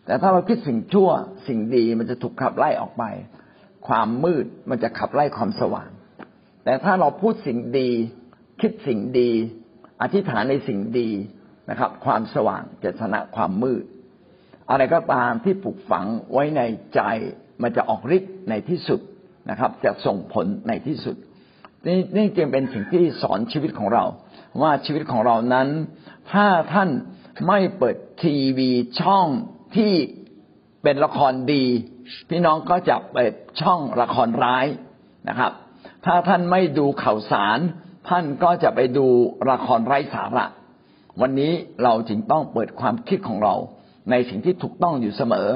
[0.06, 1.08] แต่ถ้าเราคิดสิ่งชั่ว
[1.48, 3.04] สิ่งดีมันจะถูกขับไล่ออกไป
[3.88, 5.90] ความมืดมันจะขับไล่ความสว่าง
[6.64, 7.90] แต่ถ้าเราพูดสิ่งดี
[8.60, 9.30] คิดสิ่งดี
[10.02, 11.08] อธิษฐานในสิ่งดี
[11.70, 13.84] นะครับ ความสว่างจะชนะความมืด
[14.70, 16.62] อะไรก็ตามที่ปลูกฝังไว้ใน
[16.94, 17.00] ใจ
[17.62, 19.00] มันจะออกฤทธิ์ในที่สุด
[19.50, 21.16] นะครับ จะส่งผลในที่สุด
[21.87, 24.05] นี่นี่จึงเป็นสิ่งที่สอนชีวิตของเรา
[24.62, 25.68] ว่าชีวิตของเรานั้น
[26.32, 26.89] ถ้าท่าน
[27.49, 28.70] ไม่เปิดทีวี
[29.01, 29.26] ช่อง
[29.76, 29.93] ที่
[30.82, 31.64] เป็นละครดี
[32.28, 34.66] พี่น้องก็จะเปิดช่องละครร้าย
[35.28, 35.53] นะครับ
[36.05, 37.59] ถ้าท่านไม่ดูข่าวสาร
[38.09, 39.07] ท่านก็จะไปดู
[39.51, 40.47] ละครไร้สาระ
[41.20, 43.55] วันนี้เราจึงต้องเปิดความคิดของเรา
[44.11, 45.49] ในสิ่งที่ถูกต้องอยู่เสมอ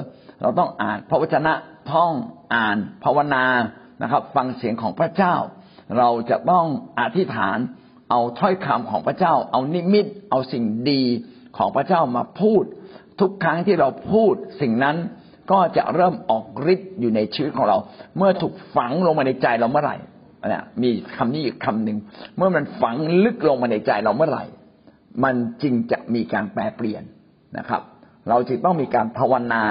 [0.42, 1.52] เราต้องอ่านพระวจนะ
[1.92, 2.12] ท่อง
[2.54, 3.44] อ่านภาวนา
[4.02, 5.34] นะครับ ฟังเสียงของพระเจ้า
[5.98, 6.66] เราจะต้อง
[7.00, 7.58] อธิษฐาน
[8.10, 11.02] เอาถ้อยคำของพระเจ้า เอานิมิต เอาสิ่งดี
[11.56, 12.64] ของพระเจ้ามาพูด
[13.20, 14.96] ทุกครั้งที่เราพูดสิ่งนั้น
[15.52, 17.78] ก็จะเริ่มออกฤทธิ์อยู่ในชีวิตของเรา
[18.16, 19.96] เมื่อถูกฝังลงมาในใจเราเมื่อไหร่
[20.46, 21.98] นะมีคำนี้อีกคำหนึ่ง
[22.36, 24.44] เมื่อมันฝังลึกลงมาในใจเราเมื่อไหร่
[25.24, 27.02] มันจึงจะมีการแปลเปลี่ยน
[27.58, 27.82] นะครับ
[28.28, 29.64] เราจึงต้องมีการภาวนา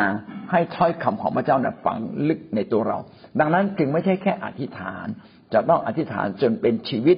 [0.51, 1.97] ให้ถ้อยคำของพระเจ้านะฝัง
[2.28, 2.97] ลึกในตัวเรา
[3.39, 5.07] ดังนั้นจึงไม่ใช่แค่อธิษฐาน
[5.54, 7.18] จะต้องอธิษฐานจนเป็นชีวิต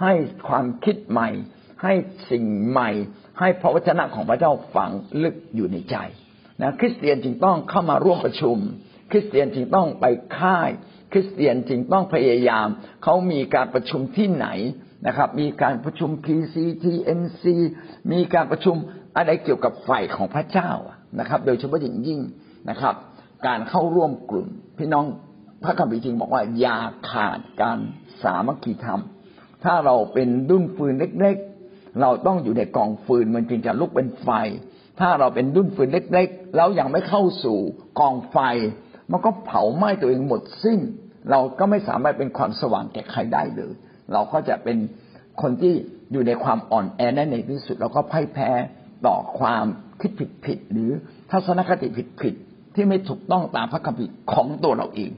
[0.00, 0.12] ให้
[0.48, 1.28] ความคิดใหม่
[1.82, 1.92] ให้
[2.30, 2.90] สิ่งใหม่
[3.38, 4.90] ให้พระวจนะของพระเจ้าฝัง
[5.22, 5.96] ลึกอยู่ในใจ
[6.60, 8.56] นะคริสเตียนจึงต้องเข้ามาร่วมประชุม
[9.10, 10.04] คริสเตียนจึงต้องไป
[10.38, 10.70] ค่าย
[11.12, 12.66] คริสเตียนจึงต้องพยายาม
[13.02, 14.48] เขามีการประชุมที่ไหน
[15.06, 17.44] นะครับ มีการประชุม PCTNC
[18.12, 18.76] มีการประชุม
[19.16, 20.70] อะไรเกี่ยวกับฝ่ายของพระเจ้า
[21.20, 22.20] นะครับ โดยเฉพาะอย่างยิ่ง
[22.70, 22.94] นะครับ
[23.46, 24.48] การเข้าร่วมกลุ่ม
[24.78, 25.06] พี่น้อง
[25.64, 26.78] พระคัมภีร์จริงบอกว่าอย่า
[27.10, 27.78] ขาดการ
[28.22, 29.02] สามัคคีธรรม
[29.64, 34.28] ถ้าเราเป็นดุนฟืนเล็กๆ เราต้องอยู่ในกองฟืนมันจึงจะลุกเป็นไฟ
[35.00, 37.58] ถ้าเราเป็นดุนฟืนเล็กๆ แล้วยังไม่เข้าสู่
[38.00, 38.38] กองไฟ
[39.10, 40.80] มันก็เผาไหม้ตัวเองหมดสิ้น
[41.30, 43.72] เราก็ไม่สามารถเป็นความสว่างแก่ใครได้เลย
[44.12, 44.76] เราก็จะเป็น
[45.42, 45.74] คนที่
[46.12, 48.50] อยู่ในความอ่อนแอในในที่สุดเราก็พ่ายแพ้
[49.06, 49.64] ต่อความ
[50.00, 50.90] คิดผิดผิดหรือ
[51.30, 52.34] ทัศนคติผิดผิด
[52.74, 55.10] ที่ไม่ถูกต้องตามพระคัมภีร์ของตัวเราเอง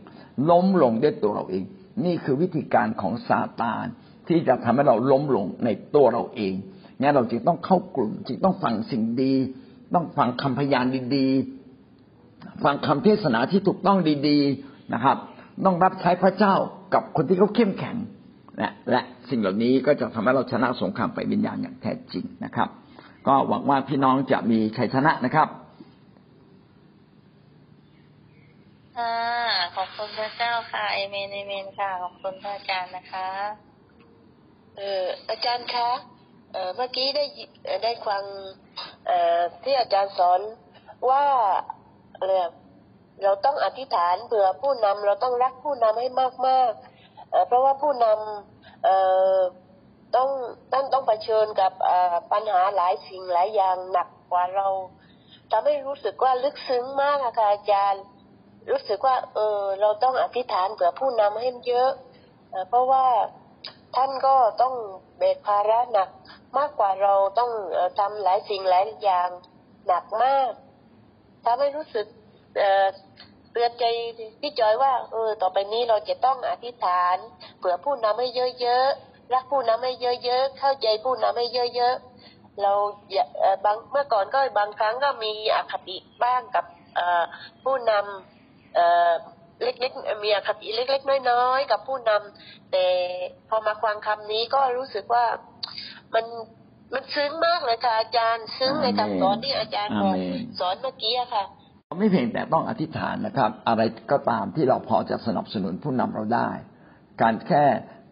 [0.50, 1.64] ล้มลงด้วยตัวเราเอง
[2.04, 3.86] นี่คือวิธีการของซาตาน
[4.28, 6.54] ที่จะทำให้เราล้มลงในตัวเราเอง
[7.00, 9.34] งั้นเราจึงต้องเข้ากลุ่มจึงต้องฟังสิ่งดี
[9.94, 10.86] ต้องฟังคำพยาน
[11.16, 13.98] ดีๆ ฟังคำเทศนาที่ถูกต้อง
[14.28, 15.16] ดีๆนะครับ
[15.64, 16.54] ต้องรับใช้พระเจ้า
[16.94, 17.96] กับคนที่เขาเข้มแข็ง
[18.58, 19.00] และและ
[19.30, 22.68] สิ่งเหล่านี้ก็จะทำให้เราชนะสงครามไปวิญญาณอย่างแท้จริงนะครับ
[23.26, 25.48] ก็หวังว่าพี่น้องจะมีชัยชนะนะครับ
[28.96, 29.16] ค่ะ
[29.76, 33.28] ขอบคุณพระเจ้าค่ะเอเมนเอเมนค่ะ ขอบคุณพระอาจารย์นะคะ
[34.76, 35.90] เอออาจารย์คะ
[36.52, 37.24] เออเมื่อกี้ได้
[37.84, 38.22] ได้ฟัง
[39.06, 40.40] เออที่อาจารย์สอน
[41.10, 41.24] ว่า
[42.24, 42.50] เรื่อง
[43.22, 46.08] เราต้องอธิษฐานเผื่อผู้นำเราต้องรักผู้นำให้
[46.46, 50.28] มากๆเพราะว่าผู้นำต้อง
[50.72, 54.68] ท่านต้องเผชิญกับอ่อปัญหาหลายสิ่งหลายอย่างหนักกว่าเรา
[55.50, 58.04] ทำให้รู้สึกว่าลึกซึ้งมากค่ะอาจารย์
[58.70, 61.90] รู้สึกว่า เออ เราต้องอธิษฐานเผื่อผู้นำให้เยอะ
[62.68, 63.06] เพราะว่า
[63.96, 64.74] ท่านก็ต้อง
[65.18, 66.08] แบกภาระหนัก
[66.58, 67.50] มากกว่าเราต้อง
[67.98, 69.28] ทำหลายสิ่งหลายอย่าง
[69.86, 70.50] หนักมาก
[71.44, 72.06] ทำให้รู้สึก
[73.52, 73.84] เตือนใจ
[74.40, 77.16] พี่จอยว่า เออ ต่อไปนี้เราจะต้องอธิษฐาน
[77.58, 78.28] เผื่อผู้นำให้
[78.60, 79.92] เยอะๆรักผู้นำให้
[80.24, 81.46] เยอะๆเข้าใจผู้นำให้
[81.76, 82.72] เยอะๆเรา
[83.12, 86.64] อย่าเออบางเมื่อก่อนก็บางครั้งก็มีอคติบ้างกับ
[87.64, 88.33] ผู้นำ
[88.74, 89.12] เอ่อ
[89.62, 92.86] เล็กๆมีอคติเล็ก ๆ น้อยๆกับผู้นำแต่
[93.48, 95.24] พอมาฟังคำนี้ก็รู้สึกว่า
[96.14, 96.24] มัน
[96.94, 101.44] มันซึ้งมากเลยค่ะอาจารย์ซึ้งในคำสอนที่อาจารย์บอกอาเมนสอนเมื่อกี้อะค่ะ
[101.98, 103.82] ไม่เพียงแต่ต้องอธิษฐานนะครับ อะไร
[104.12, 106.48] ก็ตามที่เราพอจะสนับสนุนผู้นำเราได้
[107.22, 107.64] การแค่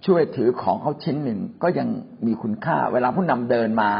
[0.06, 1.88] ช่วยถือของเขาชิ้นหนึ่งก็ยัง
[2.26, 3.90] มีคุณค่า เวลาผู้นำเดินมา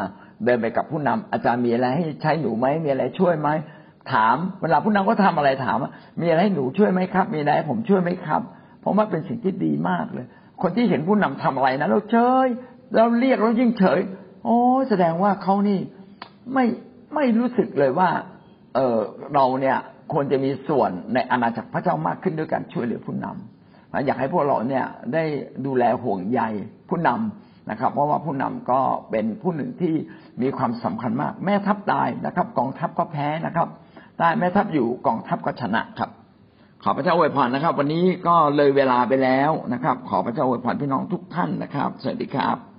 [0.45, 3.49] เดินไปกับผู้นำอาจารย์มีอะไรให้ใช้หนูไหมมีอะไรช่วยไหม
[4.13, 8.43] ถามเวลาผู้นำก็ทำอะไรถามว่ามีอะไรให้หนูช่วยไหมครับ มีอะไรให้ผมช่วยไหมครับ
[8.81, 10.27] เพราะว่าเป็นสิ่งที่ดีมากเลย
[10.63, 12.17] คนที่เห็นผู้นำทำอะไรนะเราเฉ
[12.47, 12.49] ย
[12.97, 14.01] เราเรียกเรายิ่งเฉย
[14.45, 14.59] โอ้
[14.89, 15.79] แสดงว่าเขานี่
[16.55, 16.65] ไม่
[17.15, 18.11] ไม่รู้สึกเลยว่า
[18.75, 18.99] เออ
[19.35, 19.79] เราเนี่ย
[20.13, 24.85] ควรจะมีส่วนในอาณาจักรพระเจ้ามากขึ้นด้วยการช่วยเหลือผู้นำนะอยากให้พวกเราเนี่ย
[25.15, 25.25] ได้
[25.67, 26.41] ดูแลห่วงใย
[26.89, 28.81] ผู้นำนะครับ เพราะว่าผู้นำก็
[29.11, 29.95] เป็นผู้หนึ่งที่
[30.43, 33.69] มีความสำคัญมาก แม่ทัพตายนะครับ กองทัพก็แพ้นะครับ
[34.23, 36.11] ต้แม่ทัพอยู่กองทัพก็ชนะครับ
[36.83, 42.72] ขอพระเจ้าอวยพรนะครับ วันนี้ก็เลยเวลาไปแล้วนะครับ ขอพระเจ้าอวยพรพี่น้องทุกท่านนะครับ สวัสดีครับ